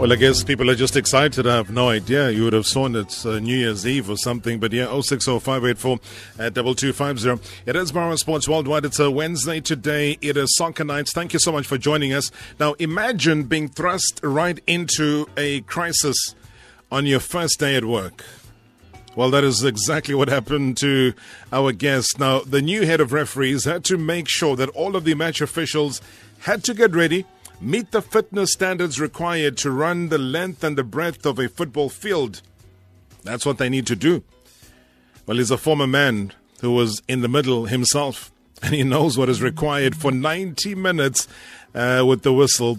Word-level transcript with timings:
Well, 0.00 0.14
I 0.14 0.16
guess 0.16 0.42
people 0.42 0.70
are 0.70 0.74
just 0.74 0.96
excited. 0.96 1.46
I 1.46 1.56
have 1.56 1.70
no 1.70 1.90
idea. 1.90 2.30
You 2.30 2.44
would 2.44 2.54
have 2.54 2.66
sworn 2.66 2.96
it's 2.96 3.26
uh, 3.26 3.38
New 3.38 3.54
Year's 3.54 3.86
Eve 3.86 4.08
or 4.08 4.16
something. 4.16 4.58
But 4.58 4.72
yeah, 4.72 4.86
060584 4.86 5.98
at 6.38 6.54
2250. 6.54 7.60
It 7.66 7.76
is 7.76 7.92
Marawa 7.92 8.16
Sports 8.16 8.48
Worldwide. 8.48 8.86
It's 8.86 8.98
a 8.98 9.10
Wednesday 9.10 9.60
today. 9.60 10.16
It 10.22 10.38
is 10.38 10.56
soccer 10.56 10.84
nights. 10.84 11.12
Thank 11.12 11.34
you 11.34 11.38
so 11.38 11.52
much 11.52 11.66
for 11.66 11.76
joining 11.76 12.14
us. 12.14 12.30
Now, 12.58 12.72
imagine 12.78 13.42
being 13.42 13.68
thrust 13.68 14.20
right 14.22 14.58
into 14.66 15.28
a 15.36 15.60
crisis 15.60 16.34
on 16.90 17.04
your 17.04 17.20
first 17.20 17.60
day 17.60 17.76
at 17.76 17.84
work. 17.84 18.24
Well, 19.14 19.30
that 19.32 19.44
is 19.44 19.62
exactly 19.64 20.14
what 20.14 20.28
happened 20.28 20.78
to 20.78 21.12
our 21.52 21.72
guest. 21.72 22.18
Now, 22.18 22.40
the 22.40 22.62
new 22.62 22.86
head 22.86 23.00
of 23.00 23.12
referees 23.12 23.66
had 23.66 23.84
to 23.84 23.98
make 23.98 24.30
sure 24.30 24.56
that 24.56 24.70
all 24.70 24.96
of 24.96 25.04
the 25.04 25.12
match 25.12 25.42
officials 25.42 26.00
had 26.40 26.64
to 26.64 26.72
get 26.72 26.94
ready 26.94 27.26
meet 27.60 27.90
the 27.90 28.02
fitness 28.02 28.52
standards 28.52 29.00
required 29.00 29.56
to 29.58 29.70
run 29.70 30.08
the 30.08 30.18
length 30.18 30.64
and 30.64 30.76
the 30.76 30.84
breadth 30.84 31.26
of 31.26 31.38
a 31.38 31.48
football 31.48 31.88
field. 31.88 32.42
That's 33.22 33.44
what 33.44 33.58
they 33.58 33.68
need 33.68 33.86
to 33.88 33.96
do. 33.96 34.22
Well, 35.26 35.36
he's 35.36 35.50
a 35.50 35.58
former 35.58 35.86
man 35.86 36.32
who 36.60 36.72
was 36.72 37.02
in 37.06 37.20
the 37.20 37.28
middle 37.28 37.66
himself, 37.66 38.32
and 38.62 38.74
he 38.74 38.82
knows 38.82 39.16
what 39.16 39.28
is 39.28 39.42
required 39.42 39.96
for 39.96 40.10
90 40.10 40.74
minutes 40.74 41.28
uh, 41.74 42.04
with 42.06 42.22
the 42.22 42.32
whistle 42.32 42.78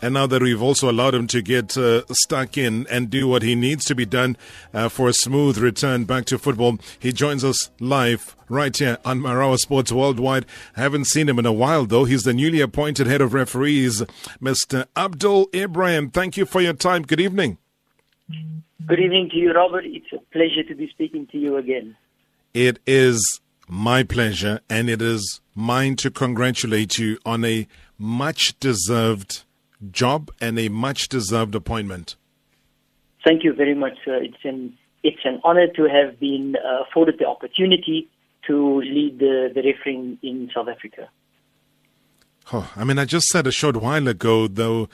and 0.00 0.14
now 0.14 0.26
that 0.26 0.42
we've 0.42 0.62
also 0.62 0.90
allowed 0.90 1.14
him 1.14 1.26
to 1.28 1.42
get 1.42 1.76
uh, 1.76 2.02
stuck 2.12 2.56
in 2.56 2.86
and 2.90 3.10
do 3.10 3.26
what 3.26 3.42
he 3.42 3.54
needs 3.54 3.84
to 3.86 3.94
be 3.94 4.06
done 4.06 4.36
uh, 4.72 4.88
for 4.88 5.08
a 5.08 5.12
smooth 5.12 5.58
return 5.58 6.04
back 6.04 6.24
to 6.26 6.38
football, 6.38 6.78
he 6.98 7.12
joins 7.12 7.44
us 7.44 7.70
live 7.80 8.36
right 8.48 8.76
here 8.76 8.98
on 9.04 9.20
Marawa 9.20 9.58
Sports 9.58 9.92
Worldwide. 9.92 10.46
I 10.76 10.80
haven't 10.80 11.06
seen 11.06 11.28
him 11.28 11.38
in 11.38 11.46
a 11.46 11.52
while, 11.52 11.86
though. 11.86 12.04
He's 12.04 12.24
the 12.24 12.34
newly 12.34 12.60
appointed 12.60 13.06
head 13.06 13.20
of 13.20 13.34
referees, 13.34 14.02
Mr. 14.40 14.86
Abdul 14.96 15.46
Ebrahim. 15.48 16.10
Thank 16.10 16.36
you 16.36 16.46
for 16.46 16.60
your 16.60 16.74
time. 16.74 17.02
Good 17.02 17.20
evening. 17.20 17.58
Good 18.86 19.00
evening 19.00 19.28
to 19.30 19.36
you, 19.36 19.52
Robert. 19.52 19.84
It's 19.86 20.12
a 20.12 20.18
pleasure 20.32 20.62
to 20.68 20.74
be 20.74 20.88
speaking 20.88 21.26
to 21.28 21.38
you 21.38 21.56
again. 21.56 21.96
It 22.54 22.78
is 22.86 23.40
my 23.68 24.02
pleasure, 24.02 24.60
and 24.70 24.88
it 24.88 25.02
is 25.02 25.40
mine 25.54 25.96
to 25.96 26.10
congratulate 26.10 26.98
you 26.98 27.18
on 27.26 27.44
a 27.44 27.66
much 27.98 28.58
deserved 28.60 29.44
job 29.90 30.30
and 30.40 30.58
a 30.58 30.68
much 30.68 31.08
deserved 31.08 31.54
appointment. 31.54 32.16
Thank 33.24 33.44
you 33.44 33.52
very 33.52 33.74
much, 33.74 33.94
sir. 34.04 34.16
It's 34.22 34.44
an, 34.44 34.76
it's 35.02 35.24
an 35.24 35.40
honor 35.44 35.66
to 35.68 35.84
have 35.84 36.18
been 36.18 36.56
uh, 36.56 36.84
afforded 36.84 37.18
the 37.18 37.26
opportunity 37.26 38.08
to 38.46 38.80
lead 38.80 39.18
the, 39.18 39.50
the 39.54 39.62
refereeing 39.62 40.18
in 40.22 40.50
South 40.54 40.68
Africa. 40.68 41.08
Oh, 42.52 42.72
I 42.76 42.84
mean, 42.84 42.98
I 42.98 43.04
just 43.04 43.26
said 43.26 43.46
a 43.46 43.52
short 43.52 43.76
while 43.76 44.08
ago, 44.08 44.48
though, 44.48 44.88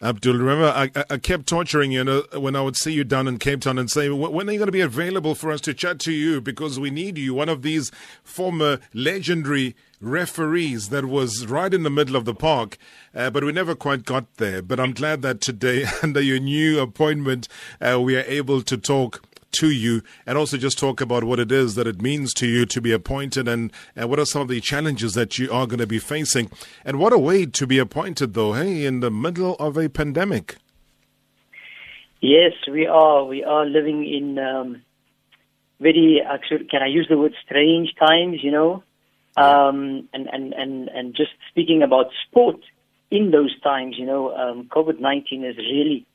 Abdul, 0.00 0.36
remember, 0.36 0.68
I, 0.68 0.90
I 1.10 1.18
kept 1.18 1.48
torturing 1.48 1.90
you 1.90 2.22
when 2.34 2.54
I 2.54 2.60
would 2.60 2.76
see 2.76 2.92
you 2.92 3.02
down 3.02 3.26
in 3.26 3.38
Cape 3.38 3.62
Town 3.62 3.78
and 3.78 3.90
say, 3.90 4.08
when 4.08 4.48
are 4.48 4.52
you 4.52 4.58
going 4.58 4.66
to 4.66 4.72
be 4.72 4.80
available 4.80 5.34
for 5.34 5.50
us 5.50 5.60
to 5.62 5.74
chat 5.74 5.98
to 6.00 6.12
you? 6.12 6.40
Because 6.40 6.78
we 6.78 6.90
need 6.90 7.18
you, 7.18 7.34
one 7.34 7.48
of 7.48 7.62
these 7.62 7.90
former 8.22 8.78
legendary 8.94 9.74
referees 10.00 10.90
that 10.90 11.06
was 11.06 11.46
right 11.46 11.74
in 11.74 11.82
the 11.82 11.90
middle 11.90 12.14
of 12.14 12.24
the 12.24 12.34
park, 12.34 12.78
uh, 13.12 13.30
but 13.30 13.42
we 13.42 13.50
never 13.50 13.74
quite 13.74 14.04
got 14.04 14.32
there. 14.36 14.62
But 14.62 14.78
I'm 14.78 14.92
glad 14.92 15.22
that 15.22 15.40
today, 15.40 15.84
under 16.02 16.20
your 16.20 16.38
new 16.38 16.78
appointment, 16.78 17.48
uh, 17.80 18.00
we 18.00 18.16
are 18.16 18.24
able 18.28 18.62
to 18.62 18.76
talk 18.76 19.24
to 19.52 19.70
you 19.70 20.02
and 20.26 20.36
also 20.36 20.56
just 20.56 20.78
talk 20.78 21.00
about 21.00 21.24
what 21.24 21.40
it 21.40 21.50
is 21.50 21.74
that 21.74 21.86
it 21.86 22.02
means 22.02 22.32
to 22.34 22.46
you 22.46 22.66
to 22.66 22.80
be 22.80 22.92
appointed 22.92 23.48
and, 23.48 23.72
and 23.96 24.10
what 24.10 24.18
are 24.18 24.24
some 24.24 24.42
of 24.42 24.48
the 24.48 24.60
challenges 24.60 25.14
that 25.14 25.38
you 25.38 25.50
are 25.50 25.66
going 25.66 25.78
to 25.78 25.86
be 25.86 25.98
facing. 25.98 26.50
And 26.84 26.98
what 26.98 27.12
a 27.12 27.18
way 27.18 27.46
to 27.46 27.66
be 27.66 27.78
appointed, 27.78 28.34
though, 28.34 28.52
hey, 28.52 28.84
in 28.84 29.00
the 29.00 29.10
middle 29.10 29.54
of 29.56 29.76
a 29.76 29.88
pandemic. 29.88 30.56
Yes, 32.20 32.52
we 32.70 32.86
are. 32.86 33.24
We 33.24 33.44
are 33.44 33.64
living 33.64 34.04
in 34.04 34.38
um, 34.38 34.82
very, 35.80 36.20
actually, 36.24 36.64
can 36.64 36.82
I 36.82 36.86
use 36.86 37.06
the 37.08 37.16
word 37.16 37.34
strange 37.44 37.94
times, 37.98 38.40
you 38.42 38.50
know? 38.50 38.82
Um, 39.36 40.08
and, 40.12 40.28
and, 40.32 40.52
and, 40.52 40.88
and 40.88 41.14
just 41.14 41.30
speaking 41.50 41.82
about 41.82 42.06
sport 42.26 42.56
in 43.10 43.30
those 43.30 43.58
times, 43.60 43.96
you 43.96 44.04
know, 44.04 44.34
um, 44.34 44.68
COVID 44.68 44.98
19 44.98 45.44
has 45.44 45.56
really 45.56 46.06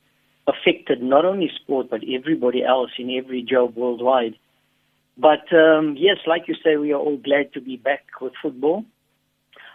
affected 0.47 1.01
not 1.01 1.25
only 1.25 1.49
sport 1.61 1.89
but 1.89 2.01
everybody 2.03 2.63
else 2.63 2.91
in 2.97 3.09
every 3.11 3.41
job 3.41 3.75
worldwide. 3.75 4.35
But 5.17 5.51
um, 5.53 5.95
yes, 5.97 6.17
like 6.25 6.47
you 6.47 6.55
say, 6.63 6.75
we 6.75 6.91
are 6.91 6.99
all 6.99 7.17
glad 7.17 7.53
to 7.53 7.61
be 7.61 7.77
back 7.77 8.05
with 8.19 8.33
football. 8.41 8.85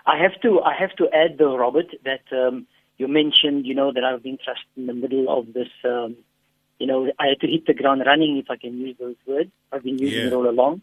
I 0.07 0.19
have 0.21 0.41
to 0.43 0.61
I 0.61 0.75
have 0.79 0.95
to 0.97 1.09
add 1.13 1.39
though, 1.39 1.57
Robert, 1.57 1.87
that 2.05 2.25
um, 2.33 2.67
you 2.97 3.09
mentioned 3.09 3.67
you 3.67 3.75
know 3.75 3.93
that 3.93 4.05
I've 4.05 4.23
been 4.23 4.39
thrust 4.43 4.65
in 4.77 4.87
the 4.87 4.95
middle 4.95 5.27
of 5.29 5.53
this. 5.53 5.69
Um, 5.85 6.17
you 6.79 6.87
know, 6.87 7.11
I 7.19 7.27
had 7.29 7.41
to 7.41 7.47
hit 7.49 7.67
the 7.67 7.75
ground 7.75 8.03
running, 8.07 8.37
if 8.39 8.51
I 8.51 8.57
can 8.57 8.79
use 8.79 8.97
those 8.99 9.17
words. 9.27 9.51
I've 9.73 9.83
been 9.83 9.99
using 9.99 10.21
yeah. 10.21 10.27
it 10.29 10.33
all 10.33 10.49
along. 10.49 10.83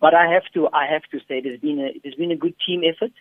But 0.00 0.14
I 0.14 0.32
have 0.32 0.44
to 0.54 0.68
I 0.72 0.86
have 0.86 1.02
to 1.12 1.18
say 1.26 1.40
there's 1.40 1.60
been 1.60 1.80
a 1.80 1.98
there's 2.02 2.14
been 2.16 2.32
a 2.32 2.36
good 2.36 2.54
team 2.66 2.82
effort. 2.84 3.12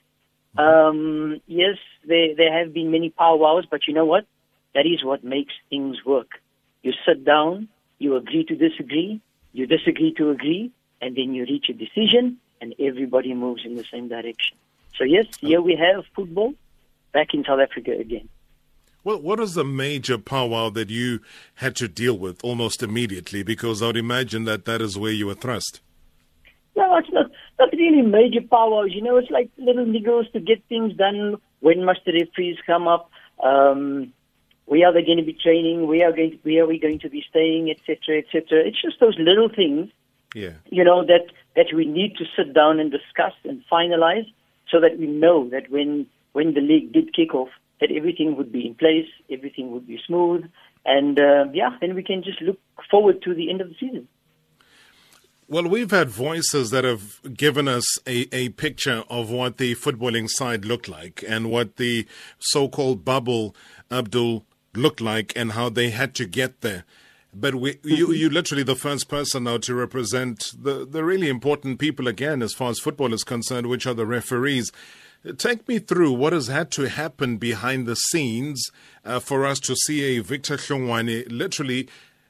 Um, 0.57 1.39
yes, 1.47 1.77
there 2.05 2.35
there 2.35 2.59
have 2.59 2.73
been 2.73 2.91
many 2.91 3.09
powwows, 3.09 3.65
but 3.69 3.87
you 3.87 3.93
know 3.93 4.05
what? 4.05 4.25
That 4.75 4.85
is 4.85 5.03
what 5.03 5.23
makes 5.23 5.53
things 5.69 5.97
work. 6.05 6.41
You 6.81 6.93
sit 7.05 7.23
down, 7.23 7.67
you 7.99 8.15
agree 8.15 8.43
to 8.45 8.55
disagree, 8.55 9.21
you 9.53 9.67
disagree 9.67 10.13
to 10.17 10.31
agree, 10.31 10.71
and 11.01 11.15
then 11.15 11.33
you 11.33 11.43
reach 11.43 11.67
a 11.69 11.73
decision, 11.73 12.37
and 12.59 12.73
everybody 12.79 13.33
moves 13.33 13.63
in 13.65 13.75
the 13.75 13.83
same 13.83 14.07
direction. 14.07 14.57
So 14.97 15.03
yes, 15.03 15.25
here 15.39 15.61
we 15.61 15.75
have 15.75 16.05
football 16.15 16.53
back 17.11 17.33
in 17.33 17.43
South 17.43 17.59
Africa 17.59 17.91
again. 17.91 18.29
Well, 19.03 19.21
what 19.21 19.39
is 19.41 19.53
the 19.53 19.65
major 19.65 20.17
powwow 20.17 20.69
that 20.69 20.89
you 20.89 21.19
had 21.55 21.75
to 21.77 21.89
deal 21.89 22.17
with 22.17 22.41
almost 22.43 22.81
immediately? 22.81 23.43
Because 23.43 23.81
I 23.81 23.87
would 23.87 23.97
imagine 23.97 24.45
that 24.45 24.63
that 24.65 24.81
is 24.81 24.97
where 24.97 25.11
you 25.11 25.27
were 25.27 25.33
thrust. 25.33 25.81
No, 26.75 26.97
it's 26.97 27.11
not, 27.11 27.29
not 27.59 27.71
really 27.73 28.01
major 28.01 28.39
powwows. 28.49 28.93
You 28.93 29.01
know, 29.01 29.17
it's 29.17 29.29
like 29.29 29.49
little 29.57 29.85
niggles 29.85 30.31
to 30.31 30.39
get 30.39 30.63
things 30.69 30.95
done. 30.95 31.35
When 31.59 31.83
must 31.83 31.99
the 32.05 32.13
referees 32.13 32.57
come 32.65 32.87
up? 32.87 33.11
Um, 33.43 34.13
where 34.65 34.87
are 34.87 34.93
they 34.93 35.03
going 35.03 35.17
to 35.17 35.23
be 35.23 35.33
training? 35.33 35.87
Where 35.87 36.09
are, 36.09 36.13
going 36.13 36.39
where 36.43 36.63
are 36.63 36.67
we 36.67 36.79
going 36.79 36.99
to 36.99 37.09
be 37.09 37.23
staying, 37.29 37.69
etc., 37.69 38.19
etc. 38.19 38.65
It's 38.65 38.81
just 38.81 38.99
those 38.99 39.15
little 39.19 39.49
things, 39.49 39.89
yeah. 40.33 40.53
you 40.69 40.83
know, 40.83 41.05
that, 41.05 41.27
that 41.55 41.67
we 41.75 41.85
need 41.85 42.15
to 42.17 42.25
sit 42.35 42.53
down 42.53 42.79
and 42.79 42.91
discuss 42.91 43.33
and 43.43 43.63
finalize 43.71 44.31
so 44.69 44.79
that 44.79 44.97
we 44.97 45.07
know 45.07 45.49
that 45.49 45.69
when, 45.69 46.07
when 46.31 46.53
the 46.53 46.61
league 46.61 46.93
did 46.93 47.13
kick 47.13 47.33
off, 47.35 47.49
that 47.81 47.91
everything 47.91 48.37
would 48.37 48.51
be 48.51 48.65
in 48.65 48.75
place, 48.75 49.07
everything 49.29 49.71
would 49.71 49.85
be 49.85 49.99
smooth, 50.07 50.45
and 50.85 51.19
uh, 51.19 51.45
yeah, 51.53 51.77
then 51.81 51.95
we 51.95 52.03
can 52.03 52.23
just 52.23 52.41
look 52.41 52.59
forward 52.89 53.21
to 53.23 53.33
the 53.33 53.49
end 53.49 53.61
of 53.61 53.69
the 53.69 53.75
season. 53.79 54.07
Well, 55.49 55.67
we've 55.67 55.91
had 55.91 56.09
voices 56.09 56.69
that 56.71 56.83
have 56.85 57.19
given 57.35 57.67
us 57.67 57.85
a, 58.07 58.33
a 58.33 58.49
picture 58.49 59.03
of 59.09 59.29
what 59.29 59.57
the 59.57 59.75
footballing 59.75 60.29
side 60.29 60.65
looked 60.65 60.87
like 60.87 61.23
and 61.27 61.51
what 61.51 61.75
the 61.75 62.07
so 62.39 62.69
called 62.69 63.03
bubble, 63.03 63.53
Abdul, 63.91 64.45
looked 64.75 65.01
like 65.01 65.33
and 65.35 65.53
how 65.53 65.69
they 65.69 65.89
had 65.89 66.13
to 66.15 66.25
get 66.25 66.61
there. 66.61 66.83
But 67.35 67.55
we, 67.55 67.79
you, 67.83 68.11
you 68.11 68.29
literally 68.29 68.63
the 68.63 68.75
first 68.75 69.09
person 69.09 69.45
now 69.45 69.57
to 69.57 69.73
represent 69.73 70.51
the, 70.57 70.85
the 70.85 71.03
really 71.03 71.29
important 71.29 71.79
people 71.79 72.07
again, 72.07 72.43
as 72.43 72.53
far 72.53 72.69
as 72.69 72.79
football 72.79 73.13
is 73.13 73.23
concerned, 73.23 73.67
which 73.67 73.87
are 73.87 73.95
the 73.95 74.05
referees. 74.05 74.71
Take 75.37 75.67
me 75.67 75.79
through 75.79 76.11
what 76.11 76.33
has 76.33 76.47
had 76.47 76.69
to 76.71 76.89
happen 76.89 77.37
behind 77.37 77.87
the 77.87 77.95
scenes 77.95 78.69
uh, 79.03 79.19
for 79.19 79.45
us 79.45 79.59
to 79.61 79.75
see 79.75 80.17
a 80.17 80.21
Victor 80.21 80.57
Hlungwani 80.57 81.25
literally 81.29 81.87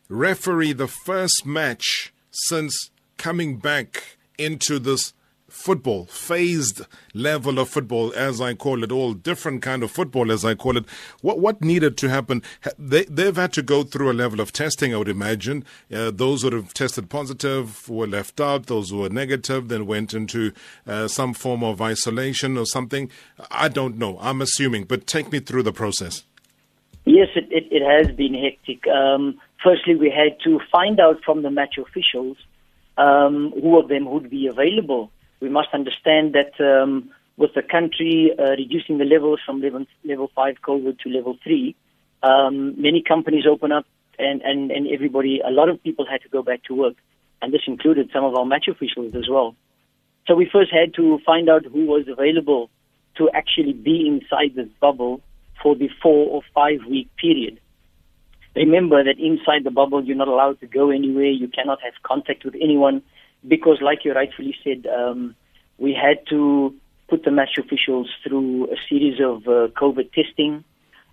referee 0.08 0.74
the 0.74 0.88
first 0.88 1.46
match 1.46 2.14
since 2.32 2.92
coming 3.18 3.58
back 3.58 4.18
into 4.38 4.80
this 4.80 5.14
football, 5.54 6.06
phased 6.08 6.82
level 7.14 7.60
of 7.60 7.70
football, 7.70 8.12
as 8.16 8.42
I 8.42 8.56
call 8.56 8.84
it, 8.84 8.92
all 8.92 9.14
different 9.14 9.62
kind 9.62 9.84
of 9.84 9.92
football, 9.92 10.32
as 10.32 10.44
I 10.44 10.56
call 10.56 10.78
it. 10.78 10.86
What 11.22 11.40
what 11.40 11.62
needed 11.62 11.96
to 11.98 12.10
happen? 12.10 12.42
They 12.78 13.06
they've 13.06 13.36
had 13.36 13.54
to 13.54 13.62
go 13.62 13.84
through 13.84 14.12
a 14.12 14.14
level 14.14 14.42
of 14.42 14.52
testing. 14.52 14.94
I 14.94 14.98
would 14.98 15.08
imagine 15.08 15.64
uh, 15.94 16.12
those 16.12 16.42
who 16.42 16.54
have 16.56 16.74
tested 16.74 17.10
positive 17.10 17.88
were 17.88 18.08
left 18.08 18.42
out. 18.42 18.66
Those 18.66 18.90
who 18.90 18.98
were 18.98 19.10
negative 19.10 19.70
then 19.70 19.86
went 19.86 20.14
into 20.14 20.52
uh, 20.88 21.08
some 21.08 21.34
form 21.34 21.64
of 21.64 21.82
isolation 21.82 22.58
or 22.58 22.66
something. 22.66 23.10
I 23.52 23.70
don't 23.70 23.98
know. 23.98 24.18
I'm 24.20 24.42
assuming, 24.42 24.86
but 24.86 25.06
take 25.08 25.32
me 25.32 25.40
through 25.40 25.64
the 25.64 25.74
process. 25.74 26.24
Yes, 27.06 27.28
it, 27.36 27.48
it, 27.52 27.66
it 27.70 27.84
has 27.84 28.16
been 28.16 28.34
hectic. 28.34 28.88
Um, 28.88 29.40
firstly, 29.64 29.96
we 29.96 30.10
had 30.10 30.40
to 30.46 30.60
find 30.72 31.00
out 31.00 31.24
from 31.24 31.44
the 31.44 31.52
match 31.52 31.78
officials 31.78 32.38
um, 32.98 33.54
who 33.62 33.78
of 33.78 33.88
them 33.88 34.10
would 34.10 34.30
be 34.30 34.48
available 34.48 35.12
we 35.44 35.50
must 35.50 35.68
understand 35.74 36.34
that 36.34 36.54
um, 36.64 37.10
with 37.36 37.54
the 37.54 37.62
country 37.62 38.32
uh, 38.40 38.52
reducing 38.52 38.98
the 38.98 39.04
levels 39.04 39.42
from 39.46 39.62
level, 39.62 39.86
level 40.06 40.32
5 40.34 40.56
COVID 40.66 41.00
to 41.00 41.10
level 41.10 41.38
3, 41.44 41.76
um, 42.24 42.82
many 42.82 43.04
companies 43.06 43.44
open 43.46 43.74
up 43.74 43.86
and, 44.18 44.42
and, 44.42 44.72
and 44.72 44.88
everybody, 44.88 45.42
a 45.46 45.52
lot 45.52 45.68
of 45.68 45.84
people 45.84 46.06
had 46.10 46.22
to 46.22 46.30
go 46.30 46.42
back 46.42 46.64
to 46.64 46.74
work. 46.74 46.96
And 47.42 47.54
this 47.54 47.64
included 47.68 48.10
some 48.14 48.24
of 48.24 48.36
our 48.36 48.46
match 48.46 48.70
officials 48.70 49.14
as 49.16 49.28
well. 49.30 49.54
So 50.28 50.36
we 50.36 50.50
first 50.50 50.72
had 50.72 50.94
to 50.96 51.20
find 51.26 51.50
out 51.50 51.66
who 51.66 51.86
was 51.86 52.06
available 52.08 52.70
to 53.18 53.30
actually 53.34 53.74
be 53.74 54.08
inside 54.08 54.56
this 54.56 54.70
bubble 54.80 55.20
for 55.62 55.76
the 55.76 55.90
four 56.02 56.30
or 56.30 56.42
five 56.56 56.80
week 56.90 57.10
period. 57.18 57.60
Remember 58.56 59.04
that 59.04 59.20
inside 59.20 59.66
the 59.66 59.72
bubble, 59.72 60.06
you're 60.06 60.16
not 60.16 60.30
allowed 60.30 60.62
to 60.62 60.68
go 60.68 60.90
anywhere. 60.90 61.26
You 61.32 61.50
cannot 61.50 61.80
have 61.82 61.94
contact 62.04 62.46
with 62.46 62.56
anyone 62.56 63.04
because, 63.48 63.80
like 63.82 64.06
you 64.06 64.14
rightfully 64.14 64.56
said, 64.64 64.88
um, 64.88 65.36
we 65.78 65.94
had 65.94 66.26
to 66.30 66.74
put 67.10 67.24
the 67.24 67.32
match 67.32 67.58
officials 67.58 68.10
through 68.26 68.66
a 68.68 68.76
series 68.90 69.20
of 69.20 69.44
uh, 69.48 69.68
COVID 69.80 70.12
testing. 70.14 70.64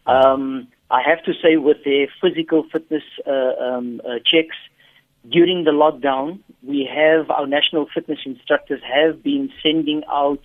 Um, 0.06 0.68
I 0.90 1.02
have 1.06 1.22
to 1.24 1.32
say, 1.42 1.56
with 1.56 1.78
their 1.84 2.08
physical 2.20 2.64
fitness 2.72 3.02
uh, 3.26 3.62
um, 3.62 4.00
uh, 4.04 4.18
checks 4.18 4.56
during 5.28 5.64
the 5.64 5.70
lockdown, 5.70 6.40
we 6.62 6.88
have 6.88 7.30
our 7.30 7.46
national 7.46 7.86
fitness 7.92 8.18
instructors 8.24 8.80
have 8.82 9.22
been 9.22 9.50
sending 9.62 10.02
out 10.10 10.40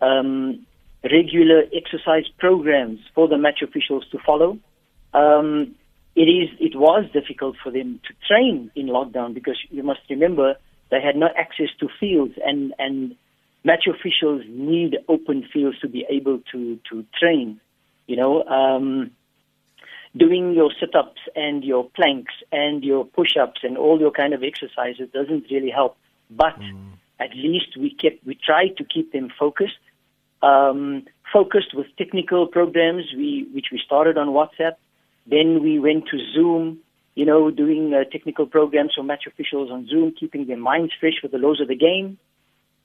um, 0.00 0.64
regular 1.02 1.64
exercise 1.74 2.24
programs 2.38 3.00
for 3.14 3.28
the 3.28 3.36
match 3.36 3.60
officials 3.62 4.04
to 4.12 4.18
follow. 4.24 4.58
Um, 5.12 5.74
it 6.16 6.22
is 6.22 6.48
it 6.60 6.76
was 6.76 7.04
difficult 7.12 7.56
for 7.62 7.70
them 7.72 8.00
to 8.06 8.14
train 8.28 8.70
in 8.76 8.86
lockdown 8.86 9.34
because 9.34 9.58
you 9.70 9.82
must 9.82 10.00
remember 10.08 10.54
they 10.90 11.00
had 11.00 11.16
no 11.16 11.28
access 11.36 11.68
to 11.80 11.88
fields 12.00 12.34
and 12.44 12.74
and 12.78 13.16
match 13.64 13.86
officials 13.88 14.42
need 14.48 14.98
open 15.08 15.46
fields 15.52 15.78
to 15.80 15.88
be 15.88 16.06
able 16.08 16.40
to 16.52 16.78
to 16.90 17.04
train. 17.18 17.60
You 18.06 18.16
know, 18.16 18.44
um, 18.44 19.10
doing 20.16 20.52
your 20.52 20.70
sit-ups 20.78 21.20
and 21.34 21.64
your 21.64 21.88
planks 21.90 22.34
and 22.52 22.84
your 22.84 23.04
push-ups 23.04 23.60
and 23.62 23.76
all 23.78 23.98
your 23.98 24.10
kind 24.10 24.34
of 24.34 24.42
exercises 24.42 25.08
doesn't 25.12 25.46
really 25.50 25.70
help. 25.70 25.96
But 26.30 26.58
mm. 26.58 26.92
at 27.18 27.30
least 27.34 27.76
we 27.78 27.90
kept 27.94 28.24
we 28.26 28.34
tried 28.34 28.76
to 28.78 28.84
keep 28.84 29.12
them 29.12 29.30
focused. 29.38 29.78
Um, 30.42 31.06
focused 31.32 31.74
with 31.74 31.86
technical 31.96 32.46
programs, 32.46 33.04
we 33.16 33.48
which 33.52 33.66
we 33.72 33.80
started 33.84 34.18
on 34.18 34.28
WhatsApp. 34.28 34.76
Then 35.26 35.62
we 35.62 35.78
went 35.78 36.06
to 36.08 36.18
Zoom, 36.34 36.80
you 37.14 37.24
know, 37.24 37.50
doing 37.50 37.94
uh, 37.94 38.04
technical 38.10 38.46
programs 38.46 38.94
for 38.94 39.02
match 39.02 39.24
officials 39.26 39.70
on 39.70 39.86
Zoom, 39.86 40.12
keeping 40.18 40.46
their 40.46 40.56
minds 40.56 40.92
fresh 40.98 41.14
with 41.22 41.32
the 41.32 41.38
laws 41.38 41.60
of 41.60 41.68
the 41.68 41.76
game. 41.76 42.18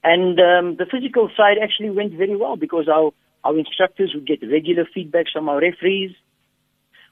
And 0.04 0.40
um, 0.40 0.76
the 0.78 0.86
physical 0.90 1.30
side 1.36 1.58
actually 1.62 1.90
went 1.90 2.14
very 2.14 2.36
well 2.36 2.56
because 2.56 2.88
our, 2.88 3.12
our 3.44 3.58
instructors 3.58 4.12
would 4.14 4.28
get 4.28 4.42
regular 4.48 4.86
feedbacks 4.96 5.32
from 5.34 5.50
our 5.50 5.60
referees. 5.60 6.12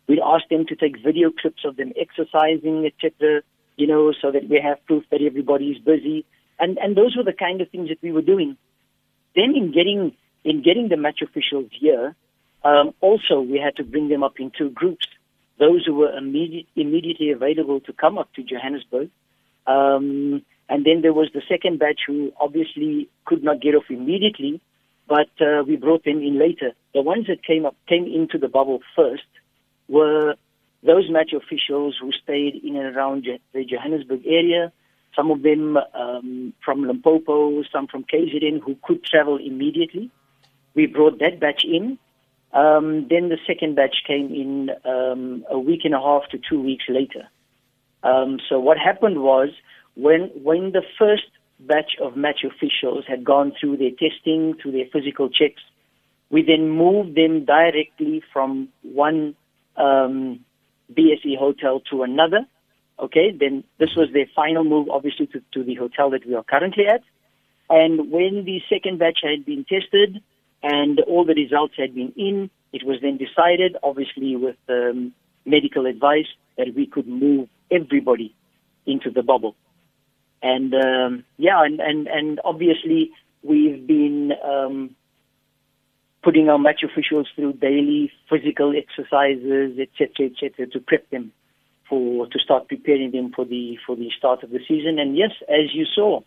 We'd 0.08 0.19
ask 0.24 0.48
them 0.50 0.66
to 0.68 0.75
take 0.75 1.04
video 1.04 1.31
clips 1.31 1.66
of 1.66 1.75
them 1.75 1.92
exercising, 2.00 2.86
etc., 2.86 3.42
you 3.75 3.88
know, 3.88 4.13
so 4.22 4.31
that 4.31 4.48
we 4.48 4.60
have 4.60 4.84
proof 4.86 5.04
that 5.12 5.22
everybody 5.22 5.72
is 5.72 5.80
busy. 5.80 6.25
And, 6.60 6.78
and 6.78 6.96
those 6.96 7.16
were 7.16 7.24
the 7.24 7.34
kind 7.34 7.62
of 7.62 7.70
things 7.70 7.90
that 7.90 8.02
we 8.02 8.12
were 8.12 8.22
doing. 8.22 8.58
Then 9.36 9.54
in 9.56 9.72
getting, 9.72 10.16
in 10.44 10.63
getting 10.63 10.88
the 10.88 10.98
match 10.98 11.22
officials 11.22 11.70
here, 11.72 12.16
um, 12.63 12.94
also 13.02 13.42
we 13.42 13.60
had 13.60 13.75
to 13.75 13.84
bring 13.84 14.08
them 14.08 14.24
up 14.24 14.40
in 14.40 14.52
two 14.58 14.70
groups 14.70 15.08
those 15.59 15.86
who 15.86 15.95
were 15.95 16.15
immediate, 16.15 16.68
immediately 16.75 17.31
available 17.31 17.80
to 17.81 17.94
come 17.94 18.18
up 18.18 18.31
to 18.33 18.44
Johannesburg. 18.44 19.09
Um, 19.65 20.44
and 20.69 20.86
then 20.86 21.01
there 21.01 21.13
was 21.13 21.30
the 21.33 21.42
second 21.48 21.80
batch 21.80 22.01
who 22.06 22.31
obviously 22.39 23.09
could 23.25 23.44
not 23.44 23.62
get 23.62 23.75
off 23.75 23.86
immediately, 23.89 24.62
but 25.07 25.30
uh, 25.39 25.63
we 25.65 25.77
brought 25.77 26.04
them 26.04 26.19
in 26.19 26.38
later. 26.38 26.74
The 26.94 27.01
ones 27.01 27.27
that 27.27 27.44
came 27.44 27.65
up 27.65 27.75
came 27.88 28.06
into 28.06 28.38
the 28.38 28.50
bubble 28.50 28.81
first 28.95 29.24
were 29.88 30.36
those 30.83 31.09
match 31.09 31.33
officials 31.33 31.98
who 32.00 32.12
stayed 32.12 32.56
in 32.63 32.75
and 32.75 32.95
around 32.95 33.27
the 33.53 33.65
Johannesburg 33.65 34.25
area. 34.25 34.71
Some 35.15 35.31
of 35.31 35.42
them 35.42 35.77
um, 35.94 36.53
from 36.63 36.86
Limpopo, 36.86 37.63
some 37.71 37.88
from 37.88 38.03
KZN 38.03 38.62
who 38.62 38.77
could 38.83 39.03
travel 39.03 39.38
immediately. 39.38 40.12
We 40.75 40.86
brought 40.86 41.19
that 41.19 41.39
batch 41.39 41.63
in, 41.65 41.98
um, 42.54 43.08
then 43.10 43.30
the 43.30 43.38
second 43.46 43.76
batch 43.76 43.98
came 44.06 44.28
in 44.34 44.70
um, 44.86 45.46
a 45.50 45.60
week 45.60 45.82
and 45.84 45.94
a 45.94 46.00
half 46.00 46.24
to 46.32 46.40
two 46.50 46.62
weeks 46.62 46.86
later. 46.88 47.28
Um, 48.04 48.40
so 48.48 48.60
what 48.60 48.78
happened 48.78 49.22
was 49.22 49.50
when 49.96 50.30
when 50.44 50.72
the 50.72 50.84
first 50.98 51.30
batch 51.60 51.98
of 52.02 52.16
match 52.16 52.44
officials 52.44 53.06
had 53.08 53.24
gone 53.24 53.52
through 53.60 53.78
their 53.78 53.92
testing, 53.92 54.56
through 54.62 54.72
their 54.72 54.86
physical 54.94 55.30
checks, 55.30 55.62
we 56.30 56.44
then 56.44 56.70
moved 56.70 57.16
them 57.16 57.46
directly 57.46 58.22
from 58.32 58.70
one 58.84 59.36
um, 59.76 60.40
BSE 60.94 61.38
hotel 61.38 61.82
to 61.92 62.04
another. 62.04 62.46
Okay, 63.00 63.32
then 63.38 63.64
this 63.80 63.96
was 63.96 64.10
their 64.14 64.26
final 64.36 64.64
move, 64.64 64.90
obviously, 64.90 65.28
to, 65.28 65.42
to 65.54 65.64
the 65.64 65.76
hotel 65.76 66.10
that 66.12 66.26
we 66.26 66.34
are 66.34 66.44
currently 66.44 66.88
at. 66.88 67.04
And 67.70 68.12
when 68.12 68.46
the 68.46 68.62
second 68.70 68.98
batch 69.00 69.20
had 69.22 69.46
been 69.46 69.66
tested, 69.66 70.22
and 70.63 71.00
all 71.01 71.25
the 71.25 71.33
results 71.33 71.75
had 71.77 71.95
been 71.95 72.13
in. 72.15 72.50
It 72.74 72.86
was 72.86 73.00
then 73.01 73.18
decided, 73.18 73.77
obviously 73.83 74.36
with 74.36 74.57
um, 74.69 75.13
medical 75.45 75.86
advice, 75.86 76.27
that 76.57 76.74
we 76.75 76.86
could 76.86 77.07
move 77.07 77.48
everybody 77.71 78.36
into 78.86 79.09
the 79.12 79.24
bubble. 79.24 79.56
And 80.42 80.74
um, 80.74 81.24
yeah, 81.38 81.63
and, 81.63 81.80
and, 81.80 82.07
and 82.07 82.39
obviously 82.44 83.12
we've 83.44 83.86
been 83.88 84.33
um, 84.44 84.95
putting 86.24 86.50
our 86.50 86.60
match 86.60 86.83
officials 86.83 87.27
through 87.36 87.53
daily 87.53 88.12
physical 88.30 88.74
exercises, 88.75 89.80
etc., 89.80 90.27
etc., 90.27 90.68
to 90.68 90.80
prep 90.80 91.10
them 91.10 91.31
for 91.89 92.27
to 92.27 92.39
start 92.39 92.68
preparing 92.68 93.12
them 93.12 93.31
for 93.33 93.45
the 93.45 93.77
for 93.86 93.95
the 93.95 94.12
start 94.18 94.44
of 94.44 94.50
the 94.50 94.60
season. 94.68 95.00
And 95.00 95.15
yes, 95.15 95.31
as 95.48 95.74
you 95.74 95.86
saw, 95.86 96.21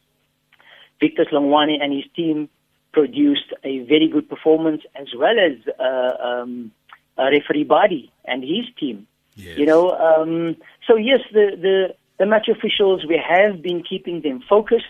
Victor 1.01 1.27
Hlungwani 1.31 1.83
and 1.83 1.93
his 1.93 2.05
team 2.17 2.49
produced 2.93 3.53
a 3.65 3.81
very 3.81 4.09
good 4.09 4.29
performance, 4.29 4.83
as 4.95 5.09
well 5.17 5.37
as 5.39 5.57
uh, 5.79 6.25
um, 6.25 6.73
referee 7.17 7.65
Badi 7.65 8.13
and 8.25 8.43
his 8.43 8.67
team. 8.79 9.07
Yes. 9.35 9.59
You 9.59 9.67
know, 9.67 9.91
um, 9.91 10.57
so 10.87 10.97
yes, 10.97 11.21
the, 11.33 11.57
the 11.61 11.95
the 12.19 12.27
match 12.27 12.49
officials 12.49 13.07
we 13.09 13.19
have 13.19 13.63
been 13.63 13.83
keeping 13.83 14.21
them 14.21 14.43
focused 14.49 14.85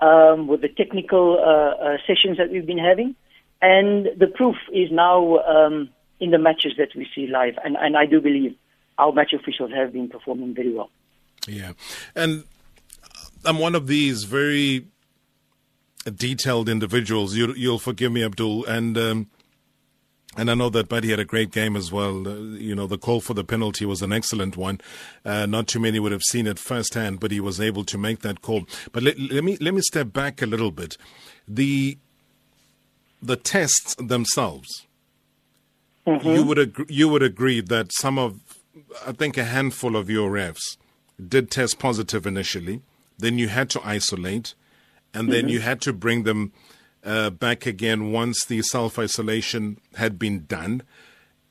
um, 0.00 0.46
with 0.46 0.60
the 0.60 0.68
technical 0.68 1.38
uh, 1.38 1.84
uh, 1.84 1.96
sessions 2.06 2.38
that 2.38 2.50
we've 2.50 2.66
been 2.66 2.78
having, 2.78 3.16
and 3.60 4.08
the 4.16 4.28
proof 4.28 4.56
is 4.72 4.90
now 4.90 5.38
um, 5.38 5.88
in 6.20 6.30
the 6.30 6.38
matches 6.38 6.74
that 6.78 6.88
we 6.94 7.08
see 7.14 7.26
live, 7.26 7.54
and, 7.64 7.76
and 7.76 7.96
I 7.96 8.06
do 8.06 8.20
believe 8.20 8.54
our 8.98 9.12
match 9.12 9.32
officials 9.32 9.72
have 9.72 9.92
been 9.92 10.08
performing 10.08 10.54
very 10.54 10.72
well. 10.72 10.90
Yeah, 11.48 11.72
and 12.14 12.44
I'm 13.44 13.58
one 13.58 13.74
of 13.74 13.88
these 13.88 14.24
very 14.24 14.86
detailed 16.04 16.68
individuals. 16.68 17.34
You, 17.34 17.54
will 17.70 17.78
forgive 17.78 18.12
me, 18.12 18.24
Abdul, 18.24 18.64
and 18.66 18.98
um, 18.98 19.30
and 20.36 20.50
I 20.50 20.54
know 20.54 20.70
that 20.70 20.88
Badi 20.88 21.10
had 21.10 21.20
a 21.20 21.24
great 21.24 21.50
game 21.50 21.76
as 21.76 21.92
well. 21.92 22.26
Uh, 22.26 22.34
you 22.56 22.74
know, 22.74 22.86
the 22.86 22.96
call 22.96 23.20
for 23.20 23.34
the 23.34 23.44
penalty 23.44 23.84
was 23.84 24.00
an 24.00 24.12
excellent 24.12 24.56
one. 24.56 24.80
Uh, 25.24 25.46
not 25.46 25.66
too 25.66 25.78
many 25.78 25.98
would 25.98 26.12
have 26.12 26.22
seen 26.22 26.46
it 26.46 26.58
firsthand, 26.58 27.20
but 27.20 27.30
he 27.30 27.40
was 27.40 27.60
able 27.60 27.84
to 27.84 27.98
make 27.98 28.20
that 28.20 28.40
call. 28.40 28.64
But 28.92 29.02
let, 29.02 29.18
let 29.18 29.44
me 29.44 29.58
let 29.60 29.74
me 29.74 29.82
step 29.82 30.12
back 30.12 30.40
a 30.40 30.46
little 30.46 30.70
bit. 30.70 30.96
The 31.46 31.98
the 33.20 33.36
tests 33.36 33.94
themselves. 33.96 34.86
Mm-hmm. 36.06 36.28
You 36.28 36.42
would 36.44 36.58
ag- 36.58 36.86
you 36.88 37.08
would 37.08 37.22
agree 37.22 37.60
that 37.60 37.92
some 37.92 38.18
of 38.18 38.40
I 39.06 39.12
think 39.12 39.36
a 39.36 39.44
handful 39.44 39.96
of 39.96 40.08
your 40.08 40.30
refs 40.30 40.76
did 41.28 41.50
test 41.50 41.78
positive 41.78 42.26
initially. 42.26 42.80
Then 43.18 43.38
you 43.38 43.48
had 43.48 43.68
to 43.70 43.86
isolate 43.86 44.54
and 45.14 45.32
then 45.32 45.42
mm-hmm. 45.42 45.48
you 45.50 45.60
had 45.60 45.80
to 45.82 45.92
bring 45.92 46.22
them 46.24 46.52
uh, 47.04 47.30
back 47.30 47.66
again 47.66 48.12
once 48.12 48.44
the 48.44 48.62
self 48.62 48.98
isolation 48.98 49.78
had 49.96 50.18
been 50.18 50.44
done, 50.46 50.82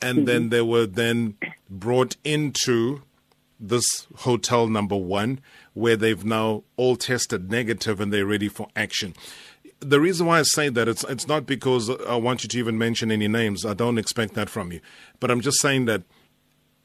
and 0.02 0.20
mm-hmm. 0.20 0.26
then 0.26 0.50
they 0.50 0.62
were 0.62 0.86
then 0.86 1.38
brought 1.70 2.16
into 2.24 3.02
this 3.60 4.08
hotel 4.18 4.68
number 4.68 4.96
one 4.98 5.40
where 5.74 5.96
they've 5.96 6.26
now 6.26 6.64
all 6.76 6.96
tested 6.96 7.52
negative 7.52 8.02
and 8.02 8.12
they're 8.12 8.26
ready 8.26 8.50
for 8.50 8.68
action. 8.76 9.14
The 9.80 10.00
reason 10.00 10.26
why 10.26 10.40
I 10.40 10.44
say 10.44 10.70
that 10.70 10.88
it's 10.88 11.04
it's 11.06 11.28
not 11.28 11.46
because 11.46 11.90
I 11.90 12.16
want 12.16 12.44
you 12.44 12.50
to 12.50 12.60
even 12.60 12.78
mention 12.78 13.12
any 13.12 13.28
names. 13.28 13.66
I 13.66 13.74
don't 13.74 13.98
expect 13.98 14.34
that 14.36 14.50
from 14.50 14.72
you, 14.72 14.80
but 15.20 15.32
I'm 15.32 15.42
just 15.42 15.60
saying 15.60 15.86
that 15.86 16.04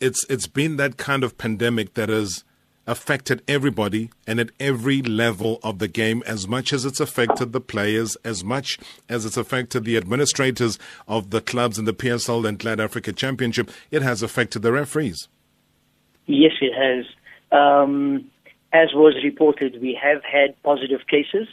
it's 0.01 0.25
it's 0.29 0.47
been 0.47 0.77
that 0.77 0.97
kind 0.97 1.25
of 1.25 1.39
pandemic 1.39 1.95
that 1.95 2.09
has 2.09 2.45
affected 2.87 3.43
everybody 3.49 4.11
and 4.27 4.39
at 4.39 4.51
every 4.61 5.03
level 5.03 5.59
of 5.63 5.79
the 5.79 5.89
game 5.89 6.23
as 6.27 6.47
much 6.47 6.73
as 6.73 6.85
it's 6.85 7.01
affected 7.01 7.53
the 7.53 7.61
players, 7.61 8.17
as 8.25 8.45
much 8.45 8.79
as 9.09 9.25
it's 9.25 9.37
affected 9.37 9.85
the 9.85 9.97
administrators 9.97 10.79
of 11.09 11.31
the 11.31 11.41
clubs 11.41 11.79
in 11.79 11.85
the 11.85 11.95
PSL 11.95 12.47
and 12.47 12.59
Glad 12.59 12.81
Africa 12.81 13.13
Championship. 13.13 13.71
It 13.91 14.03
has 14.03 14.23
affected 14.23 14.63
the 14.63 14.73
referees. 14.73 15.29
Yes, 16.27 16.53
it 16.61 16.73
has. 16.75 17.07
Um, 17.53 18.31
as 18.73 18.89
was 18.95 19.15
reported, 19.23 19.81
we 19.81 19.99
have 20.01 20.23
had 20.25 20.61
positive 20.63 21.01
cases 21.09 21.49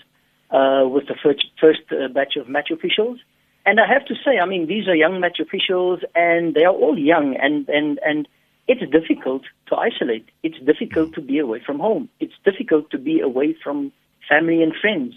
uh, 0.52 0.88
with 0.88 1.08
the 1.08 1.16
first, 1.24 1.46
first 1.60 1.82
uh, 1.92 2.08
batch 2.10 2.36
of 2.36 2.48
match 2.50 2.70
officials. 2.72 3.20
And 3.66 3.80
I 3.80 3.88
have 3.88 4.06
to 4.08 4.16
say, 4.25 4.40
I 4.40 4.46
mean, 4.46 4.68
these 4.68 4.88
are 4.88 4.96
young 4.96 5.20
match 5.20 5.40
officials, 5.40 6.02
and 6.16 6.54
they 6.54 6.63
are 6.63 6.74
all 6.74 6.98
young, 6.98 7.36
and, 7.42 7.68
and, 7.70 8.00
and 8.06 8.28
it's 8.67 8.82
difficult 8.91 9.43
to 9.67 9.75
isolate. 9.75 10.29
It's 10.41 10.60
difficult 10.60 11.13
to 11.15 11.22
be 11.22 11.39
away 11.39 11.62
from 11.65 11.79
home. 11.79 12.10
It's 12.20 12.34
difficult 12.46 12.89
to 12.91 12.98
be 12.98 13.20
away 13.20 13.55
from 13.63 13.91
family 14.27 14.63
and 14.63 14.74
friends. 14.79 15.15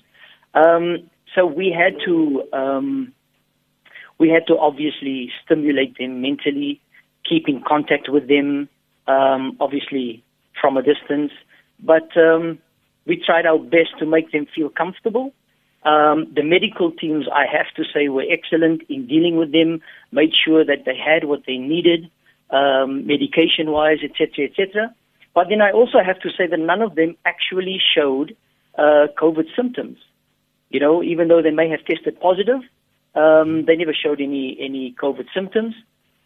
Um, 0.54 1.10
so 1.34 1.46
we 1.46 1.70
had 1.70 1.94
to 2.06 2.42
um, 2.52 3.12
we 4.18 4.30
had 4.30 4.46
to 4.46 4.56
obviously 4.58 5.30
stimulate 5.44 5.98
them 5.98 6.22
mentally, 6.22 6.80
keep 7.28 7.48
in 7.48 7.62
contact 7.62 8.08
with 8.08 8.28
them, 8.28 8.68
um, 9.06 9.56
obviously 9.60 10.24
from 10.60 10.76
a 10.76 10.82
distance. 10.82 11.32
But 11.78 12.16
um, 12.16 12.58
we 13.06 13.22
tried 13.24 13.46
our 13.46 13.58
best 13.58 13.98
to 13.98 14.06
make 14.06 14.32
them 14.32 14.46
feel 14.54 14.70
comfortable. 14.70 15.32
Um, 15.84 16.32
the 16.34 16.42
medical 16.42 16.90
teams, 16.90 17.26
I 17.32 17.44
have 17.46 17.66
to 17.76 17.84
say, 17.94 18.08
were 18.08 18.24
excellent 18.28 18.82
in 18.88 19.06
dealing 19.06 19.36
with 19.36 19.52
them, 19.52 19.82
made 20.10 20.32
sure 20.34 20.64
that 20.64 20.84
they 20.84 20.96
had 20.96 21.24
what 21.24 21.42
they 21.46 21.58
needed, 21.58 22.10
um, 22.50 23.06
medication-wise, 23.06 23.98
etc., 24.02 24.46
etc. 24.46 24.94
But 25.34 25.48
then 25.50 25.60
I 25.60 25.70
also 25.70 25.98
have 26.04 26.18
to 26.20 26.30
say 26.30 26.46
that 26.46 26.58
none 26.58 26.82
of 26.82 26.94
them 26.94 27.16
actually 27.24 27.78
showed 27.94 28.36
uh, 28.78 29.08
COVID 29.20 29.46
symptoms. 29.54 29.98
You 30.70 30.80
know, 30.80 31.02
even 31.02 31.28
though 31.28 31.42
they 31.42 31.50
may 31.50 31.68
have 31.68 31.84
tested 31.84 32.20
positive, 32.20 32.60
um, 33.14 33.64
they 33.66 33.76
never 33.76 33.94
showed 33.94 34.20
any 34.20 34.56
any 34.60 34.94
COVID 35.00 35.26
symptoms. 35.34 35.74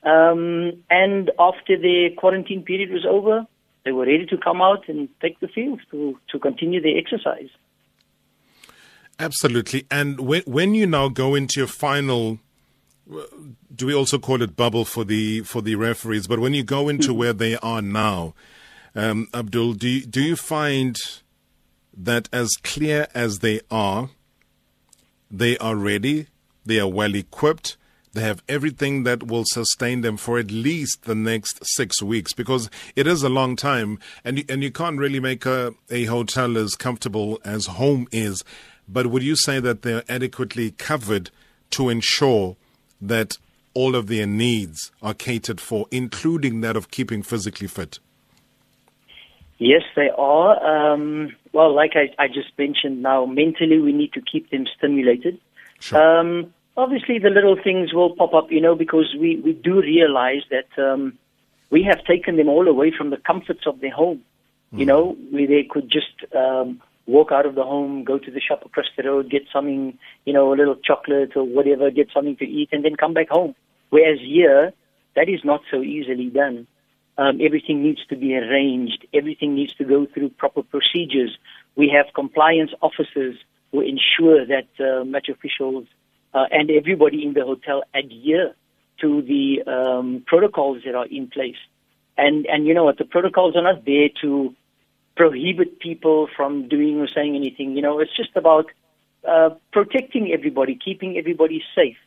Um, 0.03 0.83
and 0.89 1.31
after 1.39 1.77
the 1.77 2.09
quarantine 2.17 2.63
period 2.63 2.91
was 2.91 3.05
over, 3.05 3.47
they 3.85 3.93
were 3.93 4.07
ready 4.07 4.27
to 4.27 4.39
come 4.39 4.63
out 4.63 4.89
and 4.89 5.09
take 5.21 5.41
the 5.41 5.49
field 5.49 5.81
to 5.91 6.19
to 6.31 6.39
continue 6.39 6.81
their 6.81 6.97
exercise. 6.97 7.51
Absolutely. 9.19 9.87
And 9.91 10.21
when 10.21 10.43
when 10.47 10.75
you 10.75 10.87
now 10.87 11.09
go 11.09 11.35
into 11.35 11.61
your 11.61 11.67
final 11.67 12.39
do 13.75 13.87
we 13.87 13.95
also 13.95 14.19
call 14.19 14.43
it 14.43 14.57
bubble 14.57 14.85
for 14.85 15.05
the 15.05 15.41
for 15.43 15.63
the 15.63 15.75
referees? 15.75 16.27
But 16.27 16.39
when 16.39 16.55
you 16.55 16.63
go 16.63 16.89
into 16.89 17.13
where 17.13 17.33
they 17.33 17.57
are 17.57 17.83
now, 17.83 18.35
um, 18.95 19.29
Abdul, 19.35 19.75
do 19.75 19.89
you, 19.89 20.07
do 20.07 20.23
you 20.23 20.37
find 20.37 20.97
that 21.97 22.29
as 22.33 22.51
clear 22.63 23.09
as 23.15 23.41
they 23.41 23.61
are, 23.71 24.11
they 25.31 25.59
are 25.59 25.77
ready 25.77 26.27
they 26.65 26.79
are 26.79 26.89
well 26.89 27.15
equipped. 27.15 27.77
They 28.13 28.23
have 28.23 28.43
everything 28.49 29.05
that 29.05 29.25
will 29.25 29.45
sustain 29.47 30.01
them 30.01 30.17
for 30.17 30.39
at 30.39 30.51
least 30.51 31.05
the 31.05 31.15
next 31.15 31.61
six 31.63 32.03
weeks 32.03 32.33
because 32.33 32.69
it 32.97 33.07
is 33.07 33.23
a 33.23 33.29
long 33.29 33.55
time, 33.57 33.99
and 34.25 34.39
you, 34.39 34.45
and 34.49 34.63
you 34.63 34.73
can't 34.73 34.99
really 34.99 35.21
make 35.21 35.47
a, 35.47 35.75
a 35.91 36.05
hotel 36.07 36.59
as 36.59 36.75
comfortable 36.75 37.41
as 37.45 37.67
home 37.67 38.09
is. 38.11 38.43
But 38.89 39.07
would 39.07 39.23
you 39.23 39.37
say 39.37 39.61
that 39.61 39.83
they're 39.83 40.05
adequately 40.09 40.73
covered 40.73 41.31
to 41.71 41.89
ensure 41.89 42.57
that 43.01 43.39
all 43.75 43.95
of 43.95 44.09
their 44.09 44.27
needs 44.27 44.91
are 45.03 45.15
catered 45.15 45.61
for, 45.61 45.87
including 45.91 46.61
that 46.61 46.77
of 46.77 46.91
keeping 46.91 47.23
physically 47.23 47.67
fit? 47.67 47.99
Yes, 49.59 49.83
they 49.95 50.11
are. 50.17 50.93
Um, 50.93 51.37
well, 51.53 51.75
like 51.75 51.93
I, 51.95 52.23
I, 52.23 52.29
just 52.29 52.57
mentioned 52.59 53.03
now, 53.03 53.27
mentally 53.27 53.79
we 53.79 53.93
need 53.93 54.13
to 54.15 54.23
keep 54.23 54.51
them 54.51 54.67
stimulated. 54.77 55.39
Sure. 55.81 56.19
Um, 56.21 56.55
obviously, 56.79 57.19
the 57.19 57.29
little 57.29 57.57
things 57.63 57.93
will 57.93 58.17
pop 58.17 58.33
up, 58.33 58.51
you 58.51 58.61
know, 58.61 58.75
because 58.75 59.15
we, 59.21 59.39
we 59.45 59.53
do 59.53 59.81
realize 59.81 60.43
that 60.51 60.83
um, 60.83 61.19
we 61.69 61.83
have 61.83 62.03
taken 62.05 62.37
them 62.37 62.49
all 62.49 62.69
away 62.69 62.91
from 62.97 63.11
the 63.11 63.19
comforts 63.19 63.67
of 63.67 63.81
their 63.81 63.93
home. 63.93 64.23
Mm. 64.73 64.79
You 64.79 64.87
know, 64.87 65.17
where 65.31 65.47
they 65.47 65.65
could 65.69 65.91
just 65.91 66.35
um, 66.35 66.81
walk 67.07 67.33
out 67.33 67.47
of 67.47 67.55
the 67.55 67.63
home, 67.63 68.05
go 68.05 68.19
to 68.19 68.31
the 68.31 68.41
shop 68.41 68.63
across 68.65 68.87
the 68.97 69.03
road, 69.03 69.31
get 69.31 69.43
something, 69.53 69.99
you 70.25 70.33
know, 70.33 70.53
a 70.53 70.57
little 70.57 70.77
chocolate 70.77 71.37
or 71.37 71.45
whatever, 71.45 71.91
get 71.91 72.09
something 72.13 72.37
to 72.37 72.45
eat, 72.45 72.69
and 72.73 72.85
then 72.85 72.97
come 72.97 73.15
back 73.15 73.29
home. 73.29 73.55
Whereas 73.91 74.19
here, 74.21 74.73
that 75.17 75.29
is 75.29 75.41
not 75.45 75.63
so 75.71 75.83
easily 75.83 76.31
done. 76.31 76.67
Um, 77.19 77.41
everything 77.43 77.83
needs 77.83 78.05
to 78.07 78.17
be 78.17 78.37
arranged. 78.37 79.07
Everything 79.13 79.55
needs 79.55 79.75
to 79.75 79.85
go 79.85 80.07
through 80.07 80.31
proper 80.31 80.63
procedures. 80.63 81.37
We 81.77 81.93
have 81.95 82.15
compliance 82.15 82.71
officers 82.81 83.37
who 83.73 83.81
ensure 83.81 84.47
that 84.47 84.69
uh, 84.79 85.05
match 85.05 85.29
officials 85.29 85.87
uh, 86.33 86.47
and 86.51 86.71
everybody 86.71 87.25
in 87.25 87.35
the 87.35 87.45
hotel 87.45 87.83
adhere 87.95 88.55
to 89.01 89.23
the 89.23 89.63
um, 89.71 90.23
protocols 90.27 90.83
that 90.85 90.95
are 90.95 91.07
in 91.07 91.29
place. 91.29 91.57
And 92.17 92.47
and 92.47 92.67
you 92.67 92.75
know 92.75 92.85
what? 92.85 92.99
The 92.99 93.05
protocols 93.05 93.57
are 93.57 93.63
not 93.63 93.85
there 93.85 94.09
to 94.23 94.55
prohibit 95.21 95.79
people 95.81 96.29
from 96.35 96.67
doing 96.67 96.99
or 96.99 97.07
saying 97.07 97.37
anything. 97.37 97.77
You 97.77 97.83
know, 97.83 97.99
it's 98.01 98.17
just 98.17 98.35
about 98.37 98.71
uh, 99.29 99.51
protecting 99.71 100.33
everybody, 100.33 100.79
keeping 100.83 101.19
everybody 101.19 101.63
safe. 101.75 101.99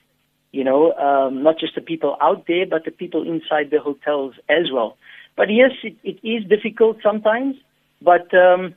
You 0.51 0.63
know, 0.63 0.93
um, 0.93 1.43
not 1.43 1.59
just 1.59 1.75
the 1.75 1.81
people 1.81 2.17
out 2.19 2.45
there, 2.47 2.65
but 2.65 2.85
the 2.85 2.91
people 2.91 3.21
inside 3.21 3.69
the 3.69 3.79
hotels 3.79 4.33
as 4.49 4.71
well. 4.71 4.97
But 5.35 5.51
yes, 5.51 5.73
it, 5.83 5.95
it 6.03 6.27
is 6.27 6.43
difficult 6.49 6.97
sometimes, 7.03 7.55
but 8.01 8.33
um, 8.33 8.73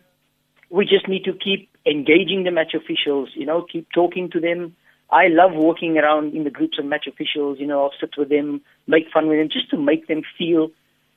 we 0.69 0.85
just 0.85 1.09
need 1.09 1.25
to 1.25 1.33
keep 1.33 1.71
engaging 1.87 2.45
the 2.45 2.51
match 2.51 2.75
officials, 2.75 3.31
you 3.33 3.47
know, 3.47 3.65
keep 3.73 3.89
talking 3.95 4.29
to 4.33 4.41
them. 4.41 4.77
I 5.11 5.29
love 5.29 5.53
walking 5.55 5.97
around 5.97 6.35
in 6.35 6.45
the 6.45 6.51
groups 6.51 6.79
of 6.79 6.85
match 6.85 7.07
officials, 7.07 7.59
you 7.59 7.67
know, 7.67 7.85
I'll 7.85 7.99
sit 7.99 8.11
with 8.19 8.29
them, 8.29 8.61
make 8.87 9.05
fun 9.11 9.29
with 9.29 9.39
them, 9.39 9.49
just 9.51 9.71
to 9.71 9.79
make 9.79 10.09
them 10.09 10.23
feel 10.37 10.69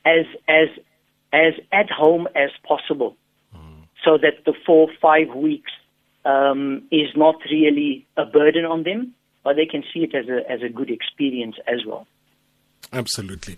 as 0.06 0.26
as 0.48 0.70
as 1.34 1.54
at 1.72 1.90
home 1.90 2.28
as 2.36 2.50
possible. 2.68 3.16
Mm. 3.56 3.88
So 4.04 4.18
that 4.18 4.46
the 4.46 4.54
four, 4.66 4.88
five 5.02 5.36
weeks 5.36 5.72
um, 6.26 6.84
is 6.92 7.10
not 7.16 7.36
really 7.52 8.06
a 8.18 8.26
burden 8.26 8.66
on 8.66 8.84
them, 8.84 9.14
but 9.44 9.56
they 9.56 9.66
can 9.66 9.84
see 9.94 10.02
it 10.02 10.16
as 10.16 10.28
a 10.28 10.50
as 10.52 10.62
a 10.62 10.70
good 10.70 10.90
experience 10.90 11.56
as 11.68 11.86
well. 11.86 12.08
Absolutely. 12.92 13.58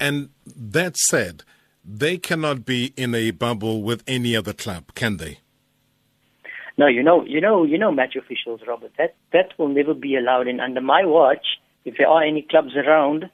And 0.00 0.30
that 0.46 0.96
said, 0.96 1.44
they 1.84 2.16
cannot 2.16 2.64
be 2.64 2.92
in 2.96 3.14
a 3.14 3.30
bubble 3.30 3.82
with 3.82 4.02
any 4.06 4.34
other 4.34 4.52
club, 4.52 4.94
can 4.94 5.18
they? 5.18 5.38
No, 6.78 6.86
you 6.86 7.02
know, 7.02 7.24
you 7.24 7.40
know, 7.40 7.64
you 7.64 7.78
know, 7.78 7.92
match 7.92 8.16
officials, 8.16 8.60
Robert. 8.66 8.92
That 8.98 9.14
that 9.32 9.52
will 9.58 9.68
never 9.68 9.94
be 9.94 10.16
allowed. 10.16 10.48
And 10.48 10.60
under 10.60 10.80
my 10.80 11.04
watch, 11.04 11.46
if 11.84 11.96
there 11.98 12.08
are 12.08 12.22
any 12.22 12.42
clubs 12.42 12.74
around, 12.76 13.30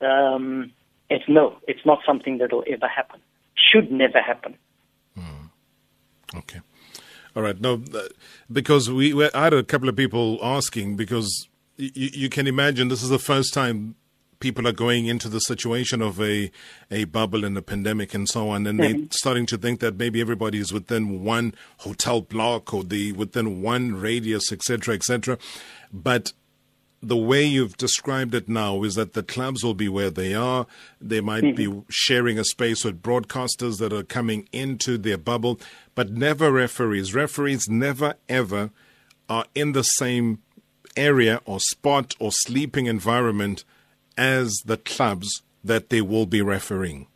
um, 0.00 0.72
it's 1.12 1.28
no, 1.28 1.56
it's 1.68 1.84
not 1.84 2.00
something 2.06 2.38
that 2.38 2.52
will 2.52 2.64
ever 2.68 2.88
happen. 2.88 3.20
Should 3.54 3.90
never 3.92 4.20
happen. 4.20 4.56
Mm. 5.18 5.50
Okay. 6.36 6.60
All 7.36 7.42
right. 7.42 7.60
No, 7.60 7.82
uh, 7.94 8.00
because 8.50 8.90
we, 8.90 9.12
we, 9.12 9.30
I 9.32 9.44
had 9.44 9.54
a 9.54 9.62
couple 9.62 9.88
of 9.88 9.96
people 9.96 10.38
asking 10.42 10.96
because 10.96 11.48
y- 11.78 11.90
you 11.94 12.28
can 12.28 12.46
imagine 12.46 12.88
this 12.88 13.02
is 13.02 13.08
the 13.08 13.18
first 13.18 13.54
time 13.54 13.94
people 14.40 14.66
are 14.66 14.72
going 14.72 15.06
into 15.06 15.28
the 15.28 15.38
situation 15.38 16.02
of 16.02 16.20
a 16.20 16.50
a 16.90 17.04
bubble 17.04 17.44
and 17.44 17.56
a 17.56 17.62
pandemic 17.62 18.12
and 18.12 18.28
so 18.28 18.50
on, 18.50 18.66
and 18.66 18.78
mm-hmm. 18.80 18.98
they're 18.98 19.08
starting 19.12 19.46
to 19.46 19.56
think 19.56 19.80
that 19.80 19.96
maybe 19.96 20.20
everybody 20.20 20.58
is 20.58 20.72
within 20.72 21.22
one 21.22 21.54
hotel 21.78 22.20
block 22.20 22.74
or 22.74 22.82
the 22.82 23.12
within 23.12 23.62
one 23.62 23.94
radius, 23.94 24.52
etc., 24.52 24.94
etc. 24.94 25.38
But 25.92 26.32
the 27.02 27.16
way 27.16 27.44
you've 27.44 27.76
described 27.76 28.34
it 28.34 28.48
now 28.48 28.82
is 28.84 28.94
that 28.94 29.12
the 29.12 29.22
clubs 29.22 29.64
will 29.64 29.74
be 29.74 29.88
where 29.88 30.10
they 30.10 30.34
are. 30.34 30.66
They 31.00 31.20
might 31.20 31.42
mm-hmm. 31.42 31.74
be 31.74 31.82
sharing 31.90 32.38
a 32.38 32.44
space 32.44 32.84
with 32.84 33.02
broadcasters 33.02 33.78
that 33.78 33.92
are 33.92 34.04
coming 34.04 34.48
into 34.52 34.98
their 34.98 35.18
bubble, 35.18 35.60
but 35.94 36.10
never 36.10 36.52
referees. 36.52 37.14
Referees 37.14 37.68
never 37.68 38.14
ever 38.28 38.70
are 39.28 39.46
in 39.54 39.72
the 39.72 39.82
same 39.82 40.38
area 40.96 41.40
or 41.44 41.58
spot 41.58 42.14
or 42.18 42.30
sleeping 42.30 42.86
environment 42.86 43.64
as 44.16 44.52
the 44.64 44.76
clubs 44.76 45.42
that 45.64 45.90
they 45.90 46.00
will 46.00 46.26
be 46.26 46.42
refereeing? 46.42 47.06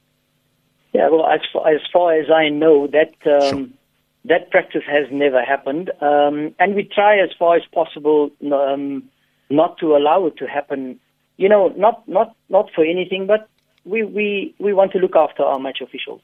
Yeah, 0.93 1.09
well, 1.11 1.27
as 1.27 1.41
far 1.53 1.69
as, 1.69 1.81
far 1.93 2.15
as 2.15 2.31
I 2.31 2.49
know, 2.49 2.87
that 2.89 3.15
um, 3.27 3.51
sure. 3.51 3.67
that 4.25 4.51
practice 4.51 4.83
has 4.87 5.07
never 5.11 5.45
happened, 5.45 5.91
um, 6.01 6.55
and 6.59 6.75
we 6.75 6.85
try 6.85 7.19
as 7.19 7.31
far 7.39 7.57
as 7.57 7.63
possible 7.73 8.31
um, 8.51 9.03
not 9.51 9.79
to 9.79 9.97
allow 9.97 10.27
it 10.27 10.37
to 10.39 10.47
happen. 10.47 11.01
You 11.37 11.49
know, 11.49 11.69
not 11.77 12.07
not 12.09 12.35
not 12.49 12.71
for 12.75 12.85
anything, 12.85 13.27
but 13.27 13.49
we 13.85 14.03
we 14.03 14.55
we 14.59 14.73
want 14.73 14.93
to 14.93 14.99
look 14.99 15.17
after 15.17 15.43
our 15.43 15.59
match 15.59 15.79
officials. 15.83 16.23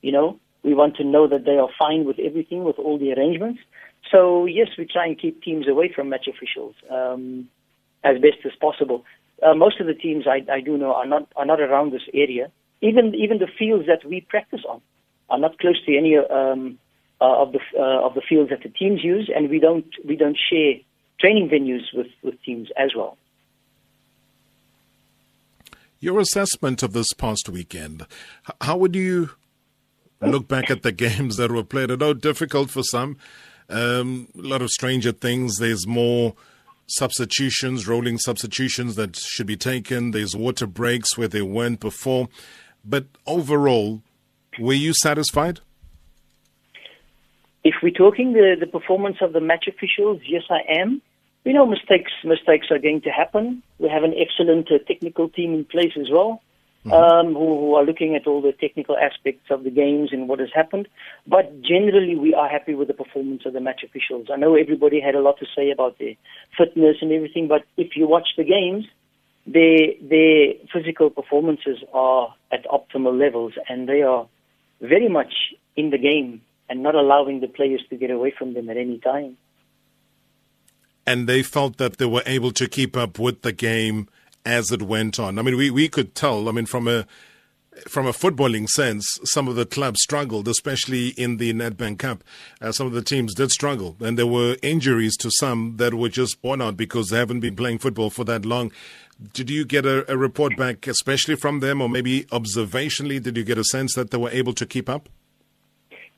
You 0.00 0.12
know, 0.12 0.38
we 0.62 0.74
want 0.74 0.96
to 0.96 1.04
know 1.04 1.26
that 1.28 1.44
they 1.44 1.56
are 1.58 1.68
fine 1.78 2.04
with 2.04 2.18
everything, 2.18 2.64
with 2.64 2.78
all 2.78 2.98
the 2.98 3.12
arrangements. 3.12 3.60
So 4.10 4.46
yes, 4.46 4.68
we 4.78 4.86
try 4.86 5.06
and 5.06 5.20
keep 5.20 5.42
teams 5.42 5.68
away 5.68 5.92
from 5.94 6.08
match 6.08 6.26
officials 6.28 6.74
um, 6.90 7.48
as 8.04 8.20
best 8.20 8.44
as 8.44 8.52
possible. 8.60 9.04
Uh, 9.42 9.54
most 9.54 9.80
of 9.80 9.86
the 9.86 9.94
teams 9.94 10.24
I, 10.26 10.44
I 10.50 10.60
do 10.60 10.76
know 10.76 10.94
are 10.94 11.06
not 11.06 11.28
are 11.36 11.46
not 11.46 11.60
around 11.60 11.92
this 11.92 12.08
area. 12.14 12.50
Even 12.80 13.14
even 13.14 13.38
the 13.38 13.48
fields 13.58 13.86
that 13.86 14.08
we 14.08 14.20
practice 14.20 14.62
on 14.68 14.80
are 15.30 15.38
not 15.38 15.58
close 15.58 15.84
to 15.86 15.96
any 15.96 16.16
um, 16.16 16.78
uh, 17.20 17.42
of 17.42 17.52
the 17.52 17.60
uh, 17.78 18.06
of 18.06 18.14
the 18.14 18.22
fields 18.28 18.50
that 18.50 18.62
the 18.62 18.68
teams 18.68 19.02
use, 19.02 19.30
and 19.34 19.50
we 19.50 19.58
don't 19.58 19.86
we 20.04 20.16
don't 20.16 20.38
share 20.50 20.74
training 21.22 21.48
venues 21.48 21.84
with, 21.94 22.08
with 22.22 22.42
teams 22.42 22.68
as 22.76 22.90
well. 22.96 23.16
Your 26.00 26.18
assessment 26.18 26.82
of 26.82 26.92
this 26.92 27.12
past 27.12 27.48
weekend, 27.48 28.06
how 28.60 28.76
would 28.76 28.96
you 28.96 29.30
look 30.20 30.48
back 30.48 30.68
at 30.68 30.82
the 30.82 30.90
games 31.06 31.36
that 31.36 31.52
were 31.52 31.62
played? 31.62 31.92
I 31.92 31.94
know 31.94 32.12
difficult 32.12 32.70
for 32.70 32.82
some, 32.82 33.16
um, 33.70 34.26
a 34.36 34.42
lot 34.42 34.62
of 34.62 34.70
stranger 34.70 35.12
things. 35.12 35.58
There's 35.58 35.86
more 35.86 36.34
substitutions, 36.88 37.86
rolling 37.86 38.18
substitutions 38.18 38.96
that 38.96 39.16
should 39.16 39.46
be 39.46 39.56
taken. 39.56 40.10
There's 40.10 40.34
water 40.34 40.66
breaks 40.66 41.16
where 41.16 41.28
they 41.28 41.42
weren't 41.42 41.78
before. 41.78 42.28
But 42.84 43.06
overall, 43.24 44.02
were 44.58 44.72
you 44.72 44.92
satisfied? 44.94 45.60
If 47.62 47.76
we're 47.80 47.92
talking 47.92 48.32
the, 48.32 48.56
the 48.58 48.66
performance 48.66 49.18
of 49.20 49.32
the 49.32 49.40
match 49.40 49.68
officials, 49.68 50.20
yes, 50.26 50.42
I 50.50 50.80
am. 50.80 51.00
We 51.44 51.52
know 51.52 51.66
mistakes 51.66 52.12
mistakes 52.24 52.68
are 52.70 52.78
going 52.78 53.00
to 53.02 53.10
happen. 53.10 53.62
We 53.78 53.88
have 53.88 54.04
an 54.04 54.14
excellent 54.16 54.70
uh, 54.70 54.78
technical 54.86 55.28
team 55.28 55.54
in 55.54 55.64
place 55.64 55.92
as 56.00 56.08
well, 56.10 56.40
mm-hmm. 56.84 56.92
um, 56.92 57.34
who, 57.34 57.58
who, 57.58 57.74
are 57.74 57.84
looking 57.84 58.14
at 58.14 58.26
all 58.26 58.40
the 58.40 58.52
technical 58.52 58.96
aspects 58.96 59.50
of 59.50 59.64
the 59.64 59.70
games 59.70 60.10
and 60.12 60.28
what 60.28 60.38
has 60.38 60.50
happened. 60.54 60.88
But 61.26 61.62
generally, 61.62 62.16
we 62.16 62.34
are 62.34 62.48
happy 62.48 62.74
with 62.74 62.88
the 62.88 62.94
performance 62.94 63.42
of 63.44 63.54
the 63.54 63.60
match 63.60 63.82
officials. 63.84 64.28
I 64.32 64.36
know 64.36 64.54
everybody 64.54 65.00
had 65.00 65.16
a 65.16 65.20
lot 65.20 65.38
to 65.38 65.46
say 65.56 65.70
about 65.70 65.98
their 65.98 66.14
fitness 66.56 66.96
and 67.00 67.12
everything, 67.12 67.48
but 67.48 67.64
if 67.76 67.96
you 67.96 68.06
watch 68.06 68.28
the 68.36 68.44
games, 68.44 68.86
their 69.44 69.94
their 70.00 70.54
physical 70.72 71.10
performances 71.10 71.78
are 71.92 72.32
at 72.52 72.64
optimal 72.66 73.18
levels, 73.18 73.54
and 73.68 73.88
they 73.88 74.02
are 74.02 74.28
very 74.80 75.08
much 75.08 75.34
in 75.74 75.90
the 75.90 75.98
game 75.98 76.42
and 76.68 76.82
not 76.82 76.94
allowing 76.94 77.40
the 77.40 77.48
players 77.48 77.82
to 77.90 77.96
get 77.96 78.10
away 78.10 78.32
from 78.36 78.54
them 78.54 78.70
at 78.70 78.76
any 78.76 78.98
time 78.98 79.36
and 81.06 81.28
they 81.28 81.42
felt 81.42 81.78
that 81.78 81.98
they 81.98 82.06
were 82.06 82.22
able 82.26 82.52
to 82.52 82.68
keep 82.68 82.96
up 82.96 83.18
with 83.18 83.42
the 83.42 83.52
game 83.52 84.08
as 84.44 84.70
it 84.70 84.82
went 84.82 85.18
on. 85.18 85.38
I 85.38 85.42
mean, 85.42 85.56
we, 85.56 85.70
we 85.70 85.88
could 85.88 86.14
tell. 86.14 86.48
I 86.48 86.52
mean, 86.52 86.66
from 86.66 86.88
a 86.88 87.06
from 87.88 88.06
a 88.06 88.12
footballing 88.12 88.68
sense, 88.68 89.06
some 89.24 89.48
of 89.48 89.56
the 89.56 89.64
clubs 89.64 90.02
struggled, 90.02 90.46
especially 90.46 91.08
in 91.08 91.38
the 91.38 91.54
Nedbank 91.54 91.98
Cup. 91.98 92.22
Uh, 92.60 92.70
some 92.70 92.86
of 92.86 92.92
the 92.92 93.02
teams 93.02 93.34
did 93.34 93.50
struggle, 93.50 93.96
and 94.00 94.18
there 94.18 94.26
were 94.26 94.56
injuries 94.62 95.16
to 95.18 95.30
some 95.38 95.76
that 95.78 95.94
were 95.94 96.10
just 96.10 96.42
borne 96.42 96.60
out 96.60 96.76
because 96.76 97.08
they 97.08 97.16
haven't 97.16 97.40
been 97.40 97.56
playing 97.56 97.78
football 97.78 98.10
for 98.10 98.24
that 98.24 98.44
long. 98.44 98.72
Did 99.32 99.48
you 99.50 99.64
get 99.64 99.86
a, 99.86 100.10
a 100.12 100.16
report 100.16 100.56
back, 100.56 100.86
especially 100.86 101.36
from 101.36 101.60
them, 101.60 101.80
or 101.80 101.88
maybe 101.88 102.24
observationally, 102.24 103.22
did 103.22 103.36
you 103.36 103.44
get 103.44 103.56
a 103.56 103.64
sense 103.64 103.94
that 103.94 104.10
they 104.10 104.18
were 104.18 104.30
able 104.30 104.52
to 104.54 104.66
keep 104.66 104.88
up? 104.88 105.08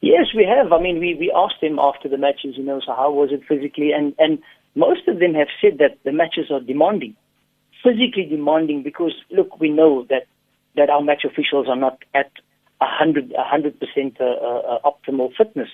Yes, 0.01 0.27
we 0.35 0.45
have. 0.45 0.73
I 0.73 0.81
mean, 0.81 0.99
we, 0.99 1.15
we 1.15 1.33
asked 1.35 1.61
them 1.63 1.79
after 1.79 2.09
the 2.09 2.19
matches, 2.19 2.57
you 2.57 2.65
know, 2.65 2.81
so 2.85 2.95
how 2.95 3.11
was 3.11 3.31
it 3.33 3.43
physically? 3.49 3.93
And, 3.93 4.15
and 4.19 4.39
most 4.75 5.07
of 5.09 5.19
them 5.19 5.35
have 5.35 5.49
said 5.61 5.79
that 5.79 5.99
the 6.05 6.13
matches 6.13 6.51
are 6.51 6.61
demanding, 6.61 7.17
physically 7.83 8.27
demanding, 8.29 8.83
because 8.83 9.15
look, 9.31 9.61
we 9.61 9.71
know 9.71 10.07
that 10.09 10.27
that 10.77 10.91
our 10.91 11.03
match 11.03 11.25
officials 11.25 11.69
are 11.69 11.77
not 11.77 11.99
at 12.15 12.31
hundred 12.81 13.33
a 13.33 13.45
hundred 13.45 13.79
percent 13.81 14.17
uh, 14.21 14.25
uh, 14.25 14.79
uh, 14.85 14.91
optimal 14.91 15.31
fitness. 15.37 15.69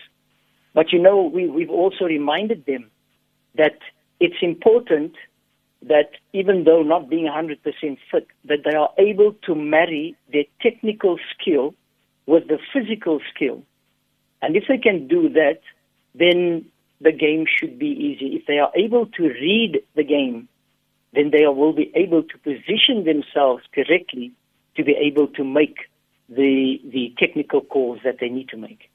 But 0.75 0.92
you 0.92 1.00
know, 1.00 1.23
we, 1.23 1.49
we've 1.49 1.71
also 1.71 2.04
reminded 2.04 2.64
them 2.66 2.90
that 3.57 3.78
it's 4.21 4.42
important 4.42 5.14
that 5.83 6.11
even 6.33 6.64
though 6.64 6.83
not 6.83 7.09
being 7.09 7.25
100% 7.25 7.57
fit, 8.11 8.26
that 8.45 8.59
they 8.64 8.76
are 8.76 8.90
able 8.99 9.35
to 9.47 9.54
marry 9.54 10.14
their 10.30 10.45
technical 10.61 11.19
skill 11.33 11.75
with 12.26 12.49
the 12.49 12.59
physical 12.73 13.21
skill. 13.35 13.62
And 14.42 14.57
if 14.57 14.64
they 14.69 14.78
can 14.78 15.09
do 15.09 15.30
that, 15.30 15.61
then 16.14 16.66
the 17.00 17.12
game 17.12 17.47
should 17.47 17.78
be 17.78 17.87
easy. 17.87 18.37
If 18.37 18.47
they 18.47 18.59
are 18.59 18.71
able 18.75 19.07
to 19.07 19.23
read 19.23 19.83
the 19.95 20.04
game, 20.04 20.49
then 21.12 21.30
they 21.30 21.47
will 21.47 21.73
be 21.73 21.90
able 21.95 22.23
to 22.23 22.38
position 22.38 23.04
themselves 23.04 23.64
correctly 23.75 24.33
to 24.76 24.85
be 24.85 24.92
able 24.92 25.26
to 25.28 25.45
make 25.45 25.76
the 26.28 26.80
the 26.85 27.12
technical 27.19 27.61
calls 27.61 27.99
that 28.04 28.19
they 28.21 28.28
need 28.28 28.49
to 28.50 28.57
make. 28.57 28.90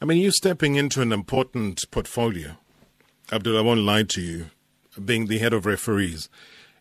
I 0.00 0.04
mean, 0.04 0.18
you're 0.18 0.32
stepping 0.32 0.76
into 0.76 1.00
an 1.00 1.12
important 1.12 1.80
portfolio. 1.90 2.56
Abdul, 3.32 3.56
I 3.56 3.62
won't 3.62 3.80
lie 3.80 4.02
to 4.02 4.20
you, 4.20 4.50
being 5.02 5.26
the 5.26 5.38
head 5.38 5.54
of 5.54 5.64
referees. 5.64 6.28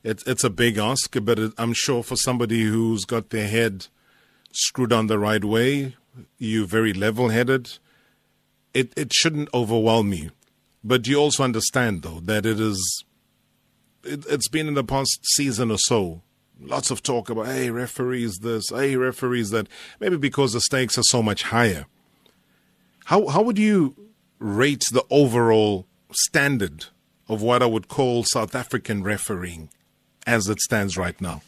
It's, 0.03 0.27
it's 0.27 0.43
a 0.43 0.49
big 0.49 0.77
ask, 0.77 1.15
but 1.21 1.39
I'm 1.57 1.71
sure 1.73 2.03
for 2.03 2.17
somebody 2.17 2.63
who's 2.63 3.05
got 3.05 3.29
their 3.29 3.47
head 3.47 3.87
screwed 4.51 4.91
on 4.91 5.07
the 5.07 5.17
right 5.17 5.43
way, 5.43 5.95
you're 6.37 6.67
very 6.67 6.91
level 6.91 7.29
headed 7.29 7.79
it, 8.73 8.93
it 8.97 9.13
shouldn't 9.13 9.49
overwhelm 9.53 10.13
you. 10.13 10.31
But 10.83 11.07
you 11.07 11.17
also 11.17 11.43
understand, 11.43 12.01
though, 12.01 12.19
that 12.21 12.45
it 12.45 12.59
is, 12.59 13.03
it, 14.03 14.25
it's 14.29 14.47
been 14.47 14.67
in 14.67 14.73
the 14.73 14.83
past 14.83 15.19
season 15.35 15.71
or 15.71 15.77
so, 15.77 16.21
lots 16.59 16.91
of 16.91 17.01
talk 17.01 17.29
about, 17.29 17.47
hey, 17.47 17.69
referees 17.69 18.39
this, 18.39 18.65
hey, 18.69 18.95
referees 18.95 19.51
that, 19.51 19.67
maybe 19.99 20.17
because 20.17 20.53
the 20.53 20.61
stakes 20.61 20.97
are 20.97 21.03
so 21.03 21.23
much 21.23 21.43
higher. 21.43 21.85
How, 23.05 23.27
how 23.27 23.41
would 23.41 23.57
you 23.57 23.95
rate 24.39 24.83
the 24.91 25.05
overall 25.09 25.85
standard 26.11 26.85
of 27.27 27.41
what 27.41 27.63
I 27.63 27.65
would 27.65 27.87
call 27.87 28.23
South 28.23 28.55
African 28.55 29.03
refereeing 29.03 29.69
as 30.27 30.47
it 30.47 30.59
stands 30.59 30.97
right 30.97 31.19
now? 31.19 31.41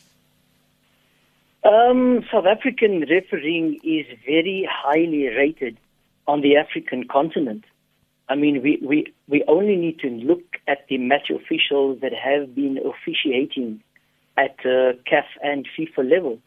Um, 1.63 2.23
South 2.32 2.45
African 2.45 3.02
refereeing 3.10 3.80
is 3.84 4.06
very 4.26 4.67
highly 4.71 5.28
rated 5.28 5.78
on 6.27 6.41
the 6.41 6.57
African 6.57 7.07
continent. 7.07 7.65
I 8.27 8.35
mean, 8.35 8.61
we, 8.63 8.79
we, 8.83 9.13
we 9.27 9.43
only 9.47 9.75
need 9.75 9.99
to 9.99 10.09
look 10.09 10.43
at 10.67 10.79
the 10.89 10.97
match 10.97 11.29
officials 11.29 11.99
that 12.01 12.11
have 12.13 12.55
been 12.55 12.79
officiating 12.79 13.81
at 14.38 14.55
uh, 14.65 14.93
CAF 15.09 15.25
and 15.41 15.67
FIFA 15.77 16.09
level. 16.09 16.39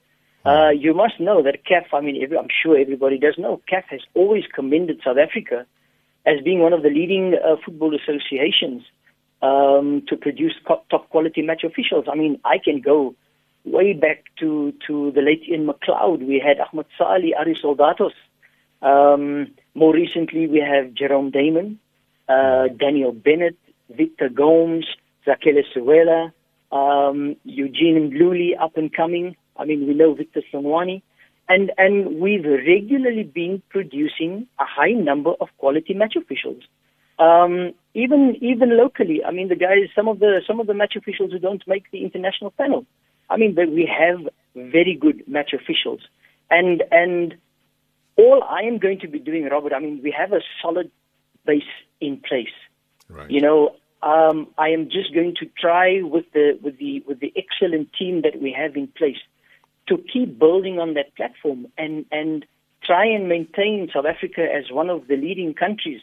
Uh, 0.44 0.70
you 0.70 0.94
must 0.94 1.20
know 1.20 1.42
that 1.42 1.64
CAF, 1.64 1.86
I 1.92 2.00
mean, 2.00 2.22
every, 2.22 2.36
I'm 2.38 2.48
sure 2.62 2.78
everybody 2.78 3.18
does 3.18 3.36
know, 3.38 3.60
CAF 3.70 3.84
has 3.90 4.00
always 4.14 4.44
commended 4.52 5.00
South 5.04 5.18
Africa 5.18 5.66
as 6.26 6.42
being 6.44 6.60
one 6.60 6.72
of 6.72 6.82
the 6.82 6.88
leading 6.88 7.34
uh, 7.34 7.56
football 7.64 7.94
associations 7.94 8.82
um, 9.42 10.02
to 10.08 10.16
produce 10.16 10.54
top 10.66 11.10
quality 11.10 11.42
match 11.42 11.64
officials. 11.64 12.06
I 12.10 12.16
mean, 12.16 12.40
I 12.44 12.58
can 12.62 12.80
go 12.80 13.14
way 13.64 13.92
back 13.92 14.24
to, 14.40 14.72
to 14.86 15.12
the 15.12 15.20
late 15.20 15.42
Ian 15.48 15.66
McLeod. 15.66 16.26
We 16.26 16.42
had 16.44 16.58
Ahmed 16.60 16.86
Sali, 16.96 17.34
Ari 17.34 17.58
Soldatos, 17.62 18.12
um, 18.82 19.48
more 19.78 19.94
recently, 19.94 20.46
we 20.46 20.60
have 20.60 20.94
Jerome 20.94 21.30
Damon, 21.30 21.78
uh, 22.28 22.68
Daniel 22.68 23.12
Bennett, 23.12 23.56
Victor 23.90 24.28
Gomes, 24.28 24.86
Zakhele 25.26 25.62
Siwela, 25.74 26.32
um, 26.72 27.36
Eugene 27.44 28.10
Mdluli, 28.10 28.50
up 28.60 28.76
and 28.76 28.92
coming. 28.92 29.36
I 29.56 29.64
mean, 29.64 29.86
we 29.86 29.94
know 29.94 30.14
Victor 30.14 30.42
Hlungwani. 30.52 31.02
And, 31.48 31.72
and 31.78 32.20
we've 32.20 32.44
regularly 32.44 33.22
been 33.22 33.62
producing 33.70 34.46
a 34.60 34.64
high 34.64 34.92
number 34.92 35.32
of 35.40 35.48
quality 35.56 35.94
match 35.94 36.14
officials. 36.16 36.62
Um, 37.18 37.72
even 37.94 38.36
even 38.40 38.76
locally, 38.76 39.24
I 39.24 39.32
mean, 39.32 39.48
the 39.48 39.56
guys, 39.56 39.88
some 39.96 40.06
of 40.06 40.20
the 40.20 40.40
some 40.46 40.60
of 40.60 40.68
the 40.68 40.74
match 40.74 40.94
officials 40.94 41.32
who 41.32 41.40
don't 41.40 41.66
make 41.66 41.90
the 41.90 42.04
international 42.04 42.52
panel. 42.52 42.86
I 43.28 43.36
mean, 43.36 43.56
we 43.56 43.90
have 43.90 44.20
very 44.54 44.94
good 44.94 45.26
match 45.26 45.52
officials, 45.52 46.00
and 46.48 46.84
and 46.92 47.34
all 48.18 48.42
I 48.42 48.62
am 48.62 48.78
going 48.78 48.98
to 49.00 49.08
be 49.08 49.18
doing, 49.18 49.44
Robert, 49.44 49.72
I 49.72 49.78
mean, 49.78 50.00
we 50.02 50.10
have 50.10 50.32
a 50.32 50.40
solid 50.60 50.90
base 51.46 51.62
in 52.00 52.18
place. 52.18 52.46
Right. 53.08 53.30
You 53.30 53.40
know, 53.40 53.76
um, 54.02 54.48
I 54.58 54.68
am 54.68 54.90
just 54.90 55.14
going 55.14 55.34
to 55.40 55.46
try 55.58 56.02
with 56.02 56.26
the 56.32 56.58
with 56.62 56.78
the 56.78 57.02
with 57.06 57.20
the 57.20 57.32
excellent 57.36 57.90
team 57.98 58.22
that 58.22 58.40
we 58.40 58.52
have 58.52 58.76
in 58.76 58.88
place 58.88 59.16
to 59.88 59.98
keep 60.12 60.38
building 60.38 60.78
on 60.78 60.94
that 60.94 61.14
platform 61.16 61.66
and 61.78 62.04
and 62.12 62.44
try 62.82 63.06
and 63.06 63.28
maintain 63.28 63.88
South 63.92 64.04
Africa 64.04 64.42
as 64.42 64.70
one 64.70 64.90
of 64.90 65.08
the 65.08 65.16
leading 65.16 65.54
countries 65.54 66.00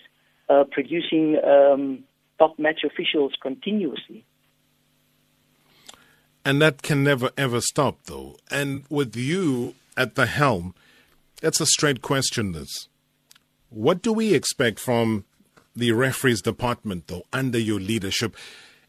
uh, 0.49 0.63
producing 0.71 1.38
um, 1.43 2.04
top 2.38 2.58
match 2.60 2.82
officials 2.84 3.34
continuously. 3.41 4.25
And 6.43 6.62
that 6.62 6.82
can 6.82 7.04
never 7.04 7.32
ever 7.38 7.62
stop, 7.62 8.04
though. 8.06 8.38
And 8.51 8.84
with 8.89 9.15
you 9.15 9.75
at 9.95 10.15
the 10.15 10.25
helm, 10.25 10.75
that's 11.45 11.62
a 11.62 11.65
straight 11.67 12.01
question, 12.01 12.53
this. 12.53 12.89
What 13.69 14.01
do 14.01 14.12
we 14.12 14.34
expect 14.34 14.79
from 14.79 15.25
the 15.75 15.91
referees 15.91 16.41
department, 16.41 17.05
though, 17.05 17.21
under 17.31 17.60
your 17.60 17.79
leadership? 17.79 18.36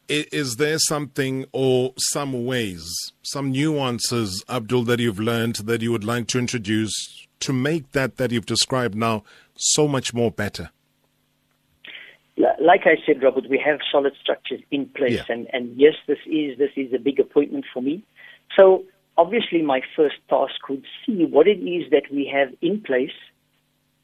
Is 0.09 0.55
there 0.55 0.79
something 0.79 1.45
or 1.51 1.93
some 1.99 2.47
ways, 2.47 2.83
some 3.21 3.51
nuances, 3.51 4.43
Abdul, 4.49 4.85
that 4.85 4.99
you've 4.99 5.19
learned 5.19 5.57
that 5.67 5.83
you 5.83 5.91
would 5.91 6.03
like 6.03 6.25
to 6.29 6.39
introduce 6.39 6.95
to 7.41 7.53
make 7.53 7.91
that 7.91 8.17
that 8.17 8.31
you've 8.31 8.47
described 8.47 8.95
now 8.95 9.23
so 9.55 9.87
much 9.87 10.15
more 10.15 10.31
better? 10.31 10.71
Like 12.37 12.87
I 12.87 12.95
said, 13.05 13.21
Robert, 13.21 13.47
we 13.51 13.61
have 13.63 13.81
solid 13.91 14.13
structures 14.19 14.61
in 14.71 14.87
place, 14.87 15.13
yeah. 15.13 15.25
and, 15.29 15.47
and 15.53 15.79
yes, 15.79 15.93
this 16.07 16.19
is 16.25 16.57
this 16.57 16.71
is 16.75 16.91
a 16.91 16.99
big 16.99 17.19
appointment 17.19 17.65
for 17.71 17.83
me. 17.83 18.03
So 18.55 18.83
obviously 19.17 19.61
my 19.61 19.81
first 19.95 20.15
task 20.29 20.69
would 20.69 20.85
see 21.05 21.25
what 21.25 21.47
it 21.47 21.59
is 21.59 21.89
that 21.91 22.03
we 22.11 22.29
have 22.31 22.53
in 22.61 22.81
place. 22.81 23.17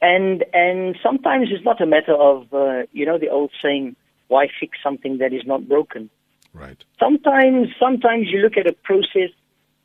And, 0.02 0.44
and 0.54 0.98
sometimes 1.02 1.48
it's 1.52 1.64
not 1.64 1.80
a 1.82 1.86
matter 1.86 2.14
of, 2.14 2.54
uh, 2.54 2.84
you 2.92 3.06
know, 3.06 3.18
the 3.18 3.30
old 3.30 3.52
saying, 3.62 3.96
why 4.28 4.48
fix 4.60 4.78
something 4.84 5.20
that 5.20 5.32
is 5.32 5.44
not 5.46 5.68
broken? 5.68 6.10
Right. 6.54 6.84
Sometimes, 7.00 7.70
sometimes 7.80 8.28
you 8.30 8.40
look 8.40 8.58
at 8.58 8.68
a 8.68 8.74
process 8.74 9.30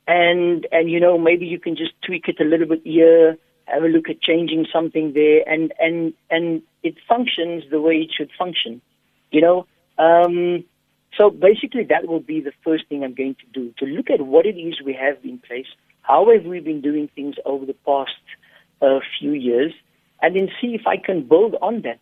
and, 0.07 0.67
and, 0.73 0.91
you 0.91 0.99
know, 0.99 1.19
maybe 1.19 1.47
you 1.47 1.61
can 1.61 1.77
just 1.77 1.93
tweak 2.03 2.29
it 2.29 2.41
a 2.41 2.45
little 2.45 2.67
bit 2.67 2.81
here, 2.83 3.37
have 3.67 3.85
a 3.85 3.89
look 3.89 4.09
at 4.09 4.21
changing 4.21 4.67
something 4.73 5.13
there 5.13 5.43
and, 5.47 5.73
and, 5.79 6.15
and 6.31 6.63
it 6.83 6.97
functions 7.07 7.65
the 7.71 7.81
way 7.81 7.97
it 7.97 8.11
should 8.17 8.31
function. 8.37 8.81
You 9.31 9.43
know, 9.43 9.67
um, 9.99 10.65
so 11.19 11.29
basically, 11.29 11.85
that 11.85 12.07
will 12.07 12.21
be 12.21 12.41
the 12.41 12.53
first 12.65 12.89
thing 12.89 13.05
I'm 13.05 13.15
going 13.15 13.35
to 13.35 13.47
do 13.53 13.75
to 13.79 13.85
look 13.85 14.09
at 14.09 14.23
what 14.23 14.47
it 14.47 14.57
is 14.57 14.81
we 14.83 14.95
have 14.95 15.19
in 15.23 15.39
place, 15.39 15.67
how 16.01 16.33
have 16.33 16.47
we 16.47 16.61
been 16.61 16.81
doing 16.81 17.11
things 17.15 17.35
over 17.45 17.67
the 17.67 17.77
past 17.85 18.23
uh, 18.81 19.01
few 19.19 19.33
years, 19.33 19.73
and 20.23 20.35
then 20.35 20.49
see 20.61 20.69
if 20.69 20.87
I 20.87 20.97
can 20.97 21.29
build 21.29 21.57
on 21.61 21.83
that 21.83 22.01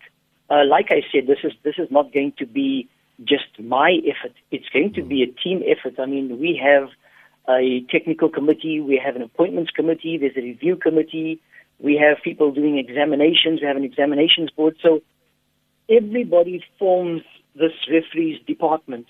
uh, 0.49 0.65
like 0.65 0.87
I 0.91 1.03
said, 1.13 1.27
this 1.27 1.39
is 1.43 1.53
this 1.63 1.75
is 1.79 1.91
not 1.91 2.13
going 2.13 2.33
to 2.39 2.47
be 2.47 2.89
just 3.25 3.59
my 3.59 3.99
effort. 4.07 4.35
It's 4.51 4.69
going 4.69 4.93
to 4.95 5.03
be 5.03 5.23
a 5.23 5.27
team 5.27 5.63
effort. 5.67 5.99
I 6.01 6.07
mean, 6.07 6.39
we 6.39 6.61
have 6.63 6.89
a 7.49 7.85
technical 7.91 8.29
committee, 8.29 8.81
we 8.81 9.01
have 9.05 9.17
an 9.17 9.23
appointments 9.23 9.71
committee, 9.71 10.19
there's 10.19 10.37
a 10.37 10.43
review 10.43 10.77
committee, 10.77 11.41
we 11.79 11.97
have 11.97 12.23
people 12.23 12.53
doing 12.53 12.79
examinations, 12.79 13.61
we 13.61 13.67
have 13.67 13.77
an 13.77 13.85
examinations 13.85 14.51
board. 14.51 14.77
So 14.83 15.01
everybody 15.89 16.65
forms 16.79 17.23
this 17.59 17.73
referees 17.91 18.41
department, 18.47 19.07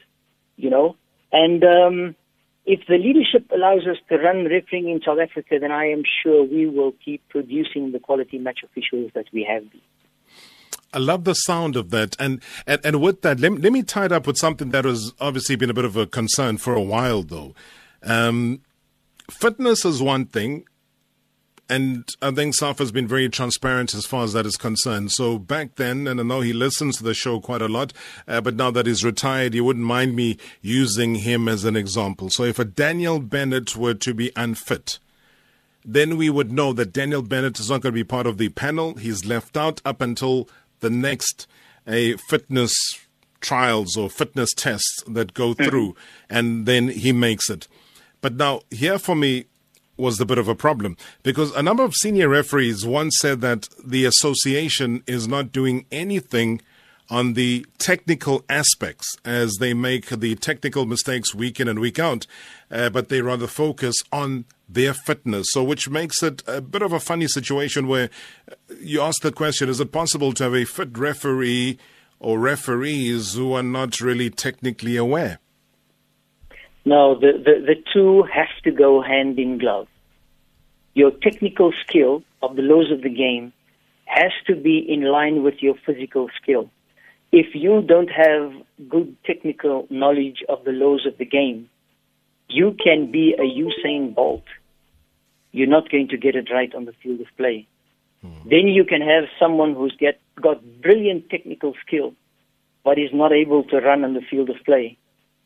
you 0.57 0.71
know. 0.71 0.97
And 1.33 1.63
um, 1.65 2.17
if 2.65 2.81
the 2.89 2.99
leadership 2.99 3.51
allows 3.55 3.87
us 3.87 3.97
to 4.09 4.17
run 4.17 4.45
refereeing 4.45 4.89
in 4.89 5.01
South 5.05 5.19
Africa, 5.19 5.57
then 5.61 5.73
I 5.73 5.87
am 5.87 6.03
sure 6.23 6.45
we 6.45 6.67
will 6.67 6.93
keep 7.05 7.23
producing 7.29 7.93
the 7.93 7.99
quality 7.99 8.39
match 8.39 8.61
officials 8.65 9.11
that 9.15 9.27
we 9.33 9.47
have 9.49 9.71
been. 9.71 9.81
I 10.93 10.99
love 10.99 11.25
the 11.25 11.35
sound 11.35 11.77
of 11.77 11.91
that. 11.91 12.17
And, 12.19 12.41
and, 12.67 12.81
and 12.85 13.01
with 13.01 13.23
that, 13.23 13.39
let, 13.41 13.53
let 13.61 13.73
me 13.73 13.83
tie 13.83 14.07
it 14.07 14.13
up 14.13 14.27
with 14.27 14.39
something 14.39 14.71
that 14.71 14.85
has 14.85 15.13
obviously 15.21 15.57
been 15.57 15.71
a 15.71 15.75
bit 15.75 15.85
of 15.85 15.97
a 15.97 16.07
concern 16.07 16.59
for 16.59 16.75
a 16.75 16.83
while, 16.83 17.23
though. 17.23 17.55
Um, 18.03 18.63
fitness 19.31 19.85
is 19.85 20.01
one 20.01 20.27
thing. 20.27 20.65
And 21.69 22.09
I 22.23 22.31
think 22.31 22.55
SAFA 22.55 22.85
has 22.85 22.93
been 22.93 23.09
very 23.09 23.29
transparent 23.29 23.93
as 23.93 24.07
far 24.07 24.23
as 24.23 24.33
that 24.35 24.47
is 24.47 24.57
concerned. 24.57 25.11
So 25.11 25.37
back 25.39 25.75
then, 25.75 26.07
and 26.07 26.21
I 26.21 26.23
know 26.23 26.41
he 26.41 26.53
listens 26.53 26.97
to 26.99 27.05
the 27.05 27.15
show 27.15 27.41
quite 27.41 27.63
a 27.63 27.69
lot, 27.69 27.93
uh, 28.29 28.41
but 28.41 28.55
now 28.55 28.71
that 28.71 28.87
he's 28.87 29.05
retired, 29.05 29.53
he 29.53 29.61
wouldn't 29.61 29.85
mind 29.85 30.15
me 30.15 30.39
using 30.63 31.17
him 31.17 31.49
as 31.49 31.65
an 31.65 31.75
example. 31.75 32.31
So 32.31 32.45
if 32.45 32.61
a 32.61 32.65
Daniel 32.65 33.19
Bennett 33.19 33.75
were 33.75 33.95
to 33.95 34.15
be 34.15 34.31
unfit, 34.37 35.01
then 35.85 36.17
we 36.17 36.31
would 36.31 36.53
know 36.53 36.73
that 36.73 36.93
Daniel 36.93 37.23
Bennett 37.23 37.59
is 37.59 37.69
not 37.69 37.81
going 37.81 37.93
to 37.93 38.01
be 38.01 38.05
part 38.05 38.27
of 38.27 38.39
the 38.39 38.49
panel. 38.51 38.95
He's 38.95 39.25
left 39.25 39.57
out 39.57 39.83
up 39.85 40.01
until 40.01 40.49
the 40.81 40.91
next 40.91 41.49
a 41.87 42.17
fitness 42.29 42.75
trials 43.41 43.97
or 43.97 44.11
fitness 44.11 44.53
tests 44.55 45.03
that 45.07 45.35
go 45.35 45.53
mm-hmm. 45.53 45.65
through, 45.65 45.97
and 46.29 46.67
then 46.67 46.89
he 46.89 47.13
makes 47.13 47.51
it. 47.51 47.69
But 48.21 48.35
now, 48.35 48.63
here 48.71 48.99
for 48.99 49.15
me 49.15 49.47
was 49.97 50.19
the 50.19 50.27
bit 50.27 50.39
of 50.39 50.49
a 50.49 50.55
problem 50.55 50.97
because 51.23 51.55
a 51.55 51.63
number 51.63 51.83
of 51.83 51.95
senior 51.95 52.29
referees 52.29 52.85
once 52.85 53.17
said 53.21 53.41
that 53.41 53.69
the 53.83 54.05
association 54.05 55.03
is 55.07 55.27
not 55.27 55.53
doing 55.53 55.87
anything 55.91 56.61
on 57.09 57.35
the 57.35 57.65
technical 57.79 58.45
aspects 58.49 59.17
as 59.25 59.57
they 59.61 59.73
make 59.73 60.09
the 60.09 60.35
technical 60.37 60.87
mistakes 60.87 61.35
week 61.35 61.61
in 61.61 61.69
and 61.69 61.79
week 61.79 61.99
out, 61.99 62.27
uh, 62.71 62.91
but 62.91 63.09
they 63.09 63.21
rather 63.23 63.47
focus 63.47 63.95
on 64.13 64.45
their 64.69 64.93
fitness. 64.93 65.47
So, 65.51 65.63
which 65.63 65.89
makes 65.89 66.23
it 66.23 66.43
a 66.47 66.61
bit 66.61 66.83
of 66.83 66.93
a 66.93 67.01
funny 67.01 67.29
situation 67.29 67.87
where 67.87 68.11
you 68.81 69.01
ask 69.01 69.23
the 69.23 69.33
question 69.33 69.69
is 69.69 69.81
it 69.81 69.93
possible 69.93 70.33
to 70.33 70.45
have 70.45 70.55
a 70.55 70.65
fit 70.65 70.97
referee 70.99 71.79
or 72.19 72.39
referees 72.39 73.35
who 73.35 73.53
are 73.53 73.63
not 73.63 74.01
really 74.01 74.31
technically 74.31 74.97
aware? 74.97 75.39
No, 76.87 77.19
the, 77.19 77.33
the, 77.33 77.67
the 77.67 77.75
two 77.93 78.23
have 78.33 78.63
to 78.63 78.71
go 78.71 79.03
hand 79.03 79.41
in 79.41 79.59
glove. 79.59 79.89
Your 80.95 81.11
technical 81.11 81.73
skill 81.85 82.23
of 82.43 82.55
the 82.55 82.63
laws 82.63 82.93
of 82.93 83.03
the 83.03 83.11
game 83.11 83.53
has 84.05 84.31
to 84.47 84.55
be 84.55 84.79
in 84.89 85.03
line 85.03 85.43
with 85.43 85.55
your 85.59 85.75
physical 85.85 86.31
skill. 86.41 86.71
If 87.33 87.57
you 87.57 87.83
don't 87.83 88.09
have 88.09 88.53
good 88.89 89.17
technical 89.25 89.89
knowledge 89.91 90.45
of 90.49 90.63
the 90.65 90.71
laws 90.71 91.07
of 91.07 91.19
the 91.19 91.25
game, 91.25 91.69
you 92.49 92.77
can 92.83 93.11
be 93.11 93.35
a 93.37 93.43
Usain 93.43 94.15
Bolt. 94.15 94.45
You're 95.51 95.67
not 95.67 95.91
going 95.91 96.07
to 96.09 96.17
get 96.17 96.37
it 96.37 96.53
right 96.53 96.73
on 96.73 96.85
the 96.85 96.95
field 97.03 97.21
of 97.21 97.27
play. 97.37 97.67
Mm. 98.25 98.49
Then 98.49 98.69
you 98.69 98.85
can 98.85 99.01
have 99.01 99.25
someone 99.41 99.75
who's 99.75 99.97
get, 99.99 100.21
got 100.41 100.63
brilliant 100.81 101.31
technical 101.31 101.75
skill, 101.85 102.15
but 102.85 102.97
is 102.97 103.11
not 103.13 103.33
able 103.33 103.65
to 103.65 103.79
run 103.79 104.05
on 104.05 104.15
the 104.15 104.21
field 104.21 104.51
of 104.51 104.57
play. 104.65 104.97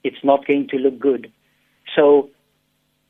It's 0.02 0.22
not 0.24 0.46
going 0.46 0.68
to 0.68 0.76
look 0.76 0.98
good. 0.98 1.32
So 1.96 2.30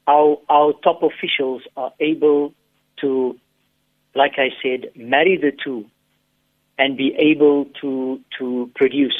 our, 0.07 0.38
our 0.48 0.72
top 0.83 1.03
officials 1.03 1.62
are 1.76 1.92
able 2.00 2.55
to, 3.00 3.38
like 4.14 4.33
I 4.38 4.50
said, 4.62 4.90
marry 4.96 5.37
the 5.37 5.53
two 5.53 5.87
and 6.79 6.96
be 6.96 7.14
able 7.18 7.66
to, 7.81 8.20
to 8.38 8.70
produce. 8.74 9.18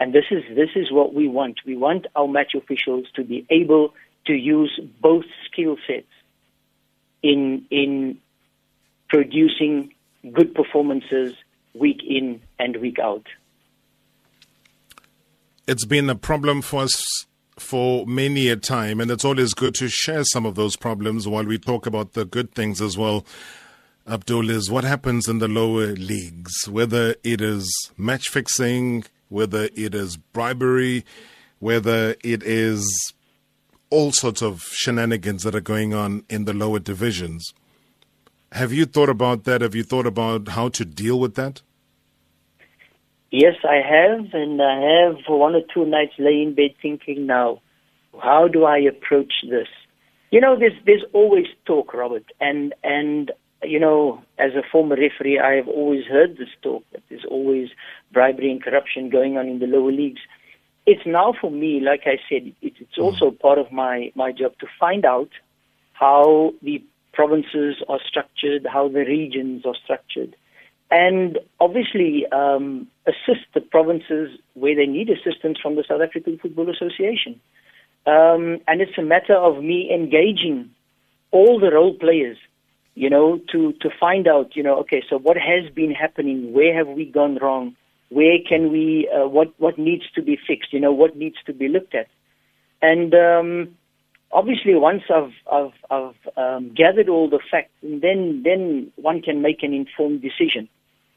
And 0.00 0.14
this 0.14 0.24
is, 0.30 0.42
this 0.54 0.70
is 0.74 0.90
what 0.90 1.14
we 1.14 1.28
want. 1.28 1.60
We 1.66 1.76
want 1.76 2.06
our 2.16 2.28
match 2.28 2.54
officials 2.54 3.06
to 3.14 3.24
be 3.24 3.46
able 3.50 3.94
to 4.26 4.32
use 4.32 4.80
both 5.00 5.24
skill 5.50 5.76
sets 5.86 6.06
in, 7.22 7.66
in 7.70 8.18
producing 9.08 9.92
good 10.32 10.54
performances 10.54 11.34
week 11.74 12.00
in 12.06 12.40
and 12.58 12.76
week 12.78 12.98
out. 12.98 13.26
It's 15.68 15.84
been 15.84 16.08
a 16.08 16.14
problem 16.14 16.62
for 16.62 16.82
us 16.82 17.26
for 17.58 18.06
many 18.06 18.48
a 18.48 18.54
time, 18.54 19.00
and 19.00 19.10
it's 19.10 19.24
always 19.24 19.52
good 19.52 19.74
to 19.74 19.88
share 19.88 20.22
some 20.22 20.46
of 20.46 20.54
those 20.54 20.76
problems 20.76 21.26
while 21.26 21.42
we 21.42 21.58
talk 21.58 21.86
about 21.86 22.12
the 22.12 22.24
good 22.24 22.54
things 22.54 22.80
as 22.80 22.96
well. 22.96 23.26
Abdul, 24.06 24.48
is 24.48 24.70
what 24.70 24.84
happens 24.84 25.26
in 25.26 25.40
the 25.40 25.48
lower 25.48 25.88
leagues, 25.96 26.68
whether 26.68 27.16
it 27.24 27.40
is 27.40 27.90
match 27.96 28.28
fixing, 28.28 29.06
whether 29.28 29.68
it 29.74 29.92
is 29.92 30.16
bribery, 30.16 31.04
whether 31.58 32.14
it 32.22 32.44
is 32.44 33.12
all 33.90 34.12
sorts 34.12 34.42
of 34.42 34.62
shenanigans 34.70 35.42
that 35.42 35.56
are 35.56 35.60
going 35.60 35.92
on 35.92 36.22
in 36.30 36.44
the 36.44 36.54
lower 36.54 36.78
divisions. 36.78 37.52
Have 38.52 38.72
you 38.72 38.86
thought 38.86 39.08
about 39.08 39.42
that? 39.44 39.62
Have 39.62 39.74
you 39.74 39.82
thought 39.82 40.06
about 40.06 40.46
how 40.50 40.68
to 40.68 40.84
deal 40.84 41.18
with 41.18 41.34
that? 41.34 41.62
Yes, 43.38 43.56
I 43.68 43.82
have, 43.86 44.32
and 44.32 44.62
I 44.62 44.80
have 44.80 45.16
one 45.28 45.54
or 45.54 45.60
two 45.74 45.84
nights 45.84 46.14
lay 46.18 46.40
in 46.40 46.54
bed 46.54 46.74
thinking 46.80 47.26
now, 47.26 47.60
how 48.18 48.48
do 48.48 48.64
I 48.64 48.78
approach 48.78 49.34
this? 49.42 49.68
You 50.30 50.40
know, 50.40 50.58
there's 50.58 50.72
there's 50.86 51.04
always 51.12 51.44
talk, 51.66 51.92
Robert, 51.92 52.24
and 52.40 52.72
and 52.82 53.30
you 53.62 53.78
know, 53.78 54.22
as 54.38 54.52
a 54.54 54.62
former 54.72 54.96
referee, 54.96 55.38
I 55.38 55.52
have 55.56 55.68
always 55.68 56.06
heard 56.06 56.38
this 56.38 56.48
talk 56.62 56.82
that 56.92 57.02
there's 57.10 57.26
always 57.30 57.68
bribery 58.10 58.50
and 58.50 58.64
corruption 58.64 59.10
going 59.10 59.36
on 59.36 59.48
in 59.48 59.58
the 59.58 59.66
lower 59.66 59.92
leagues. 59.92 60.22
It's 60.86 61.04
now 61.04 61.34
for 61.38 61.50
me, 61.50 61.78
like 61.80 62.04
I 62.06 62.16
said, 62.30 62.54
it's 62.62 62.96
mm. 62.96 63.04
also 63.04 63.32
part 63.32 63.58
of 63.58 63.70
my 63.70 64.12
my 64.14 64.32
job 64.32 64.52
to 64.60 64.66
find 64.80 65.04
out 65.04 65.28
how 65.92 66.54
the 66.62 66.82
provinces 67.12 67.84
are 67.86 68.00
structured, 68.08 68.66
how 68.66 68.88
the 68.88 69.04
regions 69.04 69.66
are 69.66 69.76
structured, 69.84 70.34
and 70.90 71.38
obviously 71.58 72.24
um, 72.32 72.86
assist 73.06 73.46
the 73.54 73.60
provinces 73.60 74.38
where 74.54 74.76
they 74.76 74.86
need 74.86 75.10
assistance 75.10 75.58
from 75.60 75.76
the 75.76 75.84
South 75.88 76.00
African 76.00 76.38
Football 76.38 76.70
Association. 76.70 77.40
Um, 78.06 78.58
and 78.68 78.80
it's 78.80 78.96
a 78.96 79.02
matter 79.02 79.34
of 79.34 79.62
me 79.62 79.90
engaging 79.92 80.70
all 81.32 81.58
the 81.58 81.72
role 81.72 81.94
players, 81.94 82.38
you 82.94 83.10
know, 83.10 83.40
to, 83.50 83.72
to 83.80 83.90
find 83.98 84.28
out, 84.28 84.54
you 84.54 84.62
know, 84.62 84.78
okay, 84.80 85.02
so 85.10 85.18
what 85.18 85.36
has 85.36 85.72
been 85.74 85.90
happening? 85.90 86.52
Where 86.52 86.74
have 86.76 86.88
we 86.88 87.04
gone 87.04 87.38
wrong? 87.42 87.74
Where 88.08 88.38
can 88.48 88.70
we, 88.70 89.10
uh, 89.12 89.26
what, 89.26 89.52
what 89.58 89.76
needs 89.78 90.04
to 90.14 90.22
be 90.22 90.38
fixed? 90.46 90.72
You 90.72 90.78
know, 90.78 90.92
what 90.92 91.16
needs 91.16 91.36
to 91.46 91.52
be 91.52 91.66
looked 91.68 91.96
at? 91.96 92.06
And 92.80 93.12
um, 93.12 93.76
obviously 94.36 94.74
once 94.74 95.02
I've, 95.12 95.32
I've, 95.50 95.72
I've 95.90 96.36
um, 96.36 96.74
gathered 96.74 97.08
all 97.08 97.28
the 97.28 97.40
facts, 97.50 97.72
then 97.82 98.42
then 98.44 98.92
one 98.96 99.22
can 99.22 99.40
make 99.40 99.62
an 99.62 99.72
informed 99.72 100.20
decision. 100.22 100.68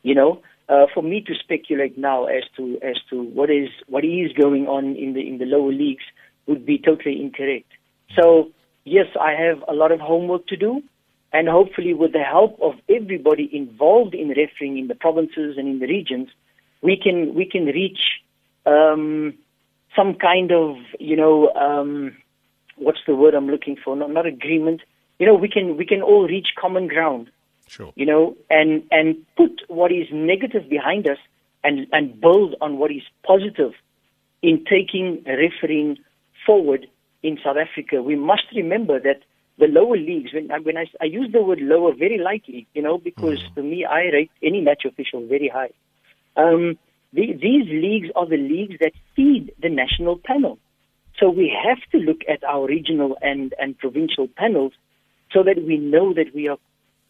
You 0.02 0.16
know, 0.16 0.42
uh, 0.70 0.86
for 0.94 1.04
me 1.04 1.22
to 1.28 1.36
speculate 1.36 1.98
now 1.98 2.26
as 2.26 2.44
to 2.56 2.80
as 2.82 2.96
to 3.10 3.22
what 3.22 3.50
is 3.52 3.70
what 3.88 4.06
is 4.06 4.32
going 4.34 4.68
on 4.68 4.96
in 4.96 5.14
the 5.14 5.28
in 5.28 5.38
the 5.38 5.46
lower 5.46 5.74
leagues 5.74 6.06
would 6.48 6.66
be 6.66 6.78
totally 6.78 7.22
incorrect. 7.22 7.72
So 8.18 8.52
yes, 8.86 9.08
I 9.20 9.32
have 9.34 9.62
a 9.68 9.74
lot 9.74 9.92
of 9.92 10.00
homework 10.00 10.48
to 10.48 10.56
do, 10.56 10.82
and 11.34 11.50
hopefully 11.50 11.94
with 11.94 12.14
the 12.14 12.24
help 12.24 12.58
of 12.62 12.76
everybody 12.88 13.50
involved 13.52 14.16
in 14.16 14.30
refereeing 14.30 14.78
in 14.78 14.88
the 14.88 14.96
provinces 14.96 15.58
and 15.58 15.68
in 15.68 15.80
the 15.80 15.88
regions, 15.88 16.30
we 16.82 16.96
can 16.96 17.36
we 17.36 17.46
can 17.46 17.66
reach 17.66 18.00
um, 18.66 19.34
some 19.98 20.16
kind 20.16 20.54
of 20.54 20.78
you 21.00 21.18
know. 21.18 21.50
Um, 21.50 22.16
what's 22.80 23.00
the 23.08 23.16
word 23.16 23.34
I'm 23.34 23.48
looking 23.48 23.78
for? 23.84 23.96
Not, 23.96 24.12
not 24.12 24.26
agreement. 24.26 24.82
You 25.20 25.28
know, 25.28 25.36
we 25.36 25.50
can 25.50 25.78
we 25.78 25.86
can 25.86 26.02
all 26.02 26.28
reach 26.28 26.48
common 26.60 26.88
ground. 26.88 27.30
Sure. 27.68 27.94
You 27.96 28.06
know, 28.06 28.36
and 28.50 28.84
and 28.92 29.18
put 29.38 29.62
what 29.68 29.92
is 29.92 30.08
negative 30.12 30.70
behind 30.70 31.08
us 31.08 31.18
and 31.64 31.88
and 31.92 32.20
build 32.20 32.56
on 32.62 32.78
what 32.78 32.92
is 32.92 33.04
positive 33.26 33.74
in 34.42 34.64
taking 34.66 35.24
refereeing 35.26 35.98
forward 36.46 36.88
in 37.22 37.38
South 37.44 37.58
Africa. 37.58 38.02
We 38.02 38.16
must 38.16 38.44
remember 38.56 39.00
that 39.00 39.22
the 39.58 39.68
lower 39.68 39.98
leagues, 39.98 40.34
when, 40.34 40.50
when 40.64 40.78
I, 40.78 40.86
I 41.02 41.06
use 41.06 41.30
the 41.34 41.44
word 41.44 41.60
lower 41.60 41.94
very 41.94 42.18
lightly, 42.18 42.66
you 42.74 42.82
know, 42.82 42.98
because 42.98 43.40
mm. 43.40 43.54
for 43.54 43.62
me, 43.62 43.86
I 43.86 44.04
rate 44.14 44.32
any 44.42 44.62
match 44.62 44.84
official 44.86 45.28
very 45.28 45.50
high. 45.54 45.72
Um, 46.38 46.78
the, 47.12 47.34
these 47.34 47.68
leagues 47.68 48.08
are 48.16 48.28
the 48.28 48.38
leagues 48.38 48.76
that 48.80 48.94
feed 49.16 49.52
the 49.62 49.70
national 49.70 50.20
panel. 50.24 50.60
So 51.20 51.30
we 51.30 51.54
have 51.66 51.80
to 51.92 51.98
look 51.98 52.22
at 52.30 52.44
our 52.44 52.66
regional 52.66 53.18
and, 53.22 53.54
and 53.60 53.78
provincial 53.78 54.28
panels 54.28 54.74
so 55.32 55.44
that 55.44 55.64
we 55.64 55.78
know 55.78 56.14
that 56.14 56.34
we 56.34 56.48
are 56.48 56.58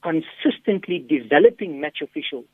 consistently 0.02 1.00
developing 1.00 1.80
match 1.80 1.98
officials 2.02 2.46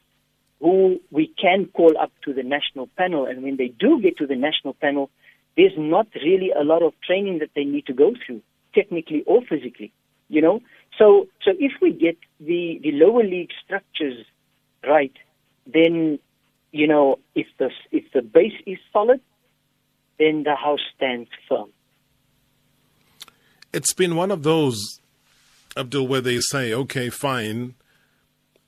who 0.59 0.99
we 1.11 1.31
can 1.39 1.67
call 1.73 1.97
up 1.99 2.11
to 2.23 2.33
the 2.33 2.43
national 2.43 2.87
panel. 2.97 3.25
And 3.25 3.43
when 3.43 3.57
they 3.57 3.67
do 3.67 4.01
get 4.01 4.17
to 4.17 4.27
the 4.27 4.35
national 4.35 4.73
panel, 4.73 5.09
there's 5.55 5.77
not 5.77 6.07
really 6.15 6.51
a 6.51 6.63
lot 6.63 6.81
of 6.81 6.93
training 7.05 7.39
that 7.39 7.49
they 7.55 7.63
need 7.63 7.85
to 7.87 7.93
go 7.93 8.13
through, 8.25 8.41
technically 8.73 9.23
or 9.25 9.41
physically. 9.41 9.91
You 10.27 10.41
know, 10.41 10.59
so 10.97 11.27
so 11.43 11.51
if 11.59 11.73
we 11.81 11.91
get 11.91 12.17
the 12.39 12.79
the 12.81 12.91
lower 12.93 13.23
league 13.23 13.51
structures 13.63 14.25
right, 14.83 15.13
then 15.71 16.17
you 16.71 16.87
know 16.87 17.19
if 17.35 17.45
the 17.59 17.69
if 17.91 18.11
the 18.11 18.23
base 18.23 18.59
is 18.65 18.79
solid, 18.91 19.21
then 20.19 20.43
the 20.43 20.55
house 20.55 20.79
stands 20.95 21.29
firm. 21.47 21.69
It's 23.73 23.93
been 23.93 24.15
one 24.15 24.31
of 24.31 24.43
those, 24.43 25.01
Abdul, 25.75 26.07
where 26.07 26.21
they 26.21 26.39
say, 26.39 26.73
okay, 26.73 27.09
fine, 27.09 27.75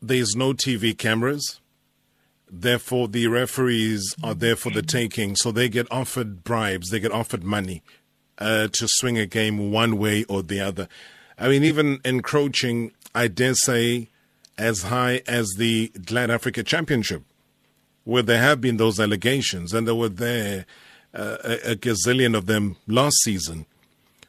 there's 0.01 0.35
no 0.35 0.53
TV 0.53 0.97
cameras. 0.97 1.59
Therefore, 2.49 3.07
the 3.07 3.27
referees 3.27 4.15
are 4.23 4.35
there 4.35 4.55
for 4.55 4.69
the 4.69 4.81
taking. 4.81 5.35
So 5.35 5.51
they 5.51 5.69
get 5.69 5.87
offered 5.91 6.43
bribes, 6.43 6.89
they 6.89 6.99
get 6.99 7.11
offered 7.11 7.43
money 7.43 7.83
uh, 8.37 8.67
to 8.73 8.87
swing 8.87 9.17
a 9.17 9.25
game 9.25 9.71
one 9.71 9.97
way 9.97 10.23
or 10.25 10.43
the 10.43 10.59
other. 10.59 10.87
I 11.37 11.49
mean, 11.49 11.63
even 11.63 11.99
encroaching, 12.03 12.91
I 13.13 13.27
dare 13.27 13.53
say, 13.53 14.09
as 14.57 14.83
high 14.83 15.21
as 15.27 15.47
the 15.57 15.89
Glad 16.05 16.31
Africa 16.31 16.63
Championship, 16.63 17.23
where 18.05 18.23
there 18.23 18.41
have 18.41 18.59
been 18.59 18.77
those 18.77 18.99
allegations, 18.99 19.73
and 19.73 19.87
there 19.87 19.95
were 19.95 20.09
there 20.09 20.65
a, 21.13 21.71
a 21.71 21.75
gazillion 21.75 22.35
of 22.37 22.45
them 22.45 22.75
last 22.87 23.17
season. 23.23 23.65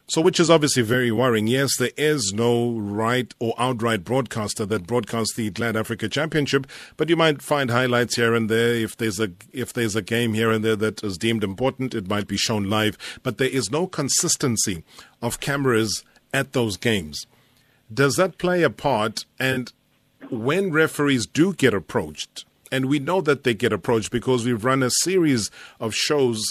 So, 0.09 0.21
which 0.21 0.39
is 0.39 0.49
obviously 0.49 0.81
very 0.81 1.11
worrying. 1.11 1.45
Yes, 1.45 1.77
there 1.77 1.91
is 1.95 2.33
no 2.33 2.71
right 2.71 3.31
or 3.37 3.53
outright 3.59 4.03
broadcaster 4.03 4.65
that 4.65 4.87
broadcasts 4.87 5.35
the 5.35 5.51
Glad 5.51 5.77
Africa 5.77 6.09
Championship, 6.09 6.65
but 6.97 7.09
you 7.09 7.15
might 7.15 7.43
find 7.43 7.69
highlights 7.69 8.15
here 8.15 8.33
and 8.33 8.49
there. 8.49 8.73
If 8.73 8.97
there's 8.97 9.19
a 9.19 9.29
if 9.53 9.71
there's 9.71 9.95
a 9.95 10.01
game 10.01 10.33
here 10.33 10.49
and 10.49 10.65
there 10.65 10.75
that 10.77 11.03
is 11.03 11.19
deemed 11.19 11.43
important, 11.43 11.93
it 11.93 12.07
might 12.07 12.27
be 12.27 12.37
shown 12.37 12.63
live. 12.71 12.97
But 13.21 13.37
there 13.37 13.49
is 13.49 13.69
no 13.69 13.85
consistency 13.85 14.83
of 15.21 15.39
cameras 15.39 16.03
at 16.33 16.53
those 16.53 16.75
games. 16.75 17.27
Does 17.93 18.15
that 18.15 18.39
play 18.39 18.63
a 18.63 18.71
part? 18.71 19.25
And 19.37 19.71
when 20.31 20.71
referees 20.71 21.27
do 21.27 21.53
get 21.53 21.75
approached, 21.75 22.45
and 22.71 22.85
we 22.85 22.97
know 22.97 23.21
that 23.21 23.43
they 23.43 23.53
get 23.53 23.73
approached 23.73 24.09
because 24.09 24.43
we've 24.43 24.65
run 24.65 24.81
a 24.81 24.89
series 24.89 25.51
of 25.79 25.93
shows 25.93 26.43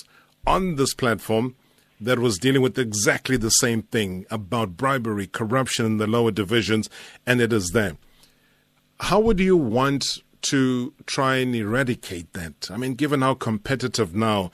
on 0.49 0.77
this 0.77 0.95
platform 0.95 1.55
that 2.01 2.19
was 2.19 2.39
dealing 2.39 2.63
with 2.63 2.79
exactly 2.79 3.37
the 3.37 3.51
same 3.51 3.83
thing 3.83 4.25
about 4.31 4.77
bribery, 4.77 5.27
corruption 5.27 5.85
in 5.85 5.99
the 5.99 6.07
lower 6.07 6.31
divisions, 6.31 6.89
and 7.27 7.41
it 7.41 7.53
is 7.53 7.71
there. 7.75 7.97
How 9.01 9.21
would 9.21 9.41
you 9.41 9.57
want 9.57 10.07
to 10.43 10.95
try 11.05 11.37
and 11.37 11.55
eradicate 11.55 12.33
that? 12.33 12.71
I 12.71 12.79
mean, 12.79 12.95
given 12.95 13.21
how 13.21 13.35
competitive 13.35 14.15
now 14.15 14.51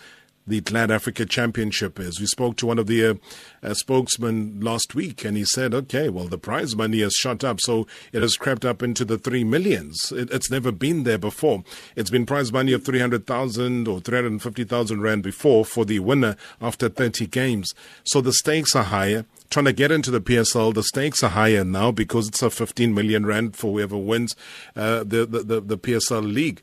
the 0.47 0.61
Glad 0.61 0.91
Africa 0.91 1.25
Championship 1.25 1.99
is. 1.99 2.21
We 2.21 2.27
spoke 2.27 2.57
to 2.57 2.67
one 2.67 2.79
of 2.79 2.87
the 2.87 3.07
uh, 3.07 3.15
uh, 3.63 3.75
spokesmen 3.75 4.61
last 4.61 4.95
week, 4.95 5.25
and 5.25 5.37
he 5.37 5.45
said, 5.45 5.73
"Okay, 5.73 6.09
well, 6.09 6.27
the 6.27 6.39
prize 6.39 6.77
money 6.77 7.01
has 7.01 7.15
shot 7.15 7.43
up, 7.43 7.61
so 7.61 7.87
it 8.13 8.23
has 8.23 8.37
crept 8.37 8.65
up 8.65 8.83
into 8.83 9.05
the 9.05 9.19
three 9.19 9.45
millions. 9.45 10.13
It, 10.13 10.31
it's 10.31 10.51
never 10.51 10.71
been 10.71 11.05
there 11.05 11.19
before. 11.19 11.65
It's 11.97 12.11
been 12.11 12.27
prize 12.27 12.53
money 12.53 12.73
of 12.73 12.85
three 12.85 13.01
hundred 13.01 13.27
thousand 13.27 13.89
or 13.89 14.01
three 14.01 14.21
hundred 14.21 14.43
fifty 14.43 14.65
thousand 14.65 15.01
rand 15.01 15.23
before 15.23 15.65
for 15.65 15.85
the 15.85 16.01
winner 16.01 16.37
after 16.61 16.89
thirty 16.89 17.27
games. 17.27 17.73
So 18.05 18.21
the 18.21 18.33
stakes 18.33 18.77
are 18.77 18.85
higher." 18.85 19.25
Trying 19.51 19.67
to 19.67 19.73
get 19.73 19.93
into 19.93 20.11
the 20.11 20.23
PSL, 20.23 20.75
the 20.75 20.83
stakes 20.83 21.23
are 21.23 21.29
higher 21.29 21.63
now 21.65 21.93
because 21.93 22.27
it's 22.27 22.43
a 22.43 22.51
15 22.51 22.93
million 22.93 23.25
rand 23.25 23.55
for 23.55 23.73
whoever 23.73 23.97
wins 23.97 24.35
uh, 24.75 25.05
the, 25.05 25.27
the, 25.27 25.45
the 25.45 25.61
the 25.61 25.79
PSL 25.79 26.25
league 26.25 26.61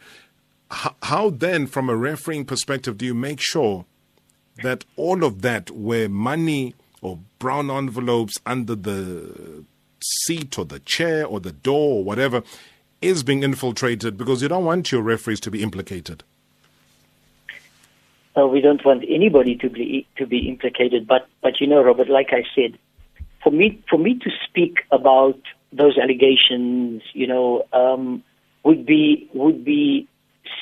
how, 0.72 1.30
then, 1.30 1.68
from 1.68 1.90
a 1.90 1.96
refereeing 1.96 2.46
perspective, 2.46 2.98
do 2.98 3.06
you 3.06 3.14
make 3.14 3.40
sure 3.42 3.86
that 4.64 4.86
all 4.96 5.24
of 5.24 5.42
that, 5.42 5.70
where 5.72 6.08
money 6.08 6.76
or 7.02 7.20
brown 7.40 7.70
envelopes 7.70 8.38
under 8.46 8.76
the 8.76 9.66
seat 10.04 10.58
or 10.58 10.66
the 10.66 10.80
chair 10.80 11.26
or 11.26 11.40
the 11.40 11.52
door 11.52 11.98
or 11.98 12.04
whatever, 12.04 12.44
is 13.02 13.24
being 13.24 13.44
infiltrated 13.44 14.18
because 14.18 14.42
you 14.42 14.48
don't 14.48 14.66
want 14.66 14.92
your 14.92 15.02
referees 15.02 15.40
to 15.42 15.52
be 15.52 15.62
implicated? 15.62 16.24
We 18.36 18.62
don't 18.62 18.84
want 18.84 19.04
anybody 19.10 19.56
to 19.58 19.70
be 19.70 20.08
to 20.18 20.26
be 20.26 20.50
implicated, 20.50 21.06
but 21.06 21.28
but 21.42 21.60
you 21.60 21.68
know, 21.68 21.84
Robert, 21.84 22.10
like 22.10 22.30
I 22.32 22.44
said, 22.56 22.78
for 23.44 23.52
me 23.52 23.82
for 23.90 24.00
me 24.00 24.18
to 24.20 24.30
speak 24.48 24.80
about 24.90 25.40
those 25.74 25.98
allegations, 25.98 27.04
you 27.14 27.28
know, 27.28 27.66
um, 27.74 28.24
would 28.64 28.86
be 28.86 29.30
would 29.34 29.64
be 29.66 30.08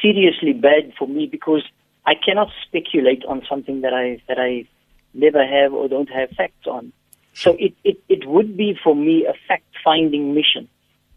seriously 0.01 0.53
bad 0.53 0.93
for 0.97 1.07
me 1.07 1.27
because 1.27 1.63
I 2.05 2.13
cannot 2.15 2.49
speculate 2.65 3.23
on 3.25 3.43
something 3.49 3.81
that 3.81 3.93
I 3.93 4.21
that 4.27 4.39
I 4.39 4.65
never 5.13 5.45
have 5.45 5.73
or 5.73 5.87
don't 5.87 6.09
have 6.09 6.29
facts 6.31 6.67
on. 6.67 6.93
So 7.33 7.55
it, 7.59 7.73
it, 7.83 7.97
it 8.09 8.27
would 8.27 8.57
be 8.57 8.77
for 8.83 8.95
me 8.95 9.25
a 9.25 9.33
fact 9.47 9.65
finding 9.83 10.33
mission. 10.33 10.67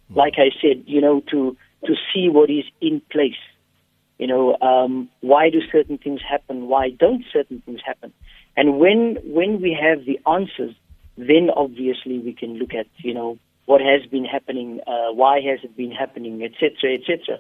Hmm. 0.09 0.15
Like 0.15 0.35
I 0.37 0.51
said, 0.61 0.85
you 0.87 1.01
know, 1.01 1.21
to 1.31 1.57
to 1.87 1.95
see 2.13 2.29
what 2.29 2.51
is 2.51 2.65
in 2.81 3.03
place. 3.11 3.43
You 4.19 4.29
know, 4.29 4.57
um, 4.61 5.09
why 5.21 5.51
do 5.51 5.61
certain 5.73 5.99
things 5.99 6.21
happen? 6.23 6.69
Why 6.69 6.91
don't 6.91 7.25
certain 7.33 7.61
things 7.67 7.81
happen? 7.85 8.13
And 8.57 8.79
when 8.79 9.17
when 9.25 9.61
we 9.61 9.77
have 9.81 10.05
the 10.05 10.21
answers, 10.31 10.75
then 11.17 11.51
obviously 11.55 12.19
we 12.19 12.33
can 12.33 12.59
look 12.59 12.75
at 12.75 12.87
you 12.99 13.15
know 13.15 13.39
what 13.67 13.81
has 13.81 14.09
been 14.11 14.25
happening, 14.25 14.81
uh, 14.87 15.13
why 15.13 15.41
has 15.41 15.61
it 15.63 15.77
been 15.77 15.91
happening, 15.91 16.43
etc., 16.43 16.95
etc. 16.95 17.39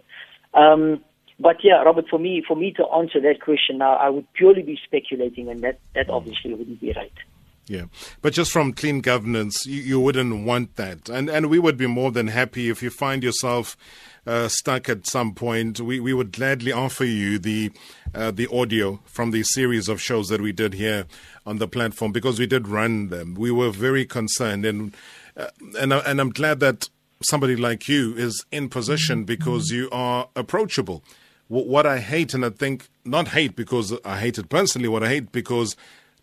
Um, 0.55 1.05
but 1.42 1.57
yeah, 1.62 1.83
Robert, 1.83 2.07
for 2.09 2.18
me, 2.18 2.42
for 2.46 2.57
me 2.57 2.72
to 2.72 2.87
answer 2.87 3.20
that 3.20 3.40
question 3.40 3.78
now, 3.78 3.94
I 3.94 4.09
would 4.09 4.33
purely 4.35 4.62
be 4.62 4.78
speculating, 4.85 5.48
and 5.48 5.61
that, 5.61 5.81
that 5.94 6.09
obviously 6.09 6.55
wouldn't 6.55 6.81
be 6.81 6.92
right. 6.94 7.12
Yeah, 7.66 7.85
but 8.20 8.33
just 8.33 8.50
from 8.50 8.72
clean 8.72 9.00
governance, 9.00 9.66
you, 9.66 9.81
you, 9.83 10.00
wouldn't 10.00 10.44
want 10.44 10.76
that, 10.76 11.09
and 11.09 11.31
and 11.31 11.46
we 11.48 11.61
would 11.61 11.76
be 11.76 11.87
more 11.87 12.11
than 12.11 12.26
happy 12.26 12.68
if 12.68 12.83
you 12.83 12.90
find 12.90 13.22
yourself 13.22 13.76
uh, 14.26 14.48
stuck 14.48 14.88
at 14.88 15.07
some 15.07 15.33
point. 15.33 15.81
We 15.81 16.00
we 16.00 16.12
would 16.12 16.33
gladly 16.33 16.72
offer 16.72 17.05
you 17.05 17.38
the 17.38 17.70
uh, 18.14 18.33
the 18.33 18.48
audio 18.48 19.00
from 19.05 19.31
the 19.31 19.44
series 19.44 19.88
of 19.88 20.00
shows 20.00 20.28
that 20.28 20.40
we 20.40 20.50
did 20.50 20.74
here 20.74 21.07
on 21.46 21.59
the 21.59 21.68
platform 21.68 22.11
because 22.11 22.40
we 22.40 22.46
did 22.46 22.66
run 22.66 23.09
them. 23.09 23.35
We 23.35 23.52
were 23.52 23.70
very 23.70 24.07
concerned, 24.07 24.66
and 24.66 24.92
uh, 25.37 25.46
and 25.81 25.92
and 25.92 26.20
I'm 26.20 26.31
glad 26.31 26.59
that 26.61 26.88
somebody 27.22 27.55
like 27.55 27.88
you 27.88 28.12
is 28.16 28.44
in 28.50 28.68
position 28.70 29.22
because 29.22 29.70
you 29.70 29.88
are 29.92 30.28
approachable 30.35 31.05
what 31.48 31.87
I 31.87 31.98
hate, 31.98 32.35
and 32.35 32.44
I 32.44 32.50
think 32.50 32.88
not 33.05 33.28
hate 33.28 33.57
because 33.57 33.94
I 34.05 34.18
hate 34.18 34.38
it 34.38 34.48
personally, 34.48 34.88
what 34.88 35.02
I 35.02 35.09
hate 35.09 35.33
because 35.33 35.76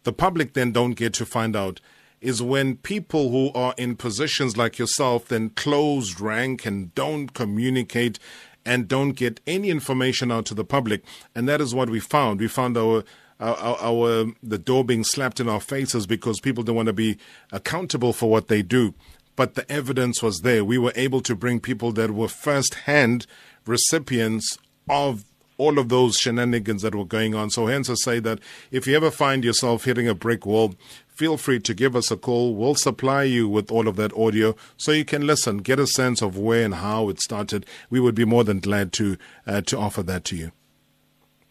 the 0.03 0.13
public 0.13 0.53
then 0.53 0.71
don't 0.71 0.93
get 0.93 1.13
to 1.13 1.25
find 1.25 1.55
out 1.55 1.81
is 2.21 2.41
when 2.41 2.75
people 2.75 3.29
who 3.29 3.51
are 3.53 3.73
in 3.77 3.95
positions 3.95 4.57
like 4.57 4.77
yourself 4.77 5.27
then 5.27 5.49
close 5.51 6.19
rank 6.19 6.65
and 6.65 6.93
don't 6.95 7.33
communicate 7.33 8.19
and 8.65 8.87
don't 8.87 9.11
get 9.11 9.39
any 9.47 9.69
information 9.69 10.31
out 10.31 10.45
to 10.45 10.53
the 10.53 10.65
public. 10.65 11.03
And 11.33 11.47
that 11.47 11.61
is 11.61 11.73
what 11.73 11.89
we 11.89 11.99
found. 11.99 12.39
We 12.39 12.47
found 12.47 12.77
our 12.77 13.03
our, 13.39 13.77
our, 13.79 14.33
the 14.43 14.57
door 14.57 14.83
being 14.83 15.05
slapped 15.05 15.39
in 15.39 15.47
our 15.47 15.61
faces 15.61 16.05
because 16.05 16.41
people 16.41 16.61
don't 16.61 16.75
want 16.75 16.87
to 16.87 16.93
be 16.93 17.17
accountable 17.53 18.11
for 18.11 18.29
what 18.29 18.49
they 18.49 18.61
do. 18.61 18.93
But 19.37 19.55
the 19.55 19.69
evidence 19.71 20.21
was 20.21 20.39
there. 20.39 20.65
We 20.65 20.77
were 20.77 20.91
able 20.95 21.21
to 21.21 21.35
bring 21.37 21.61
people 21.61 21.93
that 21.93 22.11
were 22.11 22.27
first 22.27 22.73
hand 22.73 23.25
recipients 23.65 24.57
of 24.89 25.23
all 25.59 25.77
of 25.77 25.89
those 25.89 26.15
shenanigans 26.15 26.81
that 26.81 26.95
were 26.95 27.05
going 27.05 27.35
on. 27.35 27.51
So, 27.51 27.67
hence, 27.67 27.89
I 27.89 27.95
say 27.95 28.19
that 28.21 28.39
if 28.71 28.87
you 28.87 28.95
ever 28.95 29.11
find 29.11 29.43
yourself 29.43 29.83
hitting 29.83 30.07
a 30.07 30.15
brick 30.15 30.45
wall, 30.45 30.73
feel 31.07 31.37
free 31.37 31.59
to 31.59 31.73
give 31.73 31.95
us 31.95 32.09
a 32.09 32.17
call. 32.17 32.55
We'll 32.55 32.75
supply 32.75 33.23
you 33.23 33.47
with 33.47 33.69
all 33.69 33.87
of 33.87 33.97
that 33.97 34.13
audio 34.17 34.55
so 34.77 34.91
you 34.91 35.05
can 35.05 35.27
listen, 35.27 35.57
get 35.57 35.77
a 35.77 35.85
sense 35.85 36.21
of 36.21 36.37
where 36.37 36.63
and 36.63 36.75
how 36.75 37.09
it 37.09 37.21
started. 37.21 37.65
We 37.89 37.99
would 37.99 38.15
be 38.15 38.25
more 38.25 38.43
than 38.43 38.59
glad 38.59 38.93
to 38.93 39.17
uh, 39.45 39.61
to 39.61 39.77
offer 39.77 40.01
that 40.03 40.23
to 40.25 40.37
you. 40.37 40.51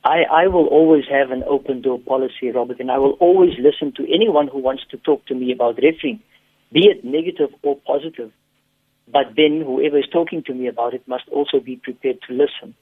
I, 0.05 0.23
I 0.23 0.47
will 0.47 0.67
always 0.69 1.05
have 1.11 1.31
an 1.31 1.45
open 1.47 1.83
door 1.83 1.99
policy, 1.99 2.51
Robert, 2.55 2.81
and 2.81 2.91
I 2.91 2.97
will 2.99 3.19
always 3.21 3.59
listen 3.59 3.93
to 3.97 4.05
anyone 4.05 4.49
who 4.49 4.59
wants 4.59 4.85
to 4.91 4.97
talk 4.97 5.27
to 5.27 5.35
me 5.35 5.53
about 5.53 5.79
refereeing, 5.83 6.21
be 6.73 6.87
it 6.87 7.05
negative 7.05 7.51
or 7.63 7.77
positive. 7.87 8.33
But 9.07 9.35
then 9.37 9.63
whoever 9.67 9.99
is 9.99 10.07
talking 10.11 10.43
to 10.45 10.55
me 10.55 10.69
about 10.69 10.95
it 10.95 11.07
must 11.07 11.29
also 11.29 11.61
be 11.61 11.77
prepared 11.77 12.21
to 12.29 12.33
listen 12.33 12.75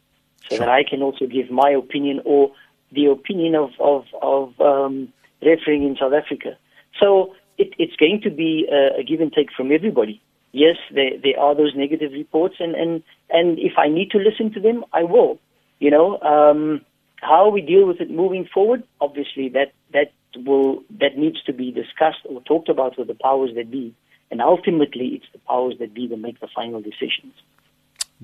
so 0.49 0.57
sure. 0.57 0.59
that 0.59 0.69
I 0.69 0.85
can 0.89 1.03
also 1.03 1.27
give 1.27 1.51
my 1.51 1.71
opinion 1.71 2.21
or 2.25 2.53
the 2.93 3.07
opinion 3.07 3.55
of 3.55 3.71
of, 3.81 4.05
of 4.23 4.61
um, 4.61 5.13
refereeing 5.43 5.85
in 5.85 5.97
South 5.97 6.13
Africa. 6.13 6.57
So 7.01 7.35
it, 7.59 7.75
it's 7.79 7.97
going 7.97 8.21
to 8.23 8.31
be 8.31 8.67
a, 8.71 9.01
a, 9.01 9.05
give 9.05 9.21
and 9.21 9.33
take 9.33 9.49
from 9.57 9.73
everybody. 9.73 10.21
Yes, 10.53 10.77
there, 10.95 11.11
there 11.23 11.39
are 11.39 11.55
those 11.55 11.75
negative 11.75 12.13
reports, 12.13 12.57
and, 12.61 12.75
and, 12.75 13.03
and 13.31 13.59
if 13.59 13.73
I 13.77 13.89
need 13.89 14.11
to 14.13 14.19
listen 14.19 14.53
to 14.55 14.61
them, 14.61 14.85
I 14.93 15.03
will. 15.03 15.39
You 15.79 15.91
know, 15.91 16.19
um, 16.21 16.81
how 17.21 17.51
we 17.51 17.61
deal 17.61 17.87
with 17.87 18.01
it 18.01 18.11
moving 18.11 18.49
forward, 18.53 18.83
obviously 19.01 19.49
that 19.51 19.73
that 19.93 20.13
will 20.45 20.83
that 21.01 21.17
needs 21.17 21.43
to 21.45 21.53
be 21.53 21.71
discussed 21.71 22.21
or 22.25 22.41
talked 22.43 22.69
about 22.69 22.99
with 22.99 23.09
the 23.09 23.15
powers 23.15 23.51
that 23.57 23.71
be, 23.71 23.95
and 24.31 24.41
ultimately 24.41 25.09
it's 25.09 25.27
the 25.33 25.39
powers 25.41 25.75
that 25.81 25.93
be 25.93 26.07
that 26.07 26.17
make 26.17 26.41
the 26.41 26.49
final 26.55 26.81
decisions. 26.81 27.35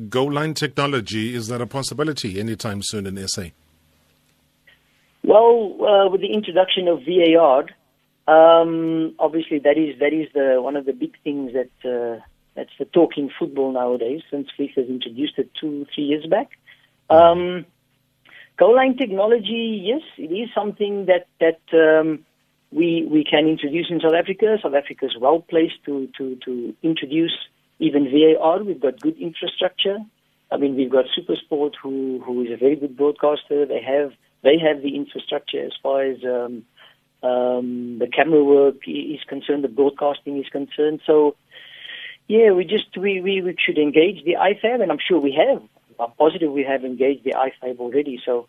Goal 0.08 0.32
line 0.32 0.54
technology, 0.54 1.34
is 1.34 1.48
that 1.48 1.60
a 1.60 1.66
possibility 1.66 2.40
anytime 2.40 2.80
soon 2.82 3.06
in 3.06 3.28
SA? 3.28 3.46
Well, 5.22 5.76
uh, 5.80 6.10
with 6.10 6.20
the 6.20 6.32
introduction 6.32 6.88
of 6.88 7.02
VAR, 7.04 7.66
um, 8.26 9.14
obviously 9.18 9.58
that 9.60 9.76
is 9.78 9.98
that 10.00 10.12
is 10.12 10.28
the 10.34 10.60
one 10.60 10.76
of 10.76 10.84
the 10.84 10.92
big 10.92 11.14
things 11.22 11.52
that 11.52 11.70
uh, 11.88 12.20
that's 12.54 12.70
the 12.78 12.84
talking 12.86 13.30
football 13.38 13.72
nowadays. 13.72 14.22
Since 14.30 14.48
FIFA 14.58 14.74
has 14.76 14.88
introduced 14.88 15.38
it 15.38 15.50
two 15.60 15.86
three 15.94 16.04
years 16.04 16.26
back. 16.26 16.50
Um, 17.10 17.66
goal 18.56 18.76
line 18.76 18.96
technology, 18.96 19.82
yes, 19.84 20.02
it 20.18 20.34
is 20.34 20.48
something 20.54 21.06
that 21.06 21.26
that 21.40 21.60
um, 21.72 22.24
we 22.72 23.06
we 23.10 23.24
can 23.24 23.46
introduce 23.46 23.86
in 23.90 24.00
South 24.00 24.14
Africa. 24.14 24.58
South 24.62 24.74
Africa 24.74 25.06
is 25.06 25.16
well 25.20 25.40
placed 25.40 25.84
to 25.86 26.08
to 26.18 26.36
to 26.44 26.74
introduce 26.82 27.36
even 27.82 28.04
VAR. 28.10 28.62
We've 28.62 28.80
got 28.80 29.00
good 29.00 29.18
infrastructure. 29.18 29.98
I 30.50 30.56
mean, 30.56 30.76
we've 30.76 30.90
got 30.90 31.06
SuperSport, 31.16 31.72
who 31.82 32.22
who 32.24 32.42
is 32.42 32.50
a 32.52 32.56
very 32.56 32.76
good 32.76 32.96
broadcaster. 32.96 33.66
They 33.66 33.82
have 33.82 34.12
they 34.42 34.56
have 34.58 34.82
the 34.82 34.94
infrastructure 34.94 35.64
as 35.64 35.72
far 35.82 36.02
as 36.02 36.18
um, 36.24 36.64
um, 37.22 37.98
the 37.98 38.06
camera 38.06 38.42
work 38.44 38.76
is 38.86 39.20
concerned, 39.28 39.64
the 39.64 39.68
broadcasting 39.68 40.38
is 40.38 40.48
concerned. 40.50 41.00
So, 41.06 41.36
yeah, 42.28 42.52
we 42.52 42.64
just 42.64 42.96
we, 42.96 43.20
we, 43.20 43.42
we 43.42 43.56
should 43.64 43.78
engage 43.78 44.24
the 44.24 44.34
IFAB, 44.34 44.82
and 44.82 44.90
I'm 44.92 45.02
sure 45.06 45.18
we 45.18 45.34
have. 45.34 45.62
I'm 46.00 46.12
positive 46.18 46.50
we 46.50 46.64
have 46.64 46.84
engaged 46.84 47.24
the 47.24 47.32
IFAB 47.32 47.78
already. 47.78 48.20
So, 48.24 48.48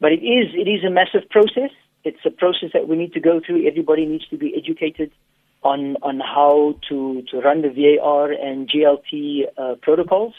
but 0.00 0.12
it 0.12 0.22
is 0.22 0.54
it 0.54 0.68
is 0.68 0.84
a 0.84 0.90
massive 0.90 1.28
process. 1.30 1.70
It's 2.02 2.24
a 2.24 2.30
process 2.30 2.70
that 2.72 2.88
we 2.88 2.96
need 2.96 3.12
to 3.12 3.20
go 3.20 3.40
through. 3.44 3.66
Everybody 3.66 4.06
needs 4.06 4.26
to 4.28 4.38
be 4.38 4.54
educated 4.56 5.12
on 5.62 5.96
on 6.02 6.20
how 6.20 6.76
to 6.88 7.22
to 7.30 7.40
run 7.40 7.62
the 7.62 7.68
VAR 7.68 8.32
and 8.32 8.68
GLT 8.68 9.44
uh, 9.56 9.74
protocols, 9.82 10.34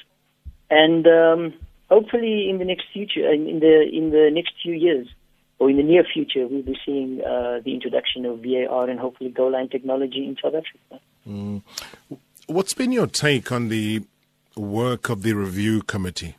and 0.69 1.05
um, 1.07 1.53
hopefully 1.89 2.49
in 2.49 2.57
the 2.57 2.65
next 2.65 2.86
future, 2.91 3.31
in 3.31 3.60
the 3.60 3.89
in 3.91 4.12
the 4.12 4.29
next 4.31 4.53
few 4.62 4.73
years, 4.73 5.07
or 5.60 5.69
in 5.69 5.77
the 5.77 5.84
near 5.84 6.03
future, 6.03 6.47
we'll 6.47 6.63
be 6.63 6.77
seeing 6.86 7.21
uh, 7.21 7.60
the 7.63 7.73
introduction 7.73 8.25
of 8.25 8.39
VAR 8.39 8.89
and 8.89 8.99
hopefully 8.99 9.29
goal 9.29 9.51
line 9.51 9.69
technology 9.69 10.25
in 10.25 10.36
South 10.41 10.55
Africa. 10.55 11.03
Mm. 11.27 11.62
What's 12.47 12.73
been 12.73 12.91
your 12.91 13.07
take 13.07 13.51
on 13.51 13.69
the 13.69 14.03
work 14.55 15.10
of 15.10 15.21
the 15.21 15.34
review 15.34 15.84
committee? 15.84 16.36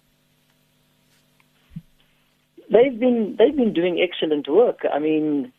They've 2.70 2.98
been 2.98 3.36
they've 3.38 3.54
been 3.54 3.72
doing 3.72 4.00
excellent 4.00 4.48
work. 4.48 4.80
I 4.92 4.98
mean, 4.98 5.52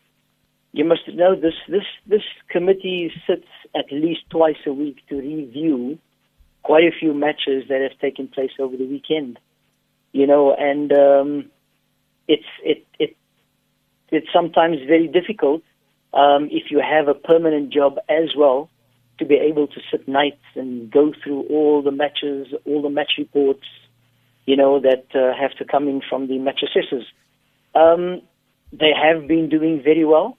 you 0.74 0.84
must 0.84 1.02
know 1.06 1.36
this 1.36 1.54
this 1.68 1.84
this 2.04 2.26
committee 2.50 3.12
sits 3.28 3.46
at 3.76 3.92
least 3.92 4.22
twice 4.28 4.62
a 4.66 4.72
week 4.72 4.98
to 5.08 5.16
review 5.16 5.98
quite 6.64 6.82
a 6.82 6.98
few 6.98 7.14
matches 7.14 7.62
that 7.68 7.80
have 7.80 7.96
taken 8.00 8.26
place 8.26 8.50
over 8.58 8.76
the 8.76 8.84
weekend. 8.84 9.38
You 10.10 10.26
know, 10.26 10.52
and 10.52 10.92
um, 10.92 11.50
it's 12.26 12.50
it 12.64 12.84
it 12.98 13.16
it's 14.10 14.26
sometimes 14.32 14.78
very 14.88 15.06
difficult 15.06 15.62
um, 16.12 16.48
if 16.50 16.72
you 16.72 16.80
have 16.80 17.06
a 17.06 17.14
permanent 17.14 17.72
job 17.72 17.98
as 18.08 18.34
well 18.36 18.68
to 19.20 19.24
be 19.24 19.36
able 19.36 19.68
to 19.68 19.80
sit 19.92 20.08
nights 20.08 20.42
and 20.56 20.90
go 20.90 21.12
through 21.22 21.42
all 21.50 21.82
the 21.82 21.92
matches, 21.92 22.48
all 22.66 22.82
the 22.82 22.90
match 22.90 23.12
reports, 23.16 23.66
you 24.44 24.56
know, 24.56 24.80
that 24.80 25.06
uh, 25.14 25.40
have 25.40 25.52
to 25.58 25.64
come 25.64 25.86
in 25.86 26.02
from 26.08 26.26
the 26.26 26.38
match 26.38 26.64
assessors. 26.64 27.06
Um, 27.76 28.22
they 28.72 28.90
have 28.90 29.28
been 29.28 29.48
doing 29.48 29.80
very 29.84 30.04
well. 30.04 30.36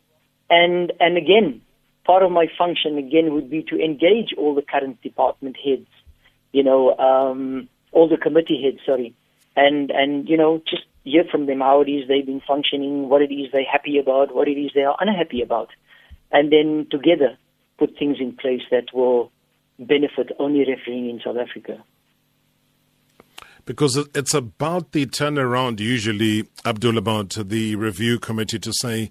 And, 0.50 0.94
and 1.00 1.18
again, 1.18 1.62
part 2.06 2.24
of 2.24 2.32
my 2.32 2.48
function 2.58 2.98
again 2.98 3.34
would 3.34 3.50
be 3.50 3.64
to 3.64 3.84
engage 3.84 4.34
all 4.38 4.56
the 4.56 4.62
current 4.62 5.02
department 5.02 5.58
heads, 5.64 5.88
you 6.52 6.64
know, 6.64 6.96
um, 6.98 7.68
all 7.92 8.08
the 8.08 8.18
committee 8.18 8.62
heads, 8.64 8.80
sorry, 8.86 9.16
and, 9.56 9.90
and, 9.92 10.28
you 10.30 10.38
know, 10.38 10.62
just 10.70 10.84
hear 11.04 11.24
from 11.30 11.46
them 11.46 11.60
how 11.62 11.82
it 11.82 11.90
is 11.90 12.08
they've 12.08 12.26
been 12.26 12.42
functioning, 12.46 13.10
what 13.10 13.22
it 13.22 13.34
is 13.34 13.52
they're 13.52 13.64
happy 13.64 13.98
about, 13.98 14.36
what 14.36 14.48
it 14.48 14.60
is 14.60 14.72
they 14.76 14.84
are 14.84 14.98
unhappy 15.00 15.42
about. 15.42 15.70
And 16.32 16.52
then 16.52 16.88
together 16.92 17.38
put 17.78 17.98
things 17.98 18.18
in 18.20 18.36
place 18.36 18.62
that 18.72 18.94
will 18.94 19.32
benefit 19.80 20.32
only 20.40 20.60
refereeing 20.60 21.10
in 21.10 21.22
South 21.24 21.38
Africa. 21.38 21.84
Because 23.66 23.98
it's 24.14 24.34
about 24.34 24.92
the 24.92 25.08
turnaround, 25.08 25.80
usually, 25.80 26.48
Abdul, 26.66 26.98
about 26.98 27.30
the 27.32 27.76
review 27.76 28.20
committee 28.20 28.60
to 28.60 28.72
say, 28.74 29.10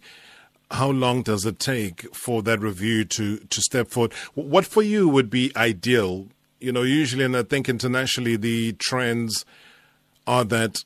how 0.71 0.91
long 0.91 1.23
does 1.23 1.45
it 1.45 1.59
take 1.59 2.15
for 2.15 2.43
that 2.43 2.61
review 2.61 3.05
to, 3.05 3.39
to 3.39 3.61
step 3.61 3.89
forward? 3.89 4.13
What 4.35 4.65
for 4.65 4.83
you 4.83 5.09
would 5.09 5.31
be 5.31 5.53
ideal? 5.57 6.29
You 6.61 6.73
know, 6.73 6.83
usually, 6.83 7.25
and 7.25 7.37
I 7.37 7.43
think 7.43 7.69
internationally, 7.69 8.37
the 8.37 8.73
trends 8.75 9.45
are 10.27 10.45
that 10.45 10.85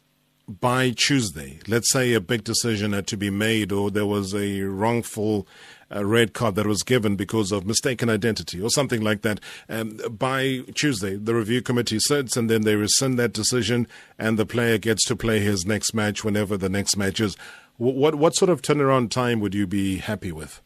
by 0.49 0.91
Tuesday, 0.91 1.59
let's 1.69 1.93
say 1.93 2.14
a 2.14 2.21
big 2.21 2.43
decision 2.43 2.93
had 2.93 3.07
to 3.09 3.17
be 3.17 3.31
made 3.31 3.71
or 3.71 3.91
there 3.91 4.07
was 4.07 4.35
a 4.35 4.62
wrongful 4.62 5.47
uh, 5.95 6.05
red 6.05 6.33
card 6.33 6.55
that 6.55 6.67
was 6.67 6.83
given 6.83 7.17
because 7.17 7.53
of 7.53 7.67
mistaken 7.67 8.09
identity 8.09 8.61
or 8.61 8.71
something 8.71 9.03
like 9.03 9.23
that. 9.23 9.41
Um, 9.69 9.99
by 10.11 10.62
Tuesday, 10.75 11.17
the 11.17 11.35
review 11.35 11.61
committee 11.61 11.99
sits 12.01 12.37
and 12.37 12.49
then 12.49 12.62
they 12.62 12.77
rescind 12.77 13.19
that 13.19 13.35
decision 13.35 13.87
and 14.19 14.38
the 14.38 14.47
player 14.47 14.79
gets 14.79 15.05
to 15.07 15.17
play 15.17 15.41
his 15.41 15.67
next 15.67 15.93
match 15.93 16.25
whenever 16.25 16.57
the 16.57 16.71
next 16.71 16.97
match 16.97 17.21
is. 17.21 17.37
What, 17.79 18.17
what 18.17 18.35
sort 18.35 18.51
of 18.51 18.61
turnaround 18.61 19.11
time 19.11 19.41
would 19.41 19.55
you 19.55 19.67
be 19.67 19.99
happy 19.99 20.33
with? 20.33 20.61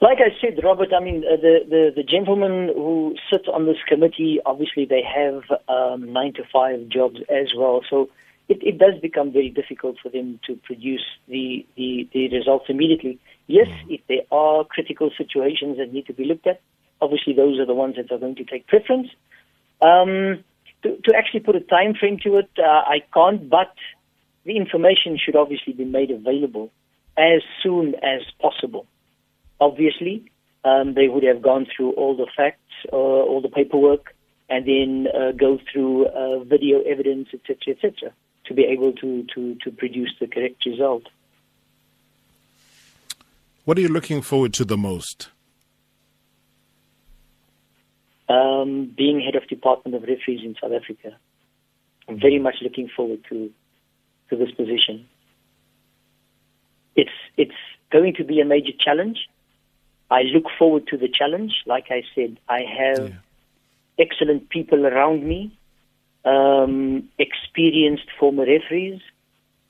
Like 0.00 0.18
I 0.18 0.34
said, 0.40 0.58
Robert, 0.64 0.88
I 0.92 1.04
mean, 1.04 1.22
uh, 1.30 1.36
the, 1.36 1.60
the, 1.68 1.92
the 1.94 2.02
gentlemen 2.02 2.72
who 2.74 3.14
sit 3.30 3.46
on 3.48 3.66
this 3.66 3.76
committee, 3.86 4.40
obviously 4.44 4.84
they 4.84 5.02
have 5.02 5.42
um, 5.68 6.12
nine 6.12 6.32
to 6.34 6.42
five 6.52 6.88
jobs 6.88 7.18
as 7.30 7.52
well. 7.56 7.82
So 7.88 8.08
it, 8.48 8.58
it 8.62 8.78
does 8.78 9.00
become 9.00 9.30
very 9.30 9.50
difficult 9.50 9.98
for 10.02 10.08
them 10.08 10.40
to 10.46 10.56
produce 10.56 11.04
the, 11.28 11.64
the, 11.76 12.08
the 12.12 12.28
results 12.30 12.64
immediately. 12.68 13.20
Yes, 13.46 13.68
mm. 13.68 13.94
if 13.94 14.00
there 14.08 14.22
are 14.32 14.64
critical 14.64 15.10
situations 15.16 15.78
that 15.78 15.92
need 15.92 16.06
to 16.06 16.14
be 16.14 16.24
looked 16.24 16.46
at, 16.46 16.60
obviously 17.00 17.34
those 17.34 17.60
are 17.60 17.66
the 17.66 17.74
ones 17.74 17.96
that 17.96 18.10
are 18.10 18.18
going 18.18 18.36
to 18.36 18.44
take 18.44 18.66
preference. 18.66 19.08
Um, 19.82 20.42
to, 20.82 20.96
to 21.04 21.16
actually 21.16 21.40
put 21.40 21.54
a 21.54 21.60
time 21.60 21.94
frame 21.94 22.18
to 22.24 22.38
it, 22.38 22.50
uh, 22.58 22.62
I 22.62 23.02
can't, 23.14 23.48
but 23.48 23.72
the 24.44 24.56
information 24.56 25.18
should 25.22 25.36
obviously 25.36 25.72
be 25.72 25.84
made 25.84 26.10
available 26.10 26.70
as 27.16 27.42
soon 27.62 27.94
as 27.96 28.22
possible 28.40 28.86
obviously, 29.62 30.24
um, 30.64 30.94
they 30.94 31.08
would 31.08 31.22
have 31.22 31.40
gone 31.40 31.66
through 31.74 31.92
all 31.92 32.16
the 32.16 32.26
facts, 32.36 32.58
uh, 32.92 32.96
all 32.96 33.40
the 33.40 33.48
paperwork, 33.48 34.14
and 34.50 34.66
then 34.66 35.06
uh, 35.14 35.32
go 35.32 35.58
through 35.72 36.06
uh, 36.06 36.44
video 36.44 36.82
evidence, 36.82 37.28
etc., 37.32 37.74
etc., 37.74 38.12
to 38.46 38.54
be 38.54 38.64
able 38.64 38.92
to, 38.92 39.24
to, 39.34 39.54
to 39.62 39.70
produce 39.70 40.12
the 40.20 40.26
correct 40.26 40.66
result. 40.66 41.04
What 43.64 43.78
are 43.78 43.80
you 43.80 43.88
looking 43.88 44.20
forward 44.20 44.52
to 44.54 44.64
the 44.64 44.76
most? 44.76 45.28
Um, 48.28 48.92
being 48.96 49.20
head 49.20 49.36
of 49.36 49.48
Department 49.48 49.94
of 49.94 50.02
Referees 50.02 50.40
in 50.44 50.56
South 50.60 50.72
Africa. 50.72 51.16
I'm 52.08 52.18
very 52.18 52.40
much 52.40 52.56
looking 52.62 52.88
forward 52.94 53.20
to 53.28 53.50
to 54.32 54.36
this 54.36 54.50
position. 54.54 55.06
It's 56.96 57.18
it's 57.36 57.60
going 57.90 58.14
to 58.14 58.24
be 58.24 58.40
a 58.40 58.44
major 58.44 58.72
challenge. 58.78 59.18
I 60.10 60.22
look 60.22 60.44
forward 60.58 60.86
to 60.88 60.96
the 60.96 61.08
challenge. 61.08 61.52
Like 61.66 61.86
I 61.90 62.02
said, 62.14 62.38
I 62.48 62.60
have 62.80 63.08
yeah. 63.08 64.04
excellent 64.04 64.48
people 64.48 64.86
around 64.86 65.22
me, 65.24 65.58
um, 66.24 67.08
experienced 67.18 68.08
former 68.18 68.46
referees, 68.46 69.00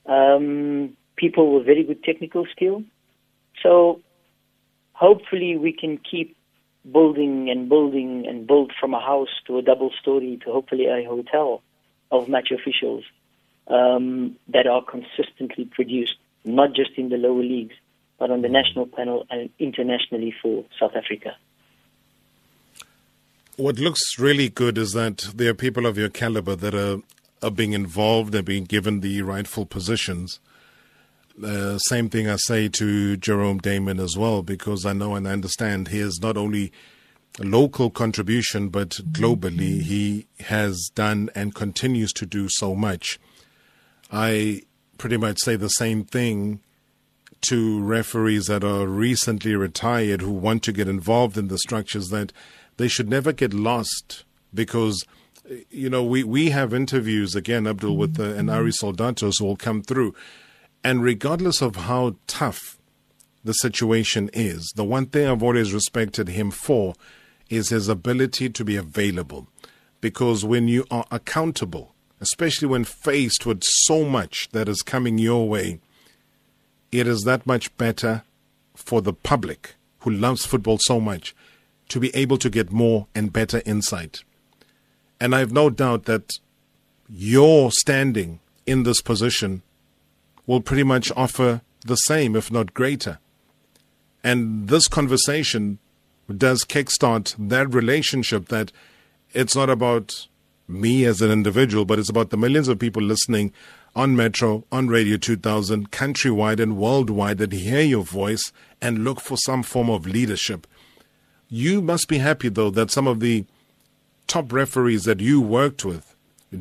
um, 0.05 0.95
people 1.15 1.53
with 1.53 1.65
very 1.65 1.83
good 1.83 2.03
technical 2.03 2.45
skill. 2.51 2.83
So 3.61 4.01
hopefully 4.93 5.57
we 5.57 5.73
can 5.73 5.97
keep 5.97 6.35
building 6.89 7.49
and 7.49 7.69
building 7.69 8.25
and 8.27 8.47
build 8.47 8.73
from 8.79 8.93
a 8.93 8.99
house 8.99 9.33
to 9.47 9.57
a 9.57 9.61
double 9.61 9.91
story 10.01 10.39
to 10.43 10.51
hopefully 10.51 10.85
a 10.85 11.03
hotel 11.07 11.61
of 12.11 12.27
match 12.27 12.51
officials 12.51 13.03
um, 13.67 14.35
that 14.49 14.67
are 14.67 14.83
consistently 14.83 15.65
produced, 15.65 16.15
not 16.43 16.73
just 16.73 16.91
in 16.97 17.09
the 17.09 17.17
lower 17.17 17.41
leagues, 17.41 17.75
but 18.19 18.31
on 18.31 18.41
the 18.41 18.49
national 18.49 18.87
panel 18.87 19.25
and 19.29 19.49
internationally 19.59 20.33
for 20.41 20.65
South 20.79 20.95
Africa. 20.95 21.35
What 23.55 23.77
looks 23.77 24.17
really 24.17 24.49
good 24.49 24.77
is 24.77 24.93
that 24.93 25.27
there 25.35 25.51
are 25.51 25.53
people 25.53 25.85
of 25.85 25.97
your 25.97 26.09
caliber 26.09 26.55
that 26.55 26.73
are, 26.73 27.01
are 27.41 27.51
being 27.51 27.73
involved, 27.73 28.33
and 28.33 28.45
being 28.45 28.63
given 28.63 29.01
the 29.01 29.21
rightful 29.21 29.65
positions. 29.65 30.39
Uh, 31.43 31.77
same 31.77 32.09
thing 32.09 32.29
I 32.29 32.37
say 32.37 32.67
to 32.69 33.17
Jerome 33.17 33.59
Damon 33.59 33.99
as 33.99 34.17
well, 34.17 34.41
because 34.41 34.85
I 34.85 34.93
know 34.93 35.15
and 35.15 35.27
I 35.27 35.31
understand 35.31 35.89
he 35.89 35.99
is 35.99 36.19
not 36.21 36.37
only 36.37 36.71
a 37.39 37.43
local 37.43 37.89
contribution, 37.89 38.69
but 38.69 38.89
globally 39.11 39.81
he 39.81 40.27
has 40.41 40.89
done 40.93 41.29
and 41.33 41.55
continues 41.55 42.13
to 42.13 42.25
do 42.25 42.47
so 42.49 42.75
much. 42.75 43.19
I 44.13 44.61
pretty 44.97 45.17
much 45.17 45.39
say 45.39 45.55
the 45.55 45.69
same 45.69 46.03
thing 46.03 46.61
to 47.41 47.81
referees 47.81 48.45
that 48.45 48.63
are 48.63 48.87
recently 48.87 49.55
retired 49.55 50.21
who 50.21 50.31
want 50.31 50.63
to 50.63 50.71
get 50.71 50.87
involved 50.87 51.37
in 51.37 51.49
the 51.49 51.57
structures 51.57 52.09
that 52.09 52.31
they 52.77 52.87
should 52.87 53.09
never 53.09 53.33
get 53.33 53.53
lost 53.53 54.23
because 54.53 55.03
you 55.69 55.89
know, 55.89 56.03
we, 56.03 56.23
we 56.23 56.51
have 56.51 56.73
interviews 56.73 57.35
again, 57.35 57.67
Abdul, 57.67 57.97
with 57.97 58.19
uh, 58.19 58.23
and 58.23 58.49
Ari 58.49 58.71
Soldatos 58.71 59.39
who 59.39 59.45
will 59.45 59.55
come 59.55 59.81
through. 59.81 60.15
And 60.83 61.03
regardless 61.03 61.61
of 61.61 61.75
how 61.75 62.15
tough 62.27 62.77
the 63.43 63.53
situation 63.53 64.29
is, 64.33 64.71
the 64.75 64.83
one 64.83 65.07
thing 65.07 65.27
I've 65.27 65.43
always 65.43 65.73
respected 65.73 66.29
him 66.29 66.51
for 66.51 66.93
is 67.49 67.69
his 67.69 67.89
ability 67.89 68.49
to 68.49 68.65
be 68.65 68.75
available. 68.75 69.47
Because 70.01 70.45
when 70.45 70.67
you 70.67 70.85
are 70.89 71.05
accountable, 71.11 71.92
especially 72.23 72.67
when 72.67 72.85
faced 72.85 73.45
with 73.45 73.61
so 73.63 74.05
much 74.05 74.49
that 74.53 74.67
is 74.67 74.81
coming 74.81 75.17
your 75.17 75.47
way, 75.47 75.79
it 76.91 77.05
is 77.07 77.23
that 77.23 77.45
much 77.45 77.75
better 77.77 78.23
for 78.75 79.01
the 79.01 79.13
public 79.13 79.75
who 79.99 80.09
loves 80.09 80.45
football 80.45 80.77
so 80.79 80.99
much 80.99 81.35
to 81.89 81.99
be 81.99 82.15
able 82.15 82.37
to 82.37 82.49
get 82.49 82.71
more 82.71 83.07
and 83.13 83.33
better 83.33 83.61
insight. 83.65 84.23
And 85.19 85.35
I 85.35 85.39
have 85.39 85.51
no 85.51 85.69
doubt 85.69 86.05
that 86.05 86.39
your 87.09 87.71
standing 87.71 88.39
in 88.65 88.83
this 88.83 89.01
position 89.01 89.61
will 90.47 90.61
pretty 90.61 90.83
much 90.83 91.11
offer 91.15 91.61
the 91.85 91.95
same, 91.95 92.35
if 92.35 92.51
not 92.51 92.73
greater. 92.73 93.19
And 94.23 94.69
this 94.69 94.87
conversation 94.87 95.79
does 96.35 96.63
kickstart 96.63 97.35
that 97.37 97.73
relationship 97.73 98.47
that 98.47 98.71
it's 99.33 99.55
not 99.55 99.69
about 99.69 100.27
me 100.67 101.05
as 101.05 101.21
an 101.21 101.31
individual, 101.31 101.85
but 101.85 101.99
it's 101.99 102.09
about 102.09 102.29
the 102.29 102.37
millions 102.37 102.67
of 102.67 102.79
people 102.79 103.01
listening 103.01 103.51
on 103.95 104.15
Metro, 104.15 104.63
on 104.71 104.87
Radio 104.87 105.17
2000, 105.17 105.91
countrywide 105.91 106.59
and 106.59 106.77
worldwide 106.77 107.37
that 107.37 107.51
hear 107.51 107.81
your 107.81 108.03
voice 108.03 108.51
and 108.81 109.03
look 109.03 109.19
for 109.19 109.37
some 109.37 109.63
form 109.63 109.89
of 109.89 110.07
leadership. 110.07 110.65
You 111.49 111.81
must 111.81 112.07
be 112.07 112.17
happy, 112.17 112.49
though, 112.49 112.71
that 112.71 112.89
some 112.89 113.07
of 113.07 113.19
the 113.19 113.45
top 114.27 114.51
referees 114.51 115.03
that 115.03 115.19
you 115.19 115.39
worked 115.41 115.85
with 115.85 116.15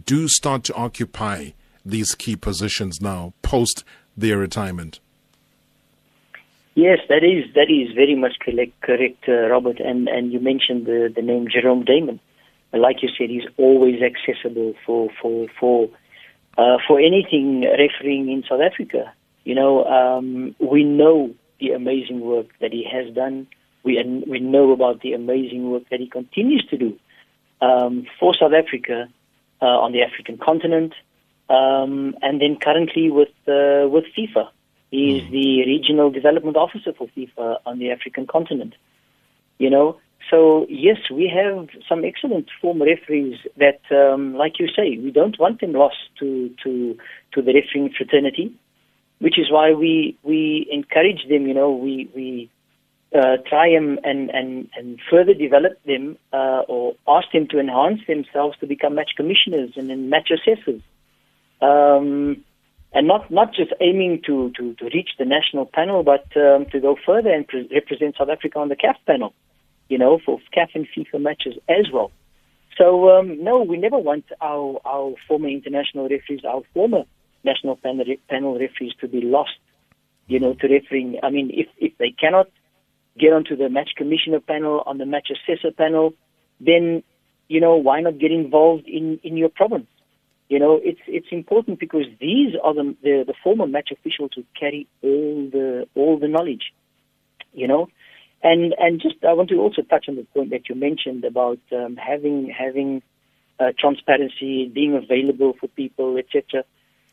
do 0.05 0.29
start 0.29 0.65
to 0.65 0.75
occupy 0.75 1.51
these 1.85 2.15
key 2.15 2.37
positions 2.37 3.01
now 3.01 3.33
post 3.43 3.85
their 4.17 4.39
retirement. 4.39 5.01
Yes, 6.75 7.01
that 7.09 7.23
is 7.23 7.53
that 7.55 7.71
is 7.71 7.95
very 7.95 8.15
much 8.15 8.39
correct, 8.41 8.81
correct 8.81 9.29
uh, 9.29 9.49
Robert. 9.49 9.79
And 9.79 10.09
and 10.09 10.33
you 10.33 10.41
mentioned 10.41 10.87
the 10.87 11.13
the 11.15 11.21
name 11.21 11.47
Jerome 11.53 11.85
Damon. 11.85 12.19
Like 12.73 13.03
you 13.03 13.09
said, 13.17 13.29
he's 13.29 13.49
always 13.59 14.01
accessible 14.03 14.75
for 14.87 15.11
for 15.21 15.47
for 15.61 15.89
uh, 16.57 16.79
for 16.87 16.99
anything 16.99 17.63
refereeing 17.63 18.31
in 18.31 18.45
South 18.49 18.61
Africa. 18.61 19.13
You 19.45 19.55
know, 19.55 19.85
um, 19.85 20.55
we 20.59 20.85
know 20.85 21.35
the 21.61 21.71
amazing 21.73 22.21
work 22.21 22.47
that 22.61 22.73
he 22.73 22.87
has 22.91 23.13
done. 23.15 23.47
We 23.83 24.03
we 24.27 24.41
know 24.41 24.73
about 24.73 25.01
the 25.01 25.13
amazing 25.13 25.71
work 25.71 25.85
that 25.91 26.01
he 26.01 26.09
continues 26.09 26.65
to 26.71 26.77
do 26.79 26.99
um, 27.61 28.07
for 28.19 28.35
South 28.35 28.53
Africa 28.53 29.09
uh, 29.61 29.65
on 29.65 29.93
the 29.93 30.03
African 30.03 30.39
continent, 30.39 30.95
um, 31.49 32.17
and 32.23 32.41
then 32.41 32.57
currently 32.57 33.11
with 33.11 33.35
uh, 33.47 33.89
with 33.89 34.05
FIFA. 34.17 34.49
He 34.91 35.17
is 35.17 35.23
mm. 35.23 35.31
the 35.31 35.65
regional 35.65 36.11
development 36.11 36.57
officer 36.57 36.93
for 36.93 37.09
FIFA 37.09 37.59
on 37.65 37.79
the 37.79 37.91
African 37.93 38.27
continent. 38.27 38.75
You 39.59 39.71
know, 39.71 39.99
so 40.31 40.67
yes, 40.69 40.99
we 41.11 41.31
have 41.35 41.69
some 41.89 42.05
excellent 42.05 42.49
former 42.61 42.87
referees 42.87 43.39
that, 43.57 43.81
um, 43.91 44.35
like 44.35 44.59
you 44.59 44.69
say, 44.69 44.99
we 44.99 45.11
don't 45.11 45.39
want 45.39 45.61
them 45.61 45.73
lost 45.73 45.97
to 46.21 46.51
to 46.65 46.97
to 47.33 47.43
the 47.43 47.53
refereeing 47.53 47.91
fraternity, 47.97 48.55
which 49.19 49.39
is 49.39 49.51
why 49.51 49.73
we 49.73 50.17
we 50.23 50.67
encourage 50.71 51.29
them. 51.29 51.47
You 51.47 51.55
know, 51.55 51.71
we 51.71 52.11
we 52.15 52.51
uh, 53.15 53.37
try 53.47 53.69
and, 53.69 53.99
and, 54.05 54.31
and, 54.31 54.69
and 54.75 54.99
further 55.11 55.35
develop 55.35 55.73
them 55.85 56.17
uh, 56.33 56.63
or 56.69 56.95
ask 57.07 57.31
them 57.33 57.47
to 57.49 57.61
enhance 57.61 58.01
themselves 58.07 58.57
to 58.59 58.67
become 58.67 58.95
match 58.95 59.11
commissioners 59.17 59.73
and 59.77 59.91
then 59.91 60.09
match 60.09 60.31
assessors. 60.31 60.81
Um, 61.61 62.43
and 62.95 63.07
not, 63.07 63.31
not 63.31 63.55
just 63.55 63.73
aiming 63.81 64.23
to, 64.27 64.51
to, 64.57 64.75
to 64.75 64.85
reach 64.87 65.11
the 65.19 65.25
national 65.25 65.67
panel, 65.67 66.03
but 66.03 66.25
um, 66.37 66.67
to 66.73 66.81
go 66.81 66.97
further 67.07 67.31
and 67.31 67.47
pre- 67.47 67.69
represent 67.73 68.17
South 68.19 68.29
Africa 68.29 68.59
on 68.59 68.69
the 68.69 68.77
CAF 68.77 68.97
panel, 69.07 69.33
you 69.93 69.99
know, 69.99 70.19
for 70.25 70.41
CAF 70.57 70.71
and 70.75 70.87
FIFA 70.97 71.21
matches 71.21 71.55
as 71.69 71.87
well. 71.93 72.11
So, 72.79 73.11
um, 73.11 73.45
no, 73.45 73.63
we 73.63 73.77
never 73.77 73.99
want 73.99 74.25
our, 74.41 74.81
our 74.87 75.13
former 75.29 75.51
international 75.51 76.09
referees, 76.09 76.47
our 76.49 76.63
former 76.73 77.03
national 77.45 77.77
panel, 77.77 78.07
panel 78.31 78.59
referees 78.59 78.95
to 79.03 79.07
be 79.07 79.21
lost, 79.21 79.59
you 80.29 80.41
know, 80.41 80.55
to 80.55 80.67
refereeing. 80.67 81.19
I 81.23 81.29
mean, 81.29 81.51
if, 81.53 81.67
if 81.77 81.93
they 81.99 82.11
cannot 82.11 82.49
get 83.19 83.35
onto 83.35 83.55
the 83.55 83.69
match 83.69 83.91
commissioner 83.95 84.41
panel, 84.41 84.83
on 84.87 84.97
the 84.97 85.05
match 85.05 85.29
assessor 85.31 85.73
panel, 85.73 86.15
then, 86.59 87.03
you 87.49 87.61
know, 87.61 87.77
why 87.77 88.01
not 88.01 88.19
get 88.19 88.33
involved 88.33 88.89
in, 88.89 89.21
in 89.23 89.37
your 89.37 89.51
province? 89.51 89.89
You 90.49 90.59
know, 90.59 90.81
it's 90.83 91.01
it's 91.07 91.29
important 91.31 91.81
because 91.81 92.07
these 92.19 92.55
are 92.65 92.75
the, 92.75 92.97
the, 93.03 93.25
the 93.27 93.35
former 93.45 93.67
match 93.67 93.91
officials 93.91 94.31
who 94.35 94.45
carry 94.59 94.87
all 95.03 95.49
the 95.51 95.87
all 95.95 96.19
the 96.19 96.29
knowledge. 96.29 96.73
You 97.55 97.69
know, 97.69 97.89
and 98.43 98.75
and 98.79 99.01
just 99.01 99.17
I 99.25 99.33
want 99.33 99.49
to 99.51 99.57
also 99.57 99.83
touch 99.83 100.07
on 100.09 100.17
the 100.17 100.25
point 100.35 100.51
that 100.51 100.69
you 100.69 100.75
mentioned 100.75 101.25
about 101.25 101.61
um, 101.73 101.97
having 101.97 102.51
having 102.51 103.03
uh, 103.61 103.73
transparency, 103.79 104.69
being 104.69 104.97
available 104.97 105.55
for 105.59 105.69
people, 105.69 106.17
etc. 106.17 106.65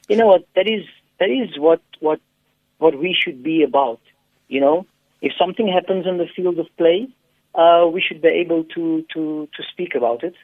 You 0.07 0.17
know 0.17 0.27
what? 0.27 0.45
That 0.55 0.67
is 0.67 0.85
that 1.19 1.29
is 1.29 1.57
what 1.59 1.81
what 1.99 2.19
what 2.79 2.97
we 2.97 3.15
should 3.17 3.43
be 3.43 3.63
about. 3.63 3.99
You 4.47 4.61
know, 4.61 4.85
if 5.21 5.33
something 5.37 5.67
happens 5.67 6.07
in 6.07 6.17
the 6.17 6.27
field 6.35 6.57
of 6.57 6.67
play, 6.77 7.07
uh, 7.53 7.85
we 7.91 8.01
should 8.01 8.21
be 8.21 8.29
able 8.29 8.63
to 8.75 9.05
to 9.13 9.47
to 9.55 9.63
speak 9.71 9.95
about 9.95 10.23
it. 10.23 10.35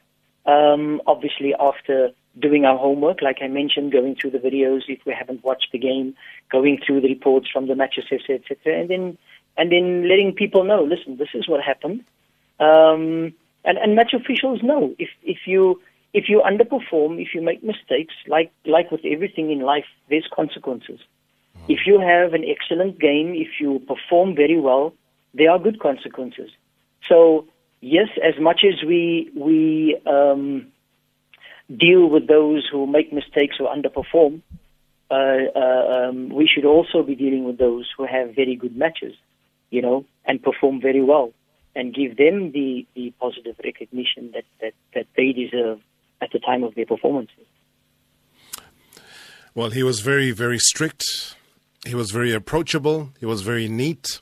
Um, 0.46 1.02
obviously, 1.08 1.54
after 1.58 2.10
doing 2.38 2.64
our 2.64 2.78
homework, 2.78 3.22
like 3.22 3.38
I 3.42 3.48
mentioned, 3.48 3.90
going 3.90 4.14
through 4.14 4.30
the 4.30 4.38
videos 4.38 4.82
if 4.88 5.00
we 5.06 5.12
haven't 5.12 5.42
watched 5.42 5.68
the 5.72 5.78
game, 5.78 6.14
going 6.52 6.78
through 6.86 7.00
the 7.00 7.08
reports 7.08 7.48
from 7.52 7.66
the 7.66 7.74
match 7.74 7.98
assessor, 7.98 8.34
etc., 8.34 8.80
and 8.80 8.90
then 8.90 9.18
and 9.56 9.72
then 9.72 10.08
letting 10.08 10.32
people 10.32 10.64
know, 10.64 10.82
listen, 10.82 11.16
this 11.16 11.28
is 11.34 11.48
what 11.48 11.62
happened, 11.62 12.04
um, 12.60 13.32
and 13.64 13.78
and 13.78 13.94
match 13.94 14.12
officials 14.12 14.62
know 14.62 14.94
if 14.98 15.08
if 15.22 15.38
you 15.46 15.80
if 16.12 16.28
you 16.28 16.42
underperform, 16.44 17.20
if 17.20 17.34
you 17.34 17.42
make 17.42 17.62
mistakes, 17.62 18.14
like 18.26 18.50
like 18.64 18.90
with 18.90 19.04
everything 19.04 19.50
in 19.50 19.60
life, 19.60 19.86
there's 20.08 20.28
consequences. 20.34 21.00
Mm-hmm. 21.00 21.72
If 21.72 21.80
you 21.86 22.00
have 22.00 22.32
an 22.34 22.44
excellent 22.44 22.98
game, 22.98 23.34
if 23.34 23.60
you 23.60 23.80
perform 23.80 24.34
very 24.34 24.58
well, 24.58 24.94
there 25.34 25.50
are 25.50 25.58
good 25.58 25.78
consequences. 25.80 26.50
So 27.08 27.46
yes, 27.80 28.08
as 28.22 28.40
much 28.40 28.64
as 28.64 28.82
we 28.86 29.30
we 29.36 29.98
um, 30.06 30.68
deal 31.74 32.08
with 32.08 32.26
those 32.28 32.68
who 32.70 32.86
make 32.86 33.12
mistakes 33.12 33.56
or 33.60 33.74
underperform, 33.74 34.42
uh, 35.10 35.14
uh, 35.54 36.08
um, 36.08 36.28
we 36.30 36.46
should 36.46 36.64
also 36.64 37.02
be 37.02 37.14
dealing 37.14 37.44
with 37.44 37.58
those 37.58 37.88
who 37.96 38.06
have 38.06 38.34
very 38.34 38.56
good 38.56 38.76
matches, 38.76 39.14
you 39.70 39.82
know, 39.82 40.04
and 40.24 40.42
perform 40.42 40.80
very 40.80 41.02
well, 41.02 41.32
and 41.74 41.94
give 41.94 42.16
them 42.16 42.52
the, 42.52 42.86
the 42.94 43.12
positive 43.20 43.56
recognition 43.64 44.30
that, 44.32 44.44
that, 44.60 44.72
that 44.94 45.06
they 45.16 45.32
deserve 45.32 45.80
at 46.20 46.30
the 46.32 46.38
time 46.38 46.62
of 46.62 46.74
their 46.74 46.86
performances. 46.86 47.44
Well, 49.54 49.70
he 49.70 49.82
was 49.82 50.00
very, 50.00 50.32
very 50.32 50.58
strict. 50.58 51.04
He 51.86 51.94
was 51.94 52.10
very 52.10 52.32
approachable. 52.32 53.10
He 53.20 53.26
was 53.26 53.42
very 53.42 53.68
neat, 53.68 54.20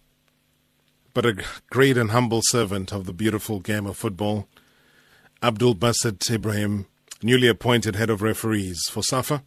but 1.12 1.26
a 1.26 1.42
great 1.70 1.96
and 1.96 2.10
humble 2.10 2.40
servant 2.44 2.92
of 2.92 3.06
the 3.06 3.12
beautiful 3.12 3.60
game 3.60 3.86
of 3.86 3.96
football. 3.96 4.48
Abdul 5.42 5.74
Basit 5.74 6.18
Ebrahim 6.30 6.86
newly 7.22 7.48
appointed 7.48 7.96
head 7.96 8.10
of 8.10 8.22
referees 8.22 8.80
for 8.90 9.02
SAFA. 9.02 9.42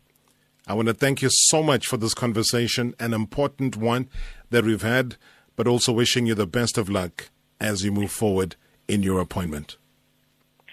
I 0.66 0.74
want 0.74 0.88
to 0.90 0.94
thank 0.94 1.22
you 1.22 1.30
so 1.32 1.64
much 1.64 1.88
for 1.88 1.98
this 1.98 2.14
conversation, 2.14 2.94
an 3.00 3.14
important 3.14 3.78
one 3.78 4.10
that 4.50 4.66
we've 4.66 4.82
had, 4.82 5.16
but 5.58 5.68
also 5.68 5.92
wishing 5.92 6.26
you 6.26 6.36
the 6.36 6.48
best 6.48 6.78
of 6.78 6.88
luck 6.88 7.30
as 7.60 7.84
you 7.84 7.92
move 7.92 8.12
forward 8.12 8.56
in 8.88 9.04
your 9.04 9.20
appointment. 9.20 9.76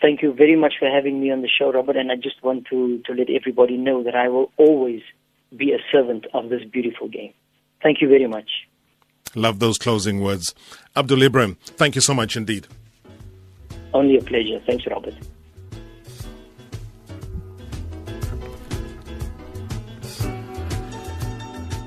Thank 0.01 0.23
you 0.23 0.33
very 0.33 0.55
much 0.55 0.75
for 0.79 0.89
having 0.89 1.21
me 1.21 1.33
on 1.33 1.41
the 1.41 1.49
show, 1.49 1.73
Robert. 1.73 1.97
And 1.97 2.13
I 2.13 2.17
just 2.17 2.43
want 2.45 2.67
to, 2.67 2.99
to 3.07 3.13
let 3.15 3.31
everybody 3.31 3.77
know 3.77 4.05
that 4.05 4.15
I 4.15 4.29
will 4.29 4.53
always 4.59 5.01
be 5.57 5.73
a 5.73 5.79
servant 5.91 6.27
of 6.35 6.51
this 6.51 6.63
beautiful 6.65 7.09
game. 7.09 7.33
Thank 7.83 8.03
you 8.03 8.09
very 8.09 8.27
much. 8.27 8.49
Love 9.35 9.59
those 9.59 9.79
closing 9.79 10.21
words. 10.21 10.55
Abdul 10.95 11.23
Ebrahim, 11.23 11.57
thank 11.57 11.95
you 11.95 12.01
so 12.01 12.15
much 12.15 12.37
indeed. 12.37 12.67
Only 13.95 14.19
a 14.19 14.23
pleasure. 14.23 14.61
Thanks, 14.67 14.85
Robert. 14.87 15.15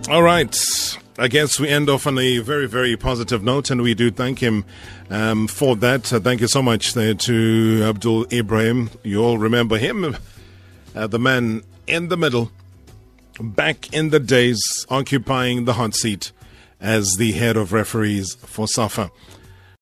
All 0.10 0.24
right. 0.24 0.56
I 1.20 1.28
guess 1.28 1.60
we 1.60 1.68
end 1.68 1.90
off 1.90 2.06
on 2.06 2.20
a 2.20 2.38
very, 2.38 2.68
very 2.68 2.96
positive 2.96 3.42
note, 3.42 3.72
and 3.72 3.82
we 3.82 3.96
do 3.96 4.12
thank 4.12 4.38
him 4.38 4.66
um, 5.10 5.48
for 5.48 5.76
that. 5.78 6.14
Uh, 6.14 6.20
thank 6.20 6.42
you 6.42 6.48
so 6.48 6.62
much 6.62 6.94
there 6.94 7.16
to 7.16 7.82
Abdul 7.84 8.26
Ebrahim. 8.26 8.92
You 9.02 9.24
all 9.24 9.40
remember 9.40 9.80
him, 9.80 10.16
uh, 10.96 11.08
the 11.08 11.18
man 11.18 11.64
in 11.88 12.10
the 12.10 12.18
middle, 12.18 12.52
back 13.40 13.92
in 13.92 14.12
the 14.12 14.20
days, 14.20 14.62
occupying 14.90 15.66
the 15.66 15.74
hot 15.74 15.96
seat 15.96 16.32
as 16.80 17.16
the 17.16 17.32
head 17.32 17.58
of 17.58 17.74
referees 17.74 18.36
for 18.36 18.68
SAFA. 18.68 19.10